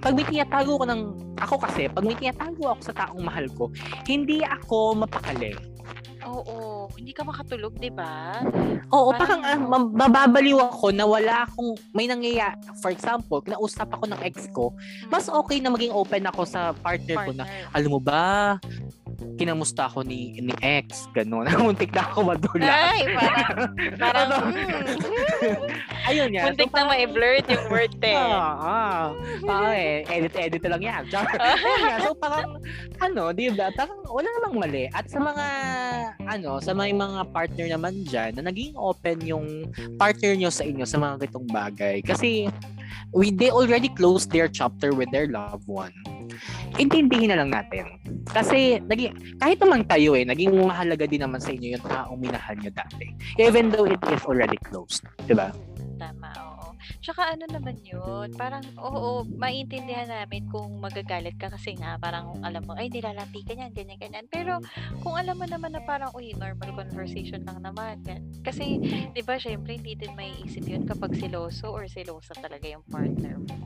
Pag 0.00 0.16
may 0.16 0.24
tinatago 0.24 0.80
ko 0.80 0.84
ng, 0.88 1.02
ako 1.36 1.54
kasi, 1.60 1.90
pag 1.90 2.04
may 2.06 2.16
tinatago 2.16 2.72
ako 2.72 2.80
sa 2.80 2.94
taong 3.04 3.20
mahal 3.20 3.46
ko, 3.52 3.68
hindi 4.08 4.40
ako 4.46 4.96
mapakali. 4.96 5.52
Oo. 6.22 6.88
Hindi 6.92 7.10
ka 7.10 7.22
makatulog, 7.22 7.72
di 7.74 7.88
ba? 7.88 8.44
Oo, 8.90 9.10
Parang- 9.10 9.40
parang 9.40 9.62
mam- 9.64 9.92
mababaliw 9.92 10.58
ako 10.60 10.90
na 10.90 11.04
wala 11.04 11.46
akong, 11.46 11.72
may 11.90 12.04
nangyayari, 12.04 12.54
for 12.78 12.90
example, 12.90 13.40
kinausap 13.40 13.88
ako 13.88 14.04
ng 14.06 14.20
ex 14.20 14.50
ko, 14.50 14.74
mas 15.06 15.26
okay 15.26 15.58
na 15.58 15.70
maging 15.70 15.90
open 15.90 16.26
ako 16.26 16.42
sa 16.44 16.74
partner 16.74 17.16
ko 17.22 17.32
na, 17.32 17.44
Partner. 17.44 17.64
alam 17.72 17.90
mo 17.90 18.00
ba, 18.00 18.56
kinamusta 19.36 19.88
ako 19.88 20.04
ni 20.04 20.36
ni 20.40 20.52
ex, 20.60 21.08
gano'n. 21.12 21.48
Muntik 21.64 21.92
na 21.92 22.04
ako 22.08 22.32
madula. 22.32 22.64
Ay, 22.68 23.00
parang, 23.12 23.70
parang, 24.02 24.28
mm, 24.52 25.64
Ayun 26.08 26.36
yan. 26.36 26.44
muntik 26.50 26.70
na 26.72 26.84
ma-blurt 26.84 27.46
yung 27.48 27.66
word 27.68 27.94
eh. 28.04 28.16
Ah, 28.16 28.54
ah. 28.56 29.04
Ah, 29.48 29.72
eh, 29.72 30.04
edit-edit 30.08 30.64
lang 30.64 30.82
yan. 30.82 31.02
So 32.04 32.12
parang, 32.16 32.60
ano, 33.00 33.32
di 33.32 33.48
ba, 33.52 33.72
parang 33.72 34.00
wala 34.08 34.28
namang 34.40 34.68
mali. 34.68 34.84
At 34.92 35.08
sa 35.08 35.20
mga, 35.20 35.46
ano, 36.26 36.60
sa 36.60 36.72
may 36.72 36.92
mga 36.92 37.28
partner 37.32 37.66
naman 37.70 38.04
dyan, 38.04 38.36
na 38.36 38.48
naging 38.48 38.76
open 38.76 39.18
yung 39.24 39.46
partner 39.96 40.36
nyo 40.36 40.50
sa 40.52 40.64
inyo 40.64 40.84
sa 40.84 40.98
mga 41.00 41.28
gitong 41.28 41.48
bagay. 41.48 42.00
Kasi, 42.04 42.48
we, 43.12 43.30
they 43.30 43.50
already 43.50 43.88
closed 43.92 44.30
their 44.30 44.48
chapter 44.48 44.94
with 44.94 45.10
their 45.10 45.26
loved 45.26 45.66
one. 45.66 45.92
Intindihin 46.78 47.34
na 47.34 47.42
lang 47.42 47.50
natin. 47.50 48.00
Kasi, 48.30 48.80
naging, 48.86 49.38
kahit 49.42 49.58
naman 49.60 49.84
kayo 49.84 50.16
eh, 50.16 50.24
naging 50.24 50.54
mahalaga 50.54 51.04
din 51.04 51.22
naman 51.22 51.42
sa 51.42 51.52
inyo 51.52 51.76
yung 51.76 51.84
taong 51.84 52.18
minahal 52.18 52.56
nyo 52.56 52.70
dati. 52.72 53.12
Even 53.36 53.68
though 53.68 53.86
it 53.86 54.00
is 54.08 54.22
already 54.24 54.56
closed. 54.64 55.04
Di 55.26 55.34
ba? 55.34 55.52
Tama. 56.00 56.49
Tsaka 57.00 57.32
ano 57.32 57.44
naman 57.46 57.78
yun, 57.82 58.32
parang, 58.34 58.64
oo, 58.76 59.24
maintindihan 59.36 60.06
namin 60.06 60.46
kung 60.48 60.78
magagalit 60.78 61.36
ka 61.36 61.48
kasi 61.48 61.76
nga, 61.76 61.96
parang 61.96 62.40
alam 62.40 62.64
mo, 62.64 62.74
ay, 62.74 62.88
nilalati 62.88 63.42
ka 63.42 63.52
niyan, 63.52 63.72
ganyan, 63.72 63.98
ganyan. 63.98 64.26
Pero, 64.26 64.58
kung 64.98 65.14
alam 65.14 65.36
mo 65.36 65.44
naman 65.44 65.72
na 65.72 65.82
parang, 65.82 66.10
uy, 66.12 66.32
normal 66.34 66.72
conversation 66.74 67.42
lang 67.42 67.60
naman. 67.60 68.00
gan- 68.02 68.24
Kasi, 68.40 68.80
di 69.10 69.22
ba, 69.22 69.36
syempre, 69.36 69.76
hindi 69.76 69.94
din 69.94 70.12
may 70.14 70.32
isip 70.40 70.64
yun 70.64 70.84
kapag 70.84 71.14
siloso 71.14 71.70
or 71.70 71.86
silosa 71.86 72.32
talaga 72.34 72.66
yung 72.66 72.84
partner 72.86 73.36
mo. 73.38 73.56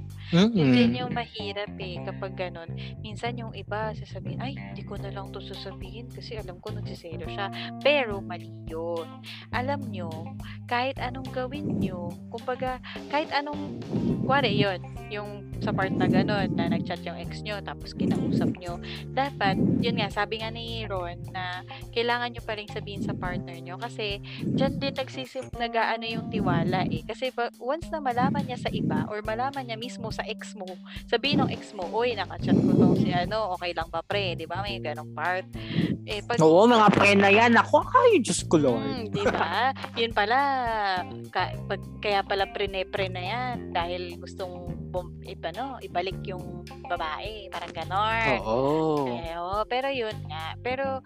Yun 0.54 0.66
Mm-mm. 0.66 0.72
din 0.72 0.98
yung 0.98 1.12
mahirap 1.12 1.70
eh, 1.78 2.00
kapag 2.00 2.32
ganun. 2.34 2.70
Minsan 2.98 3.36
yung 3.36 3.52
iba, 3.52 3.92
sasabihin, 3.92 4.40
ay, 4.40 4.54
hindi 4.56 4.82
ko 4.82 4.96
na 4.96 5.10
lang 5.10 5.30
to 5.30 5.38
sasabihin 5.38 6.10
kasi 6.10 6.34
alam 6.34 6.58
ko 6.58 6.70
nagsiselo 6.70 7.26
siya. 7.26 7.50
Pero, 7.80 8.18
mali 8.18 8.48
yun. 8.64 9.06
Alam 9.50 9.84
nyo, 9.90 10.10
kahit 10.64 10.96
anong 10.98 11.28
gawin 11.30 11.78
nyo, 11.78 12.08
kumbaga, 12.32 12.80
kahit 13.08 13.30
anong, 13.32 13.80
kuwari 14.24 14.54
yun, 14.54 14.80
yung 15.12 15.44
sa 15.64 15.72
part 15.72 15.92
na 15.96 16.04
ganun, 16.04 16.52
na 16.52 16.68
nagchat 16.68 17.00
yung 17.08 17.16
ex 17.16 17.40
nyo, 17.40 17.56
tapos 17.64 17.96
kinausap 17.96 18.52
nyo, 18.60 18.76
dapat, 19.16 19.56
yun 19.80 19.96
nga, 19.96 20.12
sabi 20.12 20.44
nga 20.44 20.52
ni 20.52 20.84
Ron, 20.84 21.16
na 21.32 21.64
kailangan 21.96 22.36
nyo 22.36 22.42
pa 22.44 22.60
rin 22.60 22.68
sabihin 22.68 23.00
sa 23.00 23.16
partner 23.16 23.56
nyo, 23.64 23.80
kasi, 23.80 24.20
dyan 24.44 24.76
din 24.76 24.92
nagsisim, 24.92 25.48
nag-ano 25.56 26.04
yung 26.04 26.28
tiwala 26.28 26.84
eh. 26.92 27.00
Kasi, 27.08 27.32
ba, 27.32 27.48
once 27.56 27.88
na 27.88 28.04
malaman 28.04 28.44
niya 28.44 28.60
sa 28.60 28.70
iba, 28.74 29.08
or 29.08 29.24
malaman 29.24 29.64
niya 29.64 29.80
mismo 29.80 30.12
sa 30.12 30.20
ex 30.28 30.52
mo, 30.52 30.68
sabihin 31.08 31.40
ng 31.40 31.50
ex 31.54 31.72
mo, 31.72 31.88
uy, 31.88 32.12
nakachat 32.12 32.56
ko 32.60 32.70
tong 32.76 32.96
si 33.00 33.08
ano, 33.08 33.56
okay 33.56 33.72
lang 33.72 33.88
ba 33.88 34.04
pre, 34.04 34.36
di 34.36 34.44
ba? 34.44 34.60
May 34.60 34.84
ganong 34.84 35.16
part. 35.16 35.48
Eh, 36.04 36.20
pag, 36.20 36.36
Oo, 36.44 36.68
mga 36.68 36.88
pre 36.92 37.16
na 37.16 37.32
yan. 37.32 37.56
Ako, 37.56 37.80
ay, 37.88 38.20
Diyos 38.20 38.44
ko, 38.44 38.60
Lord. 38.60 38.84
Mm, 38.84 39.04
di 39.08 39.24
ba? 39.24 39.72
Yun 40.00 40.12
pala, 40.12 40.38
ka, 41.32 41.56
pag, 41.64 41.80
kaya 42.04 42.20
pala 42.20 42.44
prene-pre 42.94 43.10
na 43.10 43.22
yan 43.26 43.74
dahil 43.74 44.14
gustong 44.22 44.70
bum, 44.94 45.10
iba, 45.26 45.50
no, 45.50 45.82
ibalik 45.82 46.22
yung 46.22 46.62
babae, 46.86 47.50
parang 47.50 47.74
ganon. 47.74 48.38
Oo. 48.46 49.10
Eh, 49.10 49.34
oo, 49.34 49.66
pero 49.66 49.90
yun 49.90 50.14
nga. 50.30 50.54
Pero 50.62 51.02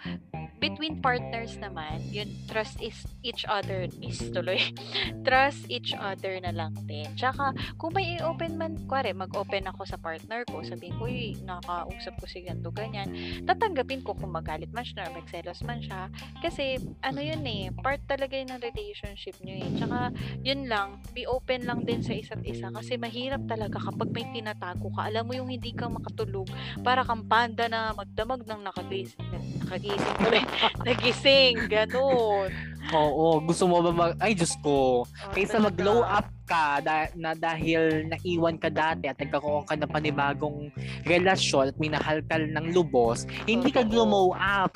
between 0.59 0.99
partners 0.99 1.55
naman, 1.57 2.03
yun, 2.11 2.27
trust 2.51 2.83
is 2.83 3.07
each 3.23 3.47
other 3.47 3.87
is 4.03 4.19
tuloy. 4.35 4.59
trust 5.27 5.65
each 5.71 5.95
other 5.95 6.39
na 6.43 6.51
lang 6.51 6.75
din. 6.85 7.07
Tsaka, 7.15 7.55
kung 7.79 7.95
may 7.95 8.19
i-open 8.19 8.59
man, 8.59 8.75
kware, 8.91 9.15
mag-open 9.15 9.71
ako 9.71 9.87
sa 9.87 9.97
partner 9.99 10.43
ko, 10.51 10.61
sabihin 10.67 10.99
ko, 10.99 11.07
uy, 11.07 11.39
nakausap 11.47 12.15
ko 12.19 12.27
si 12.27 12.43
ganito, 12.43 12.75
ganyan. 12.75 13.09
Tatanggapin 13.47 14.03
ko 14.03 14.19
kung 14.19 14.35
magalit 14.35 14.71
man 14.75 14.85
siya, 14.85 15.09
magselos 15.15 15.63
man 15.63 15.79
siya. 15.79 16.11
Kasi, 16.43 16.83
ano 17.07 17.23
yun 17.23 17.43
eh, 17.47 17.71
part 17.79 18.03
talaga 18.11 18.35
yun 18.35 18.51
ng 18.51 18.63
relationship 18.63 19.39
nyo 19.47 19.55
eh. 19.63 19.69
Tsaka, 19.79 20.11
yun 20.43 20.67
lang, 20.67 20.99
be 21.15 21.23
open 21.25 21.65
lang 21.65 21.87
din 21.87 22.03
sa 22.03 22.13
isa't 22.13 22.43
isa. 22.43 22.69
Kasi 22.75 22.99
mahirap 22.99 23.47
talaga 23.47 23.78
kapag 23.81 24.09
may 24.11 24.27
tinatago 24.31 24.91
ka. 24.91 25.07
Alam 25.07 25.25
mo 25.25 25.33
yung 25.33 25.49
hindi 25.49 25.71
ka 25.71 25.87
makatulog, 25.87 26.47
para 26.81 27.03
kang 27.03 27.25
panda 27.25 27.67
na 27.67 27.93
magdamag 27.93 28.43
ng 28.43 28.61
nakagising. 28.63 29.23
Nakagising 29.63 30.15
tuloy. 30.23 30.43
Nagising. 30.83 31.55
Ganon. 31.67 32.51
Oo, 32.89 33.45
gusto 33.45 33.69
mo 33.69 33.85
ba 33.85 33.91
mag... 33.91 34.13
Ay, 34.17 34.33
Diyos 34.33 34.57
ko. 34.59 35.05
Oh, 35.05 35.33
Kaysa 35.33 35.61
mag-glow 35.61 36.01
up 36.01 36.25
ka 36.49 36.81
da- 36.81 37.13
na 37.13 37.37
dahil 37.37 38.09
naiwan 38.09 38.57
ka 38.57 38.73
dati 38.73 39.05
at 39.05 39.21
nagkakuha 39.21 39.69
ka 39.69 39.77
na 39.77 39.85
panibagong 39.85 40.73
relasyon 41.05 41.69
at 41.69 41.77
minahal 41.77 42.25
ka 42.25 42.41
ng 42.41 42.73
lubos, 42.73 43.29
hindi 43.45 43.69
ka 43.69 43.85
glow 43.85 44.33
up 44.33 44.73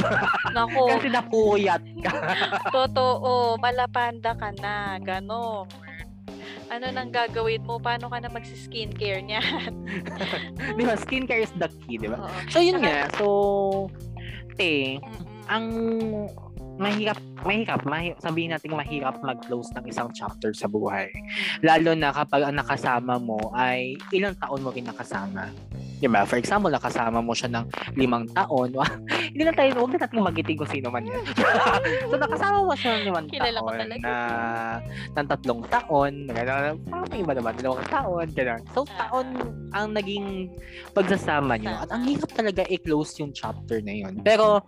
Nako, 0.52 0.84
kasi 0.92 1.08
napuyat 1.08 1.80
ka. 2.04 2.12
totoo. 2.68 3.56
Malapanda 3.56 4.36
ka 4.36 4.52
na. 4.60 5.00
Ganon. 5.00 5.64
Ano 6.72 6.88
nang 6.88 7.12
gagawin 7.12 7.68
mo? 7.68 7.76
Paano 7.76 8.08
ka 8.08 8.16
na 8.16 8.32
magsi-skincare 8.32 9.20
niya? 9.20 9.44
di 10.80 10.82
ba? 10.88 10.96
Skincare 10.96 11.44
is 11.44 11.52
the 11.60 11.68
key, 11.84 12.00
di 12.00 12.08
ba? 12.08 12.16
Oo. 12.16 12.38
So, 12.48 12.64
yun 12.64 12.80
nga. 12.80 13.12
So, 13.20 13.26
te, 14.56 14.96
Mm-mm. 14.96 15.52
ang 15.52 15.66
mahirap, 16.80 17.20
mahirap, 17.44 17.84
mahirap, 17.84 18.16
sabihin 18.24 18.56
natin 18.56 18.72
mahirap 18.72 19.20
mag-close 19.20 19.68
ng 19.76 19.84
isang 19.84 20.08
chapter 20.16 20.56
sa 20.56 20.64
buhay. 20.64 21.12
Lalo 21.60 21.92
na 21.92 22.08
kapag 22.08 22.48
ang 22.48 22.56
nakasama 22.56 23.20
mo 23.20 23.52
ay 23.52 24.00
ilang 24.16 24.32
taon 24.40 24.64
mo 24.64 24.72
rin 24.72 24.88
nakasama. 24.88 25.52
Di 26.02 26.10
ba? 26.10 26.26
For 26.26 26.34
example, 26.34 26.66
nakasama 26.66 27.22
mo 27.22 27.30
siya 27.30 27.46
ng 27.54 27.64
limang 27.94 28.26
taon. 28.34 28.74
Hindi 29.30 29.42
na 29.46 29.54
tayo, 29.54 29.70
huwag 29.78 29.94
na 29.94 30.02
natin 30.02 30.18
magiting 30.18 30.58
kung 30.58 30.66
sino 30.66 30.90
man 30.90 31.06
yan. 31.06 31.22
so, 32.10 32.18
nakasama 32.18 32.58
mo 32.66 32.74
siya 32.74 32.90
ng 32.98 33.04
limang 33.06 33.26
Kilala 33.30 33.58
taon 33.62 33.78
talaga. 33.78 34.02
na 34.02 34.14
ng 35.14 35.26
tatlong 35.30 35.62
taon. 35.70 36.12
Gano'n. 36.26 36.74
Parang 36.90 37.06
may 37.06 37.20
iba 37.22 37.32
naman, 37.32 37.52
dalawang 37.54 37.86
taon. 37.86 38.26
Gano'n. 38.34 38.60
So, 38.74 38.82
Ah. 38.90 39.06
taon 39.06 39.26
ang 39.70 39.94
naging 39.94 40.50
pagsasama 40.90 41.54
niyo. 41.54 41.70
At 41.70 41.94
ang 41.94 42.02
hirap 42.02 42.34
talaga 42.34 42.66
i-close 42.66 43.22
yung 43.22 43.30
chapter 43.30 43.78
na 43.78 43.94
yun. 43.94 44.18
Pero, 44.20 44.58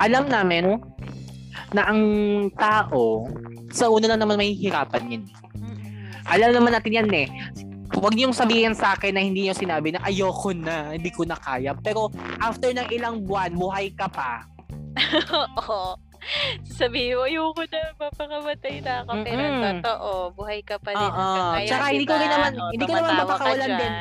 alam 0.00 0.24
namin 0.26 0.80
na 1.70 1.84
ang 1.84 2.00
tao, 2.56 3.28
sa 3.68 3.92
una 3.92 4.08
lang 4.08 4.24
naman 4.24 4.40
may 4.40 4.56
hirapan 4.56 5.20
yun. 5.20 5.24
Alam 6.24 6.56
naman 6.56 6.72
natin 6.72 6.96
yan 6.96 7.08
eh. 7.12 7.28
Huwag 7.92 8.12
niyong 8.12 8.32
sabihin 8.32 8.72
sa 8.72 8.92
akin 8.92 9.12
na 9.12 9.20
hindi 9.20 9.44
niyo 9.44 9.54
sinabi 9.54 9.92
na 9.92 10.00
ayoko 10.02 10.50
na, 10.50 10.96
hindi 10.96 11.08
ko 11.08 11.22
na 11.22 11.36
kaya. 11.36 11.76
Pero 11.76 12.08
after 12.38 12.72
ng 12.72 12.88
ilang 12.90 13.20
buwan, 13.20 13.52
buhay 13.52 13.92
ka 13.92 14.08
pa. 14.08 14.48
Oo. 15.52 15.96
Sabihin 16.64 17.18
mo, 17.18 17.26
ayoko 17.26 17.62
na, 17.64 17.80
papakamatay 17.94 18.80
na 18.80 19.02
ako. 19.02 19.12
Pero 19.20 19.42
Mm-mm. 19.42 19.62
totoo, 19.62 20.10
buhay 20.32 20.60
ka 20.62 20.76
pa 20.78 20.90
rin. 20.90 21.02
Oo. 21.02 21.10
hanggang 21.10 21.46
ngayon, 21.52 21.68
Tsaka 21.68 21.84
hindi 21.88 22.04
ko 22.04 22.14
diba? 22.14 22.22
rin 22.22 22.30
naman- 22.30 22.54
O, 22.54 22.70
hindi 22.70 22.84
ko 22.84 22.92
naman 22.94 23.12
papakawalan 23.18 23.70
din. 23.74 23.92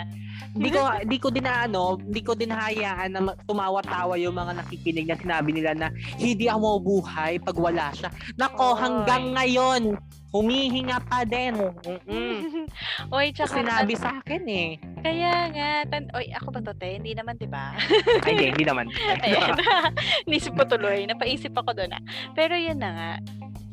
Hindi 0.51 0.67
ko 0.69 0.79
hindi 0.83 1.17
ko 1.17 1.27
din 1.31 1.47
ano, 1.47 1.81
hindi 1.95 2.21
ko 2.21 2.31
din 2.35 2.51
hayaan 2.51 3.09
na 3.09 3.19
ma- 3.23 3.39
tumawa-tawa 3.41 4.19
yung 4.19 4.35
mga 4.35 4.59
nakikinig 4.59 5.07
na 5.07 5.15
sinabi 5.15 5.55
nila 5.55 5.71
na 5.71 5.87
hindi 6.19 6.43
ako 6.45 6.59
mabubuhay 6.59 7.39
pag 7.39 7.55
wala 7.55 7.87
siya. 7.95 8.11
Nako, 8.35 8.67
Oy. 8.69 8.77
hanggang 8.77 9.23
ngayon, 9.31 9.81
humihinga 10.32 10.97
pa 11.05 11.27
din. 11.27 11.55
Mm-mm. 11.59 12.65
Oy, 13.15 13.36
tsaka, 13.36 13.59
Sinabi 13.61 13.93
sa 13.99 14.23
akin 14.23 14.43
eh. 14.47 14.69
kaya 15.03 15.51
nga, 15.51 15.69
tan- 15.91 16.11
oy, 16.15 16.32
ako 16.32 16.47
ba 16.55 16.59
to, 16.63 16.73
te? 16.75 16.95
Hindi 16.95 17.11
naman, 17.11 17.36
di 17.36 17.47
ba? 17.47 17.75
Ay, 18.23 18.32
hindi, 18.36 18.45
hindi 18.55 18.65
naman. 18.65 18.88
Ayan. 19.27 19.59
Nisip 20.32 20.55
ko 20.55 20.63
tuloy. 20.63 21.03
Napaisip 21.03 21.51
ako 21.51 21.75
doon 21.75 21.91
ah. 21.95 22.03
Pero 22.32 22.55
yun 22.55 22.79
na 22.79 22.89
nga. 22.95 23.11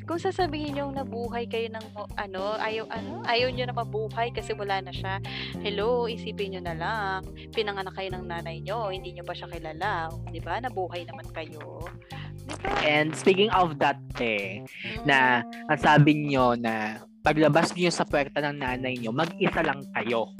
Kung 0.08 0.16
sasabihin 0.16 0.80
yung 0.80 0.96
nabuhay 0.96 1.44
kayo 1.44 1.68
ng 1.68 1.84
ano, 2.16 2.56
ayaw, 2.56 2.88
ano, 2.88 3.20
ayaw 3.28 3.52
nyo 3.52 3.68
na 3.68 3.76
mabuhay 3.76 4.32
kasi 4.32 4.56
wala 4.56 4.80
na 4.80 4.88
siya. 4.88 5.20
Hello, 5.60 6.08
isipin 6.08 6.56
nyo 6.56 6.64
na 6.64 6.72
lang. 6.72 7.20
Pinanganak 7.52 7.92
kayo 7.92 8.16
ng 8.16 8.24
nanay 8.24 8.64
nyo, 8.64 8.88
hindi 8.88 9.12
nyo 9.12 9.28
pa 9.28 9.36
siya 9.36 9.52
kilala. 9.52 10.08
Di 10.32 10.40
ba? 10.40 10.64
Nabuhay 10.64 11.04
naman 11.04 11.28
kayo. 11.28 11.84
And 12.82 13.12
speaking 13.14 13.52
of 13.52 13.78
that, 13.78 14.00
eh, 14.18 14.64
na 15.04 15.44
ang 15.68 15.80
sabi 15.80 16.28
nyo 16.28 16.56
na 16.56 17.02
paglabas 17.22 17.74
niyo 17.76 17.92
sa 17.92 18.08
puwerta 18.08 18.40
ng 18.40 18.56
nanay 18.62 18.96
nyo, 18.96 19.12
mag-isa 19.12 19.60
lang 19.60 19.84
kayo. 19.92 20.32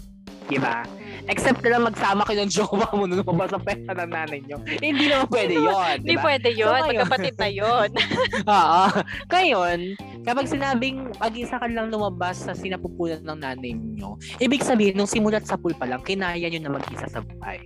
Diba? 0.49 0.81
Except 1.29 1.61
na 1.61 1.77
lang 1.77 1.85
magsama 1.85 2.25
kayo 2.25 2.41
ng 2.41 2.49
jowa 2.49 2.89
mo 2.97 3.05
nung 3.05 3.21
lumabas 3.21 3.53
sa 3.53 3.61
puwerta 3.61 3.93
ng 3.93 4.09
nanay 4.09 4.41
nyo. 4.49 4.57
Hindi 4.65 5.13
naman 5.13 5.29
pwede 5.29 5.55
yun. 5.61 5.97
Hindi 6.01 6.17
Diba? 6.17 6.25
pwede 6.25 6.49
yun. 6.57 6.81
So, 6.81 6.89
Magkapatid 6.89 7.37
na 7.37 7.49
yun. 7.53 7.89
Oo. 8.57 8.83
Ngayon, 9.29 9.79
kapag 10.25 10.49
sinabing 10.49 11.13
mag-isa 11.21 11.61
ka 11.61 11.69
lang 11.69 11.93
lumabas 11.93 12.41
sa 12.41 12.57
sinapupunan 12.57 13.21
ng 13.21 13.39
nanay 13.45 13.77
nyo, 13.77 14.17
ibig 14.41 14.65
sabihin, 14.65 14.97
nung 14.97 15.11
simulat 15.11 15.45
sa 15.45 15.61
pool 15.61 15.77
pa 15.77 15.85
lang, 15.85 16.01
kinaya 16.01 16.49
nyo 16.49 16.61
na 16.65 16.73
mag-isa 16.81 17.05
sa 17.13 17.21
buhay. 17.21 17.61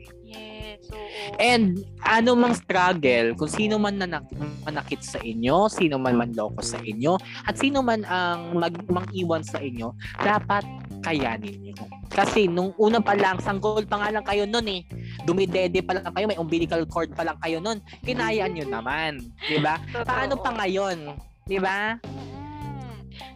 So, 0.83 0.99
And 1.39 1.79
ano 2.03 2.35
mang 2.35 2.59
struggle, 2.59 3.39
kung 3.39 3.51
sino 3.51 3.79
man 3.79 4.03
nanak- 4.03 4.29
manakit 4.67 5.03
sa 5.07 5.23
inyo, 5.23 5.71
sino 5.71 5.97
man 5.97 6.19
manloko 6.19 6.59
sa 6.59 6.83
inyo, 6.83 7.17
at 7.47 7.55
sino 7.55 7.81
man 7.81 8.03
ang 8.07 8.59
mag 8.59 8.75
mang-iwan 8.91 9.47
sa 9.47 9.63
inyo, 9.63 9.95
dapat 10.19 10.67
kayanin 11.03 11.59
niyo. 11.63 11.75
Kasi 12.13 12.47
nung 12.47 12.77
una 12.77 13.01
pa 13.01 13.17
lang, 13.17 13.41
sanggol 13.41 13.87
pa 13.89 14.03
nga 14.03 14.13
lang 14.13 14.27
kayo 14.27 14.45
nun 14.45 14.69
eh. 14.69 14.85
Dumidede 15.25 15.81
pa 15.81 15.97
lang 15.99 16.13
kayo, 16.13 16.27
may 16.29 16.39
umbilical 16.39 16.83
cord 16.87 17.15
pa 17.15 17.25
lang 17.25 17.39
kayo 17.41 17.59
nun. 17.59 17.81
Kinayaan 18.05 18.53
nyo 18.53 18.67
naman. 18.69 19.23
Di 19.49 19.59
ba? 19.59 19.81
Paano 20.05 20.37
pa 20.37 20.53
ngayon? 20.61 21.17
Di 21.49 21.59
ba? 21.59 21.97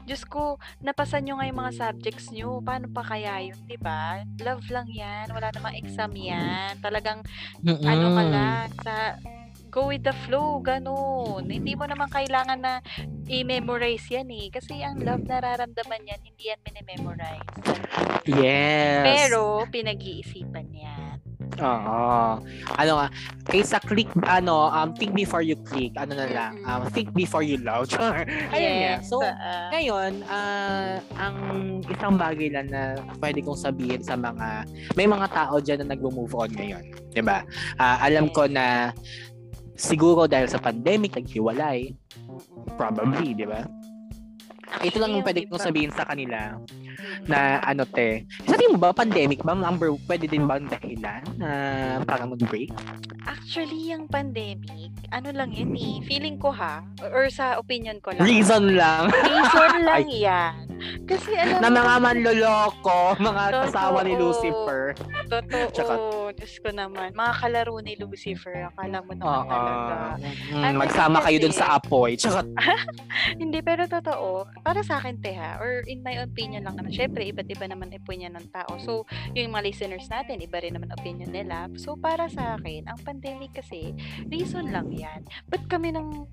Diyos 0.07 0.23
ko, 0.27 0.59
napasan 0.81 1.27
nyo 1.27 1.39
nga 1.39 1.49
yung 1.49 1.61
mga 1.61 1.75
subjects 1.77 2.31
nyo. 2.31 2.63
Paano 2.63 2.87
pa 2.91 3.03
kaya 3.03 3.51
yun, 3.51 3.59
di 3.67 3.79
ba? 3.79 4.23
Love 4.43 4.67
lang 4.71 4.89
yan. 4.91 5.31
Wala 5.31 5.51
namang 5.51 5.77
exam 5.79 6.13
yan. 6.15 6.79
Talagang, 6.81 7.23
ano 7.63 8.07
ka 8.15 8.23
lang, 8.27 8.69
sa 8.83 8.95
go 9.71 9.93
with 9.93 10.09
the 10.09 10.15
flow, 10.25 10.63
ganun. 10.65 11.45
Hindi 11.53 11.77
mo 11.77 11.85
naman 11.85 12.09
kailangan 12.09 12.59
na 12.65 12.81
i-memorize 13.29 14.09
yan 14.09 14.31
eh. 14.33 14.49
Kasi 14.49 14.81
ang 14.81 15.05
love 15.05 15.29
nararamdaman 15.29 16.09
yan, 16.09 16.21
hindi 16.25 16.49
yan 16.49 16.61
minimemorize. 16.65 17.45
Yes. 18.25 19.05
Pero, 19.05 19.69
pinag-iisipan 19.69 20.69
yan. 20.73 21.06
Oo. 21.61 22.41
Ano 22.77 22.93
nga, 23.01 23.09
kaysa 23.49 23.81
click, 23.81 24.11
ano, 24.29 24.69
um, 24.69 24.93
think 24.93 25.17
before 25.17 25.41
you 25.41 25.57
click, 25.65 25.95
ano 25.97 26.13
na 26.13 26.29
lang, 26.29 26.53
um, 26.69 26.85
think 26.93 27.13
before 27.17 27.41
you 27.41 27.57
love. 27.63 27.89
Ayun. 28.55 28.75
Yes. 28.77 29.09
So, 29.09 29.23
ah, 29.25 29.73
ngayon, 29.73 30.25
ah, 30.29 31.01
ang 31.17 31.37
isang 31.87 32.21
bagay 32.21 32.53
lang 32.53 32.69
na 32.69 33.01
pwede 33.23 33.41
kong 33.41 33.57
sabihin 33.57 34.03
sa 34.05 34.19
mga, 34.19 34.69
may 34.99 35.09
mga 35.09 35.27
tao 35.33 35.57
dyan 35.63 35.87
na 35.87 35.97
nag-move 35.97 36.33
on 36.37 36.51
ngayon. 36.53 36.85
ba? 37.25 37.47
Ah, 37.81 38.05
alam 38.05 38.29
ko 38.29 38.45
na 38.45 38.93
siguro 39.77 40.29
dahil 40.29 40.49
sa 40.49 40.61
pandemic, 40.61 41.17
naghiwalay. 41.17 41.93
Probably, 42.77 43.33
di 43.33 43.49
ba? 43.49 43.65
Ito 44.83 44.97
lang 45.01 45.17
yung 45.17 45.25
pwede 45.25 45.49
kong 45.49 45.63
sabihin 45.63 45.93
sa 45.95 46.05
kanila. 46.05 46.59
Na 47.27 47.61
ano 47.63 47.85
te. 47.85 48.25
Sa 48.47 48.57
tingin 48.57 48.77
mo 48.77 48.81
ba 48.81 48.97
pandemic 48.97 49.43
ba 49.43 49.57
number 49.57 49.93
pwede 50.07 50.29
din 50.29 50.45
ba 50.45 50.61
ang 50.61 50.69
dahilan 50.71 51.23
na 51.39 51.51
para 52.05 52.25
mag-break? 52.25 52.71
Actually, 53.27 53.91
yung 53.91 54.07
pandemic, 54.07 54.95
ano 55.11 55.35
lang 55.35 55.51
yun 55.51 55.75
eh. 55.75 55.99
Feeling 56.07 56.39
ko 56.39 56.55
ha, 56.55 56.87
or 57.03 57.27
sa 57.29 57.59
opinion 57.59 57.99
ko 57.99 58.15
lang. 58.15 58.23
Reason 58.23 58.65
lang 58.75 59.11
Reason 59.11 59.73
lang 59.89 60.07
yan. 60.07 60.55
Kasi 61.05 61.31
alam 61.35 61.61
na 61.61 61.71
mga 61.71 61.95
manloloko, 61.99 62.99
mga 63.19 63.45
kasama 63.67 63.99
ni 64.03 64.15
Totoo. 64.15 64.23
Lucifer. 64.23 64.83
Totoo. 65.27 65.67
Tsaka- 65.73 65.99
Diyos 66.37 66.55
ko 66.61 66.69
naman. 66.71 67.17
Mga 67.17 67.33
kalaro 67.41 67.77
ni 67.81 67.97
Lucifer. 67.97 68.69
Akala 68.69 69.01
mo 69.01 69.13
naman 69.17 69.41
Oo. 69.41 69.49
talaga. 69.49 69.97
Mm, 70.53 70.75
magsama 70.77 71.19
kayo 71.25 71.39
dun 71.41 71.55
sa 71.55 71.81
apoy. 71.81 72.15
Tsaka, 72.15 72.45
Hindi, 73.43 73.59
pero 73.61 73.89
totoo. 73.89 74.47
Para 74.63 74.85
sa 74.85 75.01
akin, 75.01 75.19
te 75.19 75.33
ha, 75.35 75.59
or 75.59 75.83
in 75.87 76.05
my 76.05 76.21
opinion 76.21 76.63
lang 76.63 76.77
naman. 76.77 76.93
Syempre, 76.93 77.25
iba't 77.27 77.49
iba 77.49 77.67
naman 77.67 77.91
opinion 77.91 78.37
ng 78.37 78.47
tao. 78.53 78.77
So, 78.79 79.09
yung 79.33 79.53
mga 79.53 79.65
listeners 79.67 80.07
natin, 80.07 80.39
iba 80.39 80.61
rin 80.61 80.77
naman 80.77 80.93
opinion 80.93 81.33
nila. 81.33 81.67
So, 81.75 81.97
para 81.97 82.29
sa 82.29 82.57
akin, 82.57 82.87
ang 82.87 83.01
pandemic 83.03 83.57
kasi, 83.57 83.97
reason 84.29 84.71
lang 84.71 84.93
yan. 84.93 85.25
Ba't 85.49 85.67
kami 85.67 85.91
ng 85.91 86.27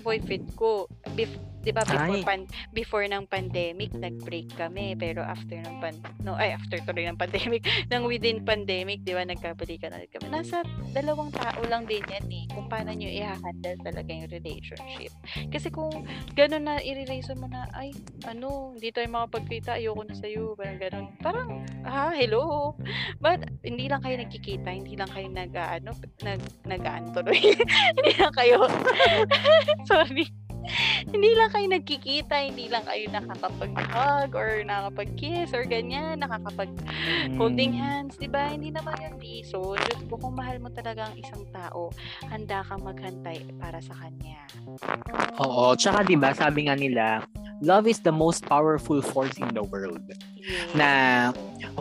boyfriend 0.00 0.54
ko, 0.54 0.86
bef- 1.12 1.38
di 1.60 1.70
ba, 1.72 1.84
before, 1.84 2.16
Ay. 2.16 2.24
pan- 2.24 2.50
before 2.72 3.06
ng 3.06 3.24
pandemic, 3.28 3.92
nag-break 3.92 4.48
kami. 4.56 4.96
Pero 4.96 5.20
after 5.20 5.60
ng 5.60 5.76
pan, 5.80 5.94
no, 6.24 6.36
ay, 6.36 6.56
after 6.56 6.80
tuloy 6.84 7.04
ng 7.04 7.18
pandemic, 7.22 7.64
nang 7.92 8.08
within 8.08 8.42
pandemic, 8.42 9.04
di 9.04 9.12
ba, 9.12 9.24
nagkabalikan 9.24 9.92
ulit 9.94 10.10
kami. 10.10 10.32
Nasa 10.32 10.64
dalawang 10.96 11.30
tao 11.32 11.60
lang 11.68 11.84
din 11.84 12.02
yan 12.08 12.24
eh, 12.32 12.44
kung 12.52 12.66
paano 12.66 12.92
nyo 12.96 13.08
i-handle 13.08 13.78
talaga 13.84 14.10
yung 14.10 14.30
relationship. 14.32 15.12
Kasi 15.52 15.68
kung 15.68 16.04
gano'n 16.34 16.64
na 16.64 16.74
i-reason 16.80 17.36
mo 17.38 17.46
na, 17.46 17.68
ay, 17.76 17.92
ano, 18.24 18.72
hindi 18.74 18.88
tayo 18.90 19.06
makapagkita, 19.12 19.78
ayoko 19.78 20.02
na 20.04 20.16
sa'yo, 20.16 20.56
parang 20.56 20.78
gano'n. 20.80 21.06
Parang, 21.20 21.48
ha, 21.84 22.10
hello? 22.16 22.74
But, 23.20 23.46
hindi 23.62 23.86
lang 23.86 24.00
kayo 24.00 24.16
nagkikita, 24.18 24.68
hindi 24.72 24.96
lang 24.96 25.10
kayo 25.12 25.28
nag, 25.28 25.52
ano, 25.54 25.92
nag, 26.24 26.40
nag, 26.64 26.84
tuloy. 27.12 27.40
hindi 27.96 28.12
lang 28.16 28.34
kayo, 28.34 28.66
sorry. 29.90 30.26
hindi 31.12 31.30
lang 31.34 31.50
kayo 31.50 31.66
nagkikita, 31.70 32.34
hindi 32.46 32.66
lang 32.70 32.84
kayo 32.86 33.04
nakakapag-hug 33.10 34.30
or 34.36 34.50
nakakapag-kiss 34.64 35.50
or 35.56 35.64
ganyan, 35.66 36.20
nakakapag-holding 36.20 37.72
mm, 37.76 37.80
hands, 37.80 38.14
di 38.20 38.28
ba? 38.30 38.50
Hindi 38.50 38.70
naman 38.74 38.94
yung 39.00 39.16
reason. 39.18 39.76
Diyos 39.76 40.02
ko, 40.06 40.14
kung 40.20 40.34
mahal 40.36 40.60
mo 40.62 40.68
talaga 40.70 41.10
ang 41.10 41.16
isang 41.18 41.44
tao, 41.50 41.90
handa 42.28 42.62
kang 42.66 42.82
maghantay 42.84 43.42
para 43.58 43.80
sa 43.82 43.94
kanya. 43.98 44.40
Oo, 45.40 45.72
tsaka 45.74 46.04
'di 46.04 46.16
ba, 46.20 46.30
sabi 46.36 46.68
nga 46.68 46.76
nila, 46.76 47.24
love 47.60 47.86
is 47.86 48.00
the 48.00 48.12
most 48.12 48.44
powerful 48.44 49.00
force 49.02 49.36
in 49.36 49.52
the 49.52 49.62
world. 49.62 50.00
Na 50.74 51.30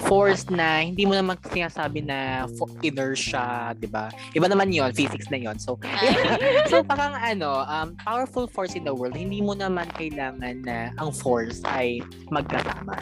force 0.05 0.47
na 0.51 0.83
hindi 0.83 1.07
mo 1.07 1.15
naman 1.15 1.39
sinasabi 1.39 2.03
na 2.03 2.45
fo- 2.59 2.69
inertia, 2.83 3.71
'di 3.75 3.87
ba? 3.87 4.11
Iba 4.35 4.51
naman 4.51 4.69
'yon, 4.71 4.91
physics 4.91 5.31
na 5.31 5.39
'yon. 5.39 5.55
So, 5.57 5.79
so 6.71 6.83
parang 6.83 7.15
ano, 7.15 7.63
um, 7.65 7.95
powerful 8.03 8.47
force 8.51 8.75
in 8.75 8.83
the 8.83 8.93
world, 8.93 9.15
hindi 9.15 9.39
mo 9.39 9.55
naman 9.55 9.87
kailangan 9.95 10.67
na 10.67 10.91
ang 10.99 11.15
force 11.15 11.63
ay 11.65 12.03
magkasama. 12.29 12.95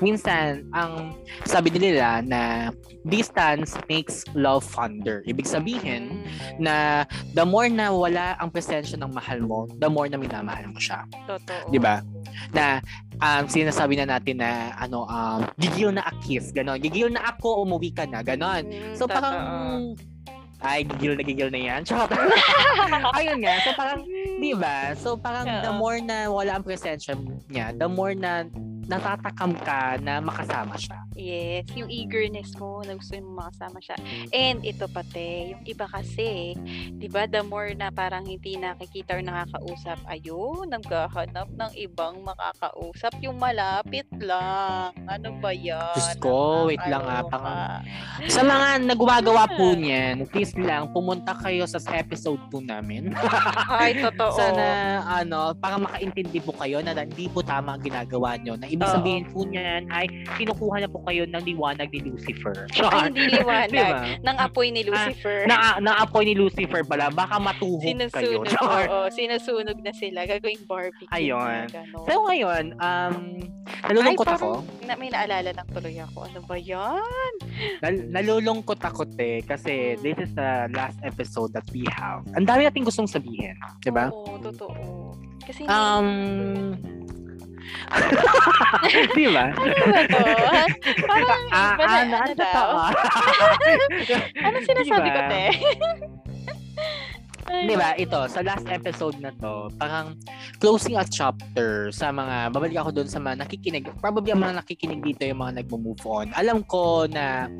Minsan, 0.00 0.64
ang 0.72 1.12
sabi 1.44 1.74
nila 1.74 2.22
na 2.22 2.70
distance 3.04 3.74
makes 3.90 4.22
love 4.32 4.62
fonder. 4.62 5.20
Ibig 5.26 5.44
sabihin 5.44 6.22
Mm, 6.22 6.62
na 6.62 6.74
the 7.34 7.42
more 7.42 7.66
na 7.66 7.90
wala 7.90 8.38
ang 8.38 8.48
presensya 8.48 8.94
ng 8.96 9.10
mahal 9.10 9.42
mo, 9.42 9.66
the 9.82 9.90
more 9.90 10.06
na 10.06 10.16
minamahal 10.16 10.70
mo 10.70 10.78
siya. 10.78 11.02
Totoo. 11.26 11.68
'Di 11.68 11.78
ba? 11.82 11.98
Na 12.54 12.78
um, 13.18 13.44
sinasabi 13.50 13.98
na 13.98 14.06
natin 14.06 14.38
na 14.38 14.70
ano 14.78 15.04
um, 15.04 15.42
gigil 15.58 15.90
na 15.90 16.06
a 16.06 16.12
kiss, 16.22 16.54
ganon. 16.54 16.78
Gigil 16.78 17.10
na 17.10 17.34
ako, 17.34 17.66
umuwi 17.66 17.90
ka 17.90 18.06
na, 18.06 18.22
ganon. 18.22 18.64
Mm, 18.70 18.94
So 18.94 19.10
parang 19.10 19.36
ay 20.62 20.86
gigil 20.86 21.18
na 21.18 21.26
gigil 21.26 21.50
na 21.50 21.58
yan. 21.58 21.80
Charot. 21.86 22.06
Ayun 23.18 23.42
nga. 23.42 23.54
So 23.66 23.70
parang, 23.74 24.06
di 24.38 24.52
ba? 24.54 24.94
So 24.94 25.08
parang 25.18 25.46
the 25.46 25.74
Oo. 25.74 25.78
more 25.82 25.98
na 25.98 26.30
wala 26.30 26.54
ang 26.54 26.62
presensya 26.62 27.18
niya, 27.50 27.74
the 27.74 27.90
more 27.90 28.14
na 28.14 28.46
natatakam 28.84 29.54
ka 29.56 29.96
na 29.98 30.18
makasama 30.18 30.74
siya. 30.74 30.98
Yes, 31.12 31.68
yung 31.72 31.86
eagerness 31.86 32.56
mo 32.56 32.80
na 32.82 32.96
gusto 32.96 33.14
mo 33.20 33.44
makasama 33.44 33.78
siya. 33.78 33.96
And 34.30 34.62
ito 34.62 34.88
pati, 34.88 35.52
yung 35.52 35.62
iba 35.64 35.84
kasi, 35.84 36.56
'di 36.92 37.06
ba, 37.06 37.24
the 37.24 37.44
more 37.44 37.70
na 37.72 37.88
parang 37.88 38.24
hindi 38.24 38.56
nakikita 38.56 39.14
or 39.14 39.22
nakakausap, 39.22 40.00
ayun, 40.06 40.66
naghahanap 40.68 41.48
ng 41.48 41.72
ibang 41.76 42.24
makakausap, 42.24 43.12
yung 43.20 43.36
malapit 43.36 44.08
lang. 44.16 44.96
Ano 45.04 45.36
ba 45.38 45.52
'yan? 45.52 45.94
Diyos 45.94 46.16
ko, 46.18 46.66
wait 46.66 46.80
lang 46.82 47.04
Nakakaloka. 47.04 47.30
parang- 47.30 47.84
Sa 48.28 48.40
mga 48.40 48.68
nagumagawa 48.90 49.44
po 49.52 49.72
niyan, 49.72 50.26
please 50.26 50.56
lang, 50.56 50.90
pumunta 50.90 51.36
kayo 51.36 51.68
sa 51.68 51.78
episode 51.92 52.40
2 52.48 52.64
namin. 52.64 53.12
Ay, 53.68 54.00
totoo. 54.00 54.32
Sana, 54.40 54.64
ano, 55.04 55.52
para 55.54 55.76
makaintindi 55.76 56.40
po 56.40 56.56
kayo 56.56 56.80
na 56.80 56.96
hindi 56.96 57.28
po 57.28 57.44
tama 57.44 57.76
ang 57.76 57.82
ginagawa 57.82 58.38
nyo. 58.38 58.54
Na 58.56 58.66
ibig 58.82 58.90
Oo. 58.90 58.96
sabihin 58.98 59.24
po 59.30 59.38
niyan 59.46 59.82
ay 59.88 60.06
kinukuha 60.34 60.76
na 60.82 60.88
po 60.90 60.98
kayo 61.06 61.22
ng 61.24 61.42
liwanag 61.44 61.86
ni 61.88 62.00
Lucifer. 62.02 62.66
Ay, 62.82 63.06
hindi 63.06 63.22
liwanag. 63.32 63.70
Diba? 63.70 64.18
Ng 64.20 64.36
apoy 64.36 64.66
ni 64.68 64.82
Lucifer. 64.82 65.46
Na, 65.46 65.78
naapoy 65.78 66.26
ni 66.26 66.34
Lucifer 66.34 66.82
pala, 66.82 67.06
baka 67.08 67.38
matuhog 67.38 67.78
kayo. 67.78 68.42
sinusunog. 68.42 68.44
Char. 68.50 68.84
Oo, 68.84 69.06
sinusunog 69.08 69.78
na 69.78 69.92
sila. 69.94 70.26
Gagawing 70.26 70.66
barbecue. 70.66 71.06
Ayun. 71.08 71.70
na. 71.70 71.82
So 72.02 72.26
ngayon, 72.26 72.64
um, 72.76 73.14
nalulungkot 73.86 74.26
Ay, 74.26 74.34
ako. 74.34 74.48
Na, 74.82 74.92
may 74.94 75.08
naalala 75.08 75.50
ng 75.52 75.68
tuloy 75.70 75.96
ako. 75.96 76.18
Ano 76.26 76.40
ba 76.42 76.56
yan? 76.58 77.32
Nal- 77.78 78.08
nalulungkot 78.10 78.80
ako 78.80 79.06
te 79.08 79.44
kasi 79.44 79.94
Mm. 79.94 80.00
this 80.00 80.18
is 80.20 80.32
the 80.32 80.50
last 80.72 80.98
episode 81.02 81.52
that 81.52 81.64
we 81.70 81.86
have. 81.88 82.26
Ang 82.34 82.44
dami 82.44 82.64
nating 82.64 82.82
gustong 82.82 83.06
sabihin, 83.06 83.54
'di 83.78 83.90
ba? 83.90 84.08
Oo, 84.08 84.38
totoo. 84.40 85.14
Kasi 85.42 85.66
Um, 85.66 86.78
'di 89.14 89.26
ba? 89.30 89.44
ano 89.52 89.84
ba 89.88 90.02
to? 90.06 90.20
Parang 91.04 91.42
Ah, 91.52 91.74
ah, 91.74 92.00
ano 92.00 92.10
naan 92.10 92.30
daw? 92.32 92.40
totoo. 92.42 92.76
Ano 94.42 94.56
sinasabi 94.60 95.08
ko, 95.08 95.20
Diba? 95.20 95.30
te? 95.30 95.42
Di 97.52 97.76
ba? 97.76 97.92
Ito, 97.92 98.32
sa 98.32 98.40
last 98.40 98.64
episode 98.72 99.20
na 99.20 99.28
to, 99.36 99.68
parang 99.76 100.16
closing 100.56 100.96
a 100.96 101.04
chapter 101.04 101.92
sa 101.92 102.08
mga, 102.08 102.48
babalik 102.48 102.80
ako 102.80 102.90
doon 102.96 103.08
sa 103.12 103.20
mga 103.20 103.44
nakikinig, 103.44 103.84
probably 104.00 104.32
ang 104.32 104.40
mga 104.40 104.64
nakikinig 104.64 105.04
dito 105.04 105.28
yung 105.28 105.44
mga 105.44 105.60
nagmo-move 105.60 106.00
on. 106.08 106.32
Alam 106.32 106.64
ko 106.64 107.04
na 107.04 107.52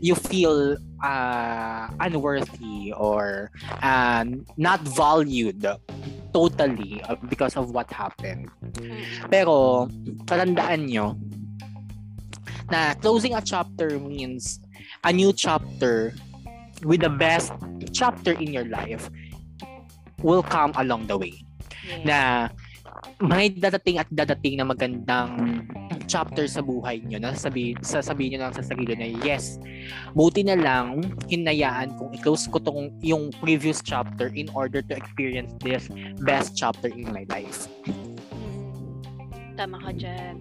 you 0.00 0.16
feel 0.16 0.80
uh, 1.04 1.92
unworthy 2.00 2.96
or 2.96 3.52
uh, 3.84 4.24
not 4.56 4.80
valued 4.80 5.60
totally 6.32 7.04
because 7.28 7.54
of 7.60 7.70
what 7.76 7.86
happened. 7.92 8.48
Mm. 8.80 9.28
Pero, 9.28 9.86
tatandaan 10.24 10.88
nyo 10.88 11.20
na 12.72 12.96
closing 12.96 13.36
a 13.36 13.44
chapter 13.44 14.00
means 14.00 14.56
a 15.04 15.12
new 15.12 15.36
chapter 15.36 16.16
with 16.82 17.04
the 17.04 17.12
best 17.12 17.52
chapter 17.92 18.32
in 18.32 18.50
your 18.50 18.66
life 18.66 19.12
will 20.24 20.42
come 20.42 20.72
along 20.80 21.04
the 21.04 21.20
way. 21.20 21.36
Yes. 21.84 22.00
Na 22.08 22.18
may 23.20 23.52
dadating 23.52 24.00
at 24.00 24.08
dadating 24.08 24.56
na 24.58 24.64
magandang 24.64 25.62
chapter 26.08 26.48
sa 26.48 26.64
buhay 26.64 27.04
nyo 27.04 27.20
na 27.20 27.36
sasabihin, 27.36 27.76
sasabihin 27.84 28.36
nyo 28.36 28.48
lang 28.48 28.54
sa 28.56 28.64
sarili 28.64 28.96
na 28.96 29.08
yes, 29.24 29.60
buti 30.16 30.44
na 30.44 30.56
lang 30.56 31.04
hinayaan 31.28 31.92
kung 32.00 32.08
i-close 32.16 32.48
ko 32.48 32.56
tong 32.60 32.88
yung 33.04 33.28
previous 33.44 33.84
chapter 33.84 34.32
in 34.32 34.48
order 34.56 34.80
to 34.80 34.96
experience 34.96 35.52
this 35.60 35.92
best 36.24 36.56
chapter 36.56 36.88
in 36.88 37.12
my 37.12 37.28
life. 37.28 37.68
Tama 39.54 39.78
ka 39.78 39.90
dyan. 39.90 40.34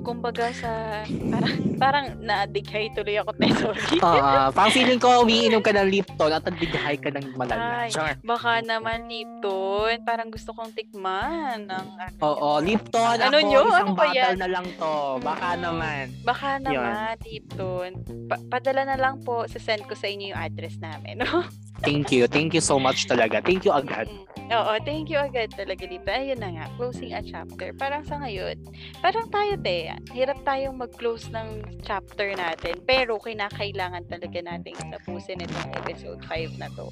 Kumbaga 0.00 0.50
sa, 0.50 1.02
parang, 1.06 1.54
parang 1.76 2.04
na-addict 2.18 2.70
tuloy 2.92 3.18
ako, 3.18 3.30
te. 3.34 3.46
Sorry. 3.52 3.82
Ah, 4.00 4.48
parang 4.48 4.72
feeling 4.72 4.96
ko 4.96 5.22
umiinom 5.22 5.60
ka 5.60 5.70
ng 5.70 5.86
Lipton 5.86 6.30
at 6.30 6.42
nadighay 6.42 6.96
ka 6.96 7.10
ng 7.10 7.34
malala. 7.34 7.84
Ay. 7.84 7.90
Char. 7.90 8.16
Baka 8.20 8.62
naman 8.62 9.06
Lipton. 9.06 10.02
Parang 10.02 10.28
gusto 10.28 10.50
kong 10.50 10.72
tikman. 10.72 11.66
Ng, 11.66 11.86
ano, 11.94 12.14
Oo, 12.20 12.58
Lipton 12.58 13.16
Ano 13.16 13.36
ako, 13.36 13.46
nyo? 13.46 13.62
isang 13.64 13.74
Ano 13.84 13.94
ba 13.94 14.02
bottle 14.02 14.16
yan? 14.16 14.36
na 14.36 14.48
lang 14.48 14.66
to. 14.74 14.94
Baka 15.20 15.48
Mm. 15.48 15.60
naman. 15.60 16.04
Baka 16.24 16.48
naman, 16.58 17.14
Lipton. 17.20 17.90
Pa- 18.26 18.44
padala 18.48 18.82
na 18.84 18.96
lang 18.96 19.22
po. 19.22 19.44
Sasend 19.46 19.84
ko 19.84 19.94
sa 19.94 20.06
inyo 20.06 20.32
yung 20.32 20.40
address 20.40 20.78
namin. 20.78 21.20
No? 21.20 21.46
Thank 21.82 22.10
you. 22.10 22.26
Thank 22.26 22.54
you 22.54 22.62
so 22.62 22.78
much 22.78 23.06
talaga. 23.06 23.38
Thank 23.44 23.64
you 23.64 23.72
agad. 23.72 24.10
Oo, 24.48 24.72
thank 24.80 25.12
you 25.12 25.20
agad 25.20 25.52
talaga, 25.52 25.84
Lipton. 25.84 26.08
Ayun 26.08 26.40
na 26.40 26.48
nga, 26.56 26.64
closing 26.80 27.12
a 27.12 27.20
chapter. 27.20 27.76
Parang 27.76 28.00
sa 28.08 28.16
ngayon, 28.16 28.56
parang 29.04 29.28
tayo, 29.28 29.60
te, 29.60 29.92
hirap 30.16 30.40
tayong 30.40 30.72
mag-close 30.72 31.28
ng 31.28 31.60
chapter 31.84 32.32
natin. 32.32 32.80
Pero 32.88 33.20
kinakailangan 33.20 34.08
talaga 34.08 34.38
nating 34.40 34.78
tapusin 34.88 35.44
itong 35.44 35.68
episode 35.84 36.20
5 36.24 36.56
na 36.56 36.72
to. 36.72 36.88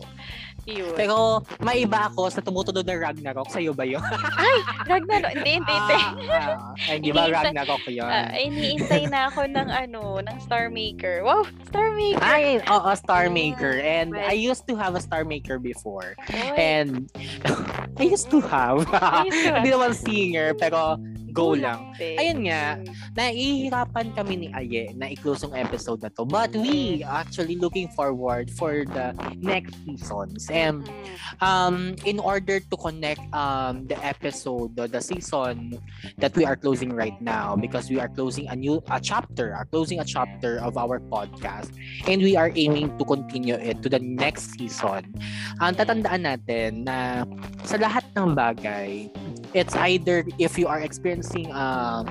Yun. 0.69 0.93
Pero 0.99 1.41
maiba 1.63 2.13
ako 2.13 2.29
sa 2.29 2.45
tumutunod 2.45 2.85
ng 2.85 3.01
Ragnarok. 3.01 3.49
Sa'yo 3.49 3.73
ba 3.73 3.89
yun? 3.89 4.05
Ragnarok, 4.91 5.33
hindi, 5.41 5.63
hindi, 5.63 5.75
hindi. 5.81 5.97
Ah, 6.29 6.61
ah, 6.61 6.91
ay, 6.93 6.97
di 7.01 7.11
ba 7.15 7.31
Ragnarok 7.33 7.89
yun? 7.89 8.05
Ah, 8.05 8.37
iniintay 8.37 9.09
na 9.09 9.33
ako 9.33 9.49
ng 9.49 9.69
ano, 9.73 10.21
ng 10.21 10.37
Star 10.45 10.69
Maker. 10.69 11.25
Wow, 11.25 11.49
Star 11.73 11.95
Maker! 11.97 12.21
Ay, 12.21 12.61
oo, 12.69 12.91
Star 12.99 13.33
Maker. 13.33 13.81
And 13.81 14.13
I 14.13 14.37
used 14.37 14.69
to 14.69 14.76
have 14.79 14.95
a 14.95 15.01
Star 15.01 15.25
Maker 15.25 15.59
before. 15.59 16.15
Oy, 16.31 16.55
And 16.57 17.11
I 17.97 18.03
used 18.05 18.31
to 18.31 18.41
have. 18.41 18.87
I 18.93 19.25
used 19.25 19.45
to 19.45 19.51
have. 19.53 19.65
Hindi 19.65 19.71
naman 19.73 19.93
singer, 19.95 20.55
pero 20.55 21.01
go 21.37 21.53
lang. 21.53 21.93
Ayun 22.01 22.49
nga, 22.49 22.81
Mm. 22.81 22.89
nahihirapan 23.13 24.07
kami 24.17 24.35
ni 24.41 24.49
Aye 24.57 24.97
na 24.97 25.13
i-close 25.13 25.45
yung 25.45 25.53
episode 25.53 26.01
na 26.01 26.09
to. 26.09 26.25
But 26.25 26.57
we 26.57 27.05
actually 27.05 27.61
looking 27.61 27.93
forward 27.93 28.49
for 28.57 28.89
the 28.89 29.13
next 29.37 29.77
seasons. 29.85 30.49
And 30.49 30.81
Mm. 30.81 31.45
um, 31.45 31.77
in 32.09 32.17
order 32.17 32.57
to 32.65 32.75
connect 32.81 33.21
um, 33.37 33.85
the 33.85 34.01
episode, 34.01 34.73
the, 34.73 34.89
the 34.89 35.05
season 35.05 35.77
that 36.17 36.33
we 36.33 36.49
are 36.49 36.57
closing 36.57 36.97
right 36.97 37.17
now, 37.21 37.53
because 37.53 37.93
we 37.93 38.01
are 38.01 38.09
closing 38.09 38.49
a 38.49 38.57
new 38.57 38.81
a 38.89 38.97
chapter, 38.97 39.53
are 39.53 39.69
closing 39.69 40.01
a 40.01 40.07
chapter 40.07 40.57
of 40.65 40.81
our 40.81 41.03
podcast, 41.13 41.69
and 42.09 42.23
we 42.23 42.39
are 42.39 42.49
aiming 42.57 42.89
to 42.97 43.05
continue 43.05 43.59
it 43.61 43.83
to 43.85 43.93
the 43.93 44.01
next 44.01 44.57
season. 44.57 45.13
Ang 45.61 45.75
tatandaan 45.77 46.23
natin 46.25 46.87
na 46.87 47.27
sa 47.67 47.77
lahat 47.77 48.07
ng 48.15 48.33
bagay, 48.33 49.11
it's 49.55 49.75
either 49.87 50.25
if 50.39 50.59
you 50.59 50.67
are 50.67 50.81
experiencing 50.81 51.53
uh, 51.53 52.03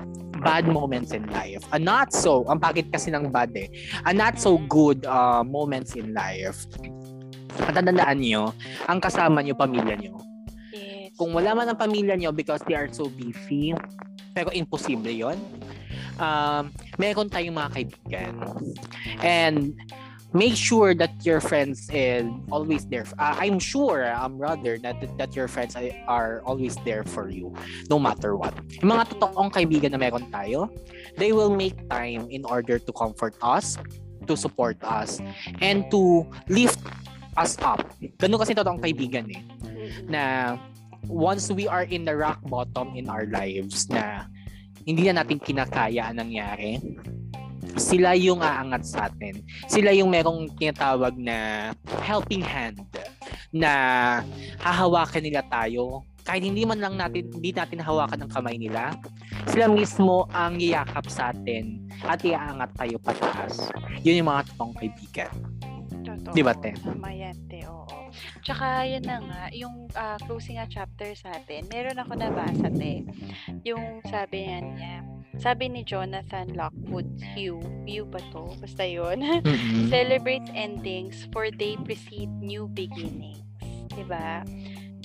bad 0.44 0.68
moments 0.68 1.12
in 1.12 1.26
life, 1.32 1.64
a 1.72 1.80
not 1.80 2.14
so, 2.14 2.46
ang 2.48 2.60
pagit 2.60 2.92
kasi 2.92 3.12
ng 3.12 3.32
bad 3.32 3.52
eh, 3.56 3.68
a 4.06 4.14
not 4.14 4.38
so 4.40 4.60
good 4.70 5.04
uh, 5.08 5.44
moments 5.44 5.96
in 5.96 6.14
life, 6.14 6.68
at 7.66 7.74
tandaan 7.76 8.20
nyo, 8.20 8.52
ang 8.86 9.00
kasama 9.00 9.40
nyo, 9.40 9.56
pamilya 9.56 9.96
nyo. 9.96 10.20
Yes. 10.76 11.16
Kung 11.16 11.32
wala 11.32 11.56
man 11.56 11.72
ang 11.72 11.80
pamilya 11.80 12.20
nyo 12.20 12.36
because 12.36 12.60
they 12.68 12.76
are 12.76 12.92
so 12.92 13.08
busy, 13.08 13.72
pero 14.36 14.52
imposible 14.52 15.12
yon 15.12 15.40
um, 16.20 16.72
meron 17.00 17.28
tayong 17.32 17.56
mga 17.56 17.70
kaibigan. 17.72 18.34
And 19.24 19.76
make 20.36 20.54
sure 20.54 20.92
that 20.94 21.16
your 21.24 21.40
friends 21.40 21.88
is 21.96 22.28
always 22.52 22.84
there. 22.86 23.08
Uh, 23.18 23.40
I'm 23.40 23.58
sure, 23.58 24.12
um, 24.12 24.38
rather, 24.38 24.78
that, 24.84 25.00
that 25.18 25.36
your 25.36 25.48
friends 25.48 25.76
are 26.08 26.44
always 26.44 26.76
there 26.84 27.08
for 27.08 27.32
you, 27.32 27.56
no 27.90 27.98
matter 27.98 28.36
what. 28.36 28.54
Yung 28.84 28.92
mga 28.92 29.16
totoong 29.16 29.50
kaibigan 29.56 29.96
na 29.96 29.98
meron 29.98 30.28
tayo, 30.30 30.68
they 31.16 31.32
will 31.32 31.56
make 31.56 31.80
time 31.88 32.28
in 32.28 32.44
order 32.44 32.78
to 32.78 32.92
comfort 32.92 33.34
us, 33.40 33.80
to 34.28 34.36
support 34.36 34.76
us, 34.84 35.24
and 35.64 35.88
to 35.90 36.28
lift 36.52 36.84
us 37.40 37.56
up. 37.64 37.80
Ganun 38.20 38.44
kasi 38.44 38.52
totoong 38.52 38.84
kaibigan 38.84 39.32
eh 39.32 39.56
na 40.08 40.56
once 41.08 41.52
we 41.52 41.68
are 41.68 41.86
in 41.88 42.06
the 42.06 42.16
rock 42.16 42.42
bottom 42.50 42.94
in 42.98 43.10
our 43.10 43.30
lives 43.30 43.90
na 43.90 44.26
hindi 44.86 45.10
na 45.10 45.22
natin 45.22 45.42
kinakaya 45.42 46.10
ang 46.10 46.22
nangyari, 46.22 46.82
sila 47.76 48.16
yung 48.16 48.40
aangat 48.40 48.84
sa 48.88 49.08
atin. 49.12 49.44
Sila 49.68 49.92
yung 49.92 50.12
merong 50.12 50.52
tinatawag 50.56 51.16
na 51.20 51.72
helping 52.04 52.44
hand 52.44 52.80
na 53.52 53.72
hahawakan 54.60 55.24
nila 55.24 55.44
tayo 55.48 56.04
kahit 56.26 56.42
hindi 56.42 56.66
man 56.66 56.82
lang 56.82 56.98
natin 56.98 57.30
hindi 57.30 57.54
natin 57.54 57.78
hawakan 57.78 58.26
ang 58.26 58.32
kamay 58.34 58.58
nila 58.58 58.98
sila 59.46 59.70
mismo 59.70 60.26
ang 60.34 60.58
yiyakap 60.58 61.06
sa 61.06 61.30
atin 61.30 61.86
at 62.02 62.20
iaangat 62.26 62.74
tayo 62.76 62.98
pataas. 62.98 63.70
Yun 64.02 64.26
yung 64.26 64.30
mga 64.34 64.50
totoong 64.52 64.74
kaibigan. 64.74 65.34
Totoo. 66.06 66.34
Di 66.34 66.42
ba, 66.42 66.54
Te? 66.58 66.74
Tama 66.82 67.10
yan, 67.14 67.38
Te. 67.50 67.62
Oo. 67.70 68.10
Tsaka, 68.42 68.86
yun 68.90 69.06
na 69.06 69.22
nga, 69.22 69.44
yung 69.54 69.90
ah, 69.94 70.18
closing 70.26 70.58
nga 70.58 70.70
chapter 70.70 71.14
sa 71.14 71.34
atin, 71.34 71.66
meron 71.70 71.98
ako 72.02 72.18
nabasa, 72.18 72.70
Te. 72.74 73.06
Yung 73.66 74.02
sabi 74.10 74.50
niya 74.50 74.60
niya, 74.62 74.96
sabi 75.40 75.70
ni 75.70 75.82
Jonathan 75.84 76.54
Lockwood 76.56 77.08
Hugh, 77.36 77.62
Hugh 77.86 78.08
ba 78.08 78.22
to? 78.34 78.56
Basta 78.60 78.84
yun. 78.88 79.22
Celebrate 79.94 80.46
endings 80.56 81.28
for 81.32 81.52
they 81.52 81.76
precede 81.84 82.32
new 82.42 82.68
beginnings. 82.72 83.44
Diba? 83.96 84.44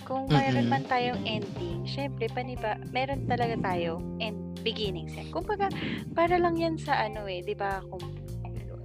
Kung 0.02 0.26
mayroon 0.32 0.66
Mm-mm. 0.66 0.82
man 0.82 0.84
tayong 0.90 1.22
ending, 1.22 1.86
syempre, 1.86 2.26
paniba, 2.32 2.80
meron 2.90 3.30
talaga 3.30 3.54
tayo 3.62 4.02
end 4.18 4.58
beginnings. 4.66 5.14
yan. 5.14 5.30
Kumbaga, 5.30 5.70
para 6.16 6.34
lang 6.40 6.56
yan 6.58 6.74
sa 6.80 6.98
ano 6.98 7.28
eh, 7.30 7.44
di 7.44 7.54
ba? 7.54 7.78
Kung 7.86 8.02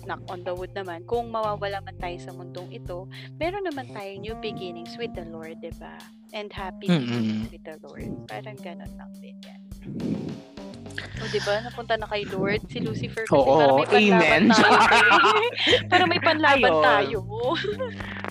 knock 0.06 0.22
on 0.30 0.46
the 0.46 0.54
wood 0.54 0.72
naman, 0.78 1.02
kung 1.10 1.34
mawawala 1.34 1.82
man 1.82 1.98
tayo 1.98 2.18
sa 2.22 2.32
mundong 2.32 2.70
ito, 2.70 3.10
meron 3.41 3.66
naman 3.66 3.89
tayong 3.89 4.22
new 4.22 4.38
beginnings 4.38 4.93
with 5.02 5.12
the 5.18 5.26
Lord, 5.34 5.58
di 5.60 5.74
ba? 5.82 5.98
And 6.32 6.54
happy 6.54 6.88
beginnings 6.88 7.50
with 7.50 7.66
the 7.66 7.82
Lord. 7.82 8.30
Parang 8.30 8.58
ganun 8.62 8.91
lang 8.96 9.12
din 9.18 9.38
yan. 9.41 9.62
O, 11.26 11.30
di 11.34 11.42
ba? 11.42 11.58
Napunta 11.66 11.98
na 11.98 12.06
kay 12.06 12.22
Lord. 12.30 12.62
Si 12.70 12.78
Lucifer 12.78 13.26
kasi 13.26 13.34
Oo, 13.34 13.82
parang 13.82 13.82
may 13.82 13.90
panlaban 13.90 14.22
amen. 14.22 14.44
tayo. 14.54 14.78
parang 15.92 16.10
may 16.14 16.22
panlaban 16.22 16.70
Ayun. 16.70 16.86
tayo. 16.86 17.20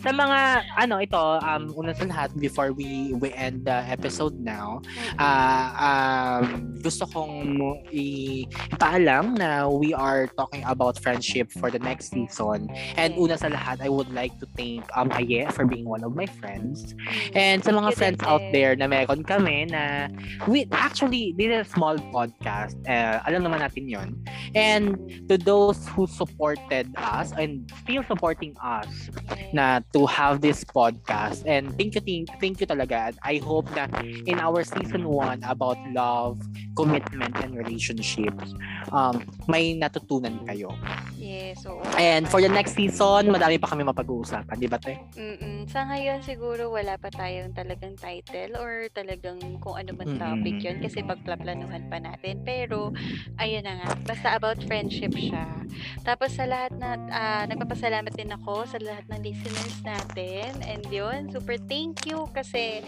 sa 0.05 0.13
mga 0.13 0.41
ano 0.77 1.01
ito 1.01 1.25
um 1.41 1.73
una 1.81 1.97
sa 1.97 2.05
lahat 2.05 2.29
before 2.37 2.77
we 2.77 3.17
we 3.25 3.33
end 3.33 3.65
the 3.65 3.81
episode 3.89 4.37
now 4.37 4.77
ah 5.17 5.73
um, 5.81 6.77
gusto 6.85 7.09
kong 7.09 7.57
mo- 7.57 7.81
ipaalam 7.89 9.33
na 9.33 9.65
we 9.65 9.97
are 9.97 10.29
talking 10.37 10.61
about 10.69 11.01
friendship 11.01 11.49
for 11.49 11.73
the 11.73 11.81
next 11.81 12.13
season 12.13 12.69
and 13.01 13.17
una 13.17 13.41
sa 13.41 13.49
lahat 13.49 13.81
I 13.81 13.89
would 13.89 14.13
like 14.13 14.37
to 14.45 14.47
thank 14.53 14.85
um 14.93 15.09
Aye 15.09 15.49
for 15.57 15.65
being 15.65 15.89
one 15.89 16.05
of 16.05 16.13
my 16.13 16.29
friends 16.29 16.93
and 17.33 17.65
sa 17.65 17.73
mga 17.73 17.97
friends 17.97 18.21
out 18.29 18.45
there 18.53 18.77
na 18.77 18.85
meron 18.85 19.25
kami 19.25 19.73
na 19.73 20.13
we 20.45 20.69
actually 20.69 21.33
is 21.33 21.65
a 21.65 21.65
small 21.65 21.97
podcast 22.13 22.77
uh, 22.87 23.25
alam 23.27 23.45
naman 23.45 23.61
natin 23.61 23.85
yon 23.89 24.09
and 24.55 24.97
to 25.29 25.37
those 25.37 25.89
who 25.93 26.07
supported 26.07 26.89
us 26.97 27.33
and 27.37 27.67
still 27.85 28.03
supporting 28.05 28.55
us 28.63 29.11
na 29.53 29.81
to 29.93 30.07
have 30.07 30.41
this 30.41 30.65
podcast. 30.65 31.47
And 31.47 31.73
thank 31.79 31.95
you, 31.95 32.03
thank, 32.03 32.29
thank 32.41 32.57
you 32.61 32.67
talaga. 32.67 33.13
And 33.13 33.17
I 33.23 33.39
hope 33.39 33.71
that 33.75 33.91
in 34.05 34.39
our 34.41 34.65
season 34.65 35.09
1 35.09 35.45
about 35.47 35.79
love, 35.91 36.41
commitment, 36.77 37.37
and 37.43 37.57
relationships, 37.57 38.55
um, 38.93 39.23
may 39.47 39.75
natutunan 39.79 40.43
kayo. 40.47 40.75
Yes, 41.15 41.65
oo. 41.67 41.81
And 41.97 42.29
for 42.29 42.43
the 42.43 42.51
next 42.51 42.75
season, 42.75 43.31
madami 43.31 43.57
pa 43.57 43.73
kami 43.73 43.87
mapag-uusapan, 43.87 44.57
di 44.59 44.69
ba, 44.69 44.79
te? 44.79 44.99
Mm-mm. 45.17 45.54
Sa 45.69 45.85
ngayon, 45.89 46.21
siguro 46.23 46.71
wala 46.71 46.97
pa 47.01 47.09
tayong 47.11 47.53
talagang 47.57 47.97
title 47.99 48.57
or 48.59 48.87
talagang 48.93 49.39
kung 49.59 49.75
ano 49.79 49.93
man 49.97 50.13
topic 50.15 50.61
yun 50.61 50.79
kasi 50.79 51.01
pagplaplanuhan 51.03 51.89
pa 51.89 51.99
natin. 51.99 52.45
Pero, 52.45 52.93
ayun 53.41 53.65
na 53.67 53.75
nga. 53.81 53.91
Basta 54.05 54.35
about 54.37 54.61
friendship 54.65 55.15
siya. 55.17 55.65
Tapos 56.05 56.37
sa 56.37 56.45
lahat 56.47 56.73
na, 56.77 56.97
ah, 57.11 57.45
nagpapasalamat 57.49 58.13
din 58.15 58.31
ako 58.33 58.67
sa 58.69 58.79
lahat 58.81 59.05
ng 59.09 59.21
listeners 59.25 59.81
natin. 59.83 60.61
And 60.63 60.85
yun, 60.91 61.29
super 61.33 61.57
thank 61.57 62.05
you 62.05 62.29
kasi 62.35 62.85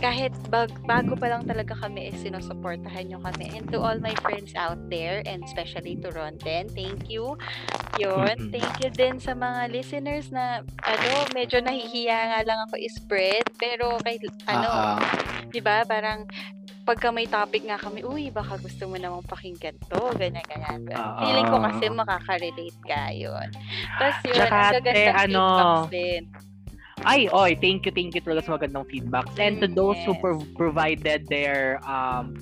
kahit 0.00 0.32
bag, 0.52 0.70
bago 0.84 1.16
pa 1.16 1.26
lang 1.32 1.48
talaga 1.48 1.72
kami 1.74 2.12
is 2.12 2.20
sinusuportahan 2.20 3.08
nyo 3.08 3.18
kami. 3.24 3.56
And 3.56 3.64
to 3.72 3.80
all 3.80 3.96
my 3.98 4.14
friends 4.20 4.52
out 4.54 4.78
there 4.92 5.22
and 5.24 5.42
especially 5.44 5.96
to 6.04 6.12
Ronten, 6.12 6.68
thank 6.76 7.08
you. 7.08 7.36
Yun, 7.96 8.36
Mm-mm. 8.38 8.50
thank 8.52 8.76
you 8.80 8.92
din 8.92 9.16
sa 9.18 9.32
mga 9.32 9.72
listeners 9.72 10.28
na 10.28 10.60
ano, 10.84 11.24
medyo 11.32 11.58
nahihiya 11.64 11.95
nga 12.04 12.44
lang 12.44 12.58
ako 12.68 12.76
i-spread 12.76 13.46
pero 13.56 13.96
kay 14.04 14.20
ano, 14.44 14.68
Ah, 14.68 15.00
ah. 15.00 15.48
'di 15.48 15.60
ba? 15.64 15.88
Parang 15.88 16.28
pagka 16.86 17.10
may 17.10 17.26
topic 17.26 17.66
nga 17.66 17.82
kami, 17.82 18.06
uy, 18.06 18.30
baka 18.30 18.54
gusto 18.62 18.86
mo 18.86 18.94
namang 18.94 19.26
pakinggan 19.26 19.74
to, 19.90 20.14
ganyan, 20.14 20.46
ganyan. 20.46 20.86
Oo. 20.86 21.18
Feeling 21.18 21.48
ko 21.50 21.58
kasi 21.58 21.84
makaka-relate 21.90 22.80
ka, 22.86 23.10
yun. 23.10 23.48
Tapos 23.98 24.18
yun, 24.22 24.38
gaganda 24.38 24.78
te, 24.94 25.04
ano, 25.10 25.46
din. 25.90 26.22
Ay, 27.02 27.26
oy, 27.30 27.58
thank 27.58 27.86
you, 27.86 27.92
thank 27.94 28.14
you 28.14 28.22
talaga 28.22 28.46
sa 28.46 28.54
magandang 28.54 28.86
feedbacks. 28.86 29.34
And 29.38 29.58
to 29.62 29.66
those 29.66 29.98
who 30.06 30.14
yes. 30.14 30.22
pro- 30.22 30.46
provided 30.54 31.26
their 31.26 31.82
um, 31.86 32.34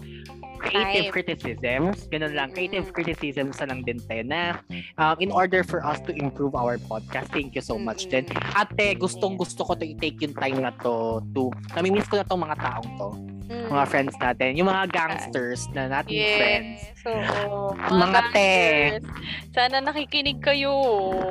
creative 0.65 1.05
Time. 1.05 1.13
criticisms, 1.13 1.97
ganun 2.09 2.33
lang, 2.33 2.49
creative 2.51 2.89
Mm. 2.89 2.95
criticisms 2.97 3.55
na 3.61 3.67
lang 3.69 3.81
din 3.85 4.01
tayo 4.01 4.23
na 4.25 4.43
um, 4.97 5.17
in 5.21 5.29
order 5.29 5.61
for 5.61 5.85
us 5.85 6.01
to 6.03 6.17
improve 6.17 6.57
our 6.57 6.81
podcast, 6.89 7.29
thank 7.31 7.53
you 7.53 7.61
so 7.61 7.77
much 7.77 8.09
din. 8.09 8.25
Mm-mm. 8.25 8.57
Ate, 8.57 8.97
gustong 8.97 9.37
gusto 9.37 9.63
ko 9.63 9.77
to 9.77 9.85
i-take 9.85 10.17
yung 10.25 10.33
time 10.33 10.65
na 10.65 10.73
to 10.81 11.21
to, 11.37 11.53
namimiss 11.77 12.09
ko 12.09 12.17
na 12.17 12.25
tong 12.25 12.41
mga 12.41 12.57
taong 12.57 12.91
to, 12.97 13.09
Mm. 13.45 13.64
Mga 13.75 13.87
friends 13.91 14.15
natin, 14.17 14.55
yung 14.55 14.71
mga 14.71 14.85
gangsters 14.89 15.67
na 15.75 15.91
nating 15.91 16.15
friends. 16.39 16.79
Yes, 16.81 17.03
oo. 17.05 17.75
Mga 17.77 18.21
te. 18.31 18.51
Sana 19.51 19.83
nakikinig 19.83 20.39
kayo. 20.41 20.73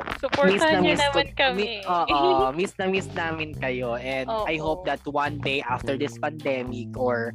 Miss 0.04 0.20
Supportahan 0.20 0.80
na 0.80 0.92
ko, 0.94 1.00
naman 1.00 1.28
kami. 1.34 1.64
mi- 1.80 2.52
miss 2.60 2.72
na 2.76 2.86
miss 2.86 3.08
namin 3.10 3.56
kayo 3.56 3.96
and 3.96 4.28
I 4.28 4.56
Oo. 4.56 4.62
hope 4.62 4.80
that 4.86 5.00
one 5.08 5.40
day 5.40 5.64
after 5.64 5.96
this 5.96 6.14
pandemic 6.16 6.92
or 6.94 7.32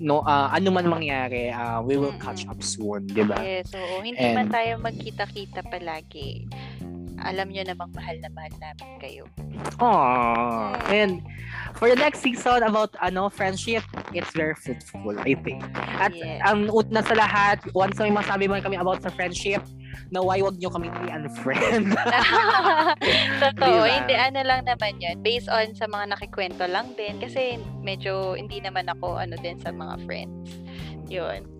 no 0.00 0.24
uh, 0.24 0.48
ano 0.50 0.72
man 0.72 0.88
mangyari, 0.88 1.52
uh, 1.52 1.80
we 1.80 1.96
will 1.96 2.16
catch 2.18 2.48
up 2.48 2.58
soon, 2.64 3.06
'di 3.06 3.22
ba? 3.22 3.38
Yes, 3.38 3.70
oo. 3.76 4.00
Hindi 4.00 4.18
And- 4.18 4.36
man 4.36 4.48
tayo 4.48 4.80
magkita-kita 4.80 5.64
palagi. 5.68 6.48
Alam 7.22 7.48
nyo 7.48 7.62
namang 7.64 7.90
mahal 7.94 8.16
na 8.20 8.28
mahal 8.28 8.52
namin 8.58 8.88
kayo. 9.00 9.24
Aww. 9.78 10.76
And 10.88 11.20
for 11.76 11.88
the 11.88 11.96
next 11.96 12.20
season 12.20 12.62
about 12.62 12.92
ano 13.00 13.28
friendship, 13.28 13.84
it's 14.12 14.30
very 14.32 14.54
fruitful, 14.54 15.16
I 15.20 15.36
think. 15.40 15.64
At 15.96 16.12
Yes. 16.12 16.40
ang 16.44 16.68
una 16.68 17.00
sa 17.00 17.14
lahat, 17.16 17.64
once 17.72 17.96
may 17.96 18.12
masabi 18.12 18.46
man 18.46 18.60
kami 18.60 18.76
about 18.76 19.00
sa 19.00 19.10
friendship, 19.12 19.60
naway 20.12 20.44
wag 20.44 20.60
nyo 20.60 20.68
kami 20.68 20.92
i-unfriend. 21.08 21.96
Totoo, 23.42 23.76
Diba? 23.80 23.90
hindi 23.90 24.14
ano 24.14 24.40
lang 24.44 24.60
naman 24.64 25.00
yun. 25.00 25.16
Based 25.20 25.48
on 25.48 25.72
sa 25.74 25.88
mga 25.88 26.14
nakikwento 26.16 26.64
lang 26.68 26.92
din. 26.94 27.16
Kasi 27.18 27.56
medyo 27.80 28.36
hindi 28.36 28.60
naman 28.60 28.86
ako 28.86 29.16
ano 29.18 29.34
din 29.40 29.56
sa 29.58 29.72
mga 29.72 29.94
friends. 30.04 30.60
Yun. 31.08 31.55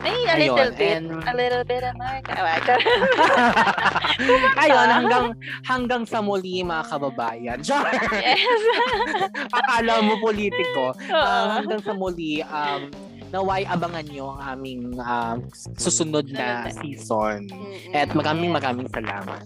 Ay, 0.00 0.24
a 0.24 0.34
Ayun, 0.34 0.56
little 0.56 0.72
bit. 0.72 0.92
and- 0.96 1.22
A 1.22 1.34
little 1.36 1.62
bit 1.62 1.82
of 1.84 1.94
Mark. 1.94 2.24
Ah, 2.26 2.56
Ayun, 4.58 4.88
hanggang 4.88 5.24
hanggang 5.62 6.02
sa 6.02 6.18
muli 6.18 6.62
mga 6.62 6.84
kababayan. 6.88 7.58
Char! 7.66 7.86
yes. 8.14 8.40
Akala 9.58 10.00
mo 10.00 10.16
politiko. 10.18 10.92
Ah, 11.08 11.60
hanggang 11.60 11.80
sa 11.80 11.92
muli, 11.92 12.40
um, 12.42 12.88
naway 13.28 13.64
abangan 13.64 14.04
nyo 14.06 14.24
ang 14.32 14.40
aming 14.56 14.80
um, 14.98 15.36
susunod 15.74 16.26
na 16.28 16.68
season. 16.70 17.48
At 17.92 18.12
maraming 18.12 18.50
maraming 18.50 18.88
salamat. 18.88 19.44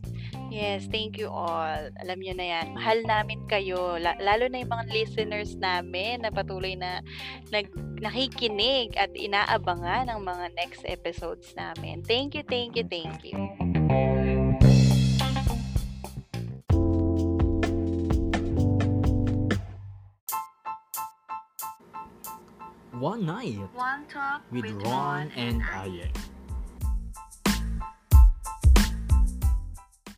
Yes, 0.57 0.89
thank 0.89 1.21
you 1.21 1.29
all. 1.29 1.93
Alam 2.01 2.17
nyo 2.25 2.33
na 2.33 2.47
yan. 2.49 2.73
Mahal 2.73 3.05
namin 3.05 3.45
kayo. 3.45 4.01
La- 4.01 4.17
lalo 4.17 4.49
na 4.49 4.65
yung 4.65 4.73
mga 4.73 4.89
listeners 4.89 5.53
namin 5.61 6.25
na 6.25 6.33
patuloy 6.33 6.73
na 6.73 7.05
nag 7.53 7.69
nakikinig 8.01 8.97
at 8.97 9.13
inaabangan 9.13 10.09
ang 10.09 10.25
mga 10.25 10.57
next 10.57 10.81
episodes 10.89 11.53
namin. 11.61 12.01
Thank 12.09 12.33
you, 12.33 12.45
thank 12.49 12.73
you, 12.73 12.89
thank 12.89 13.21
you. 13.21 13.37
One 22.97 23.29
night 23.29 23.61
One 23.77 24.09
talk 24.09 24.41
with 24.49 24.73
Ron 24.81 25.29
and 25.37 25.61
Aye. 25.61 26.09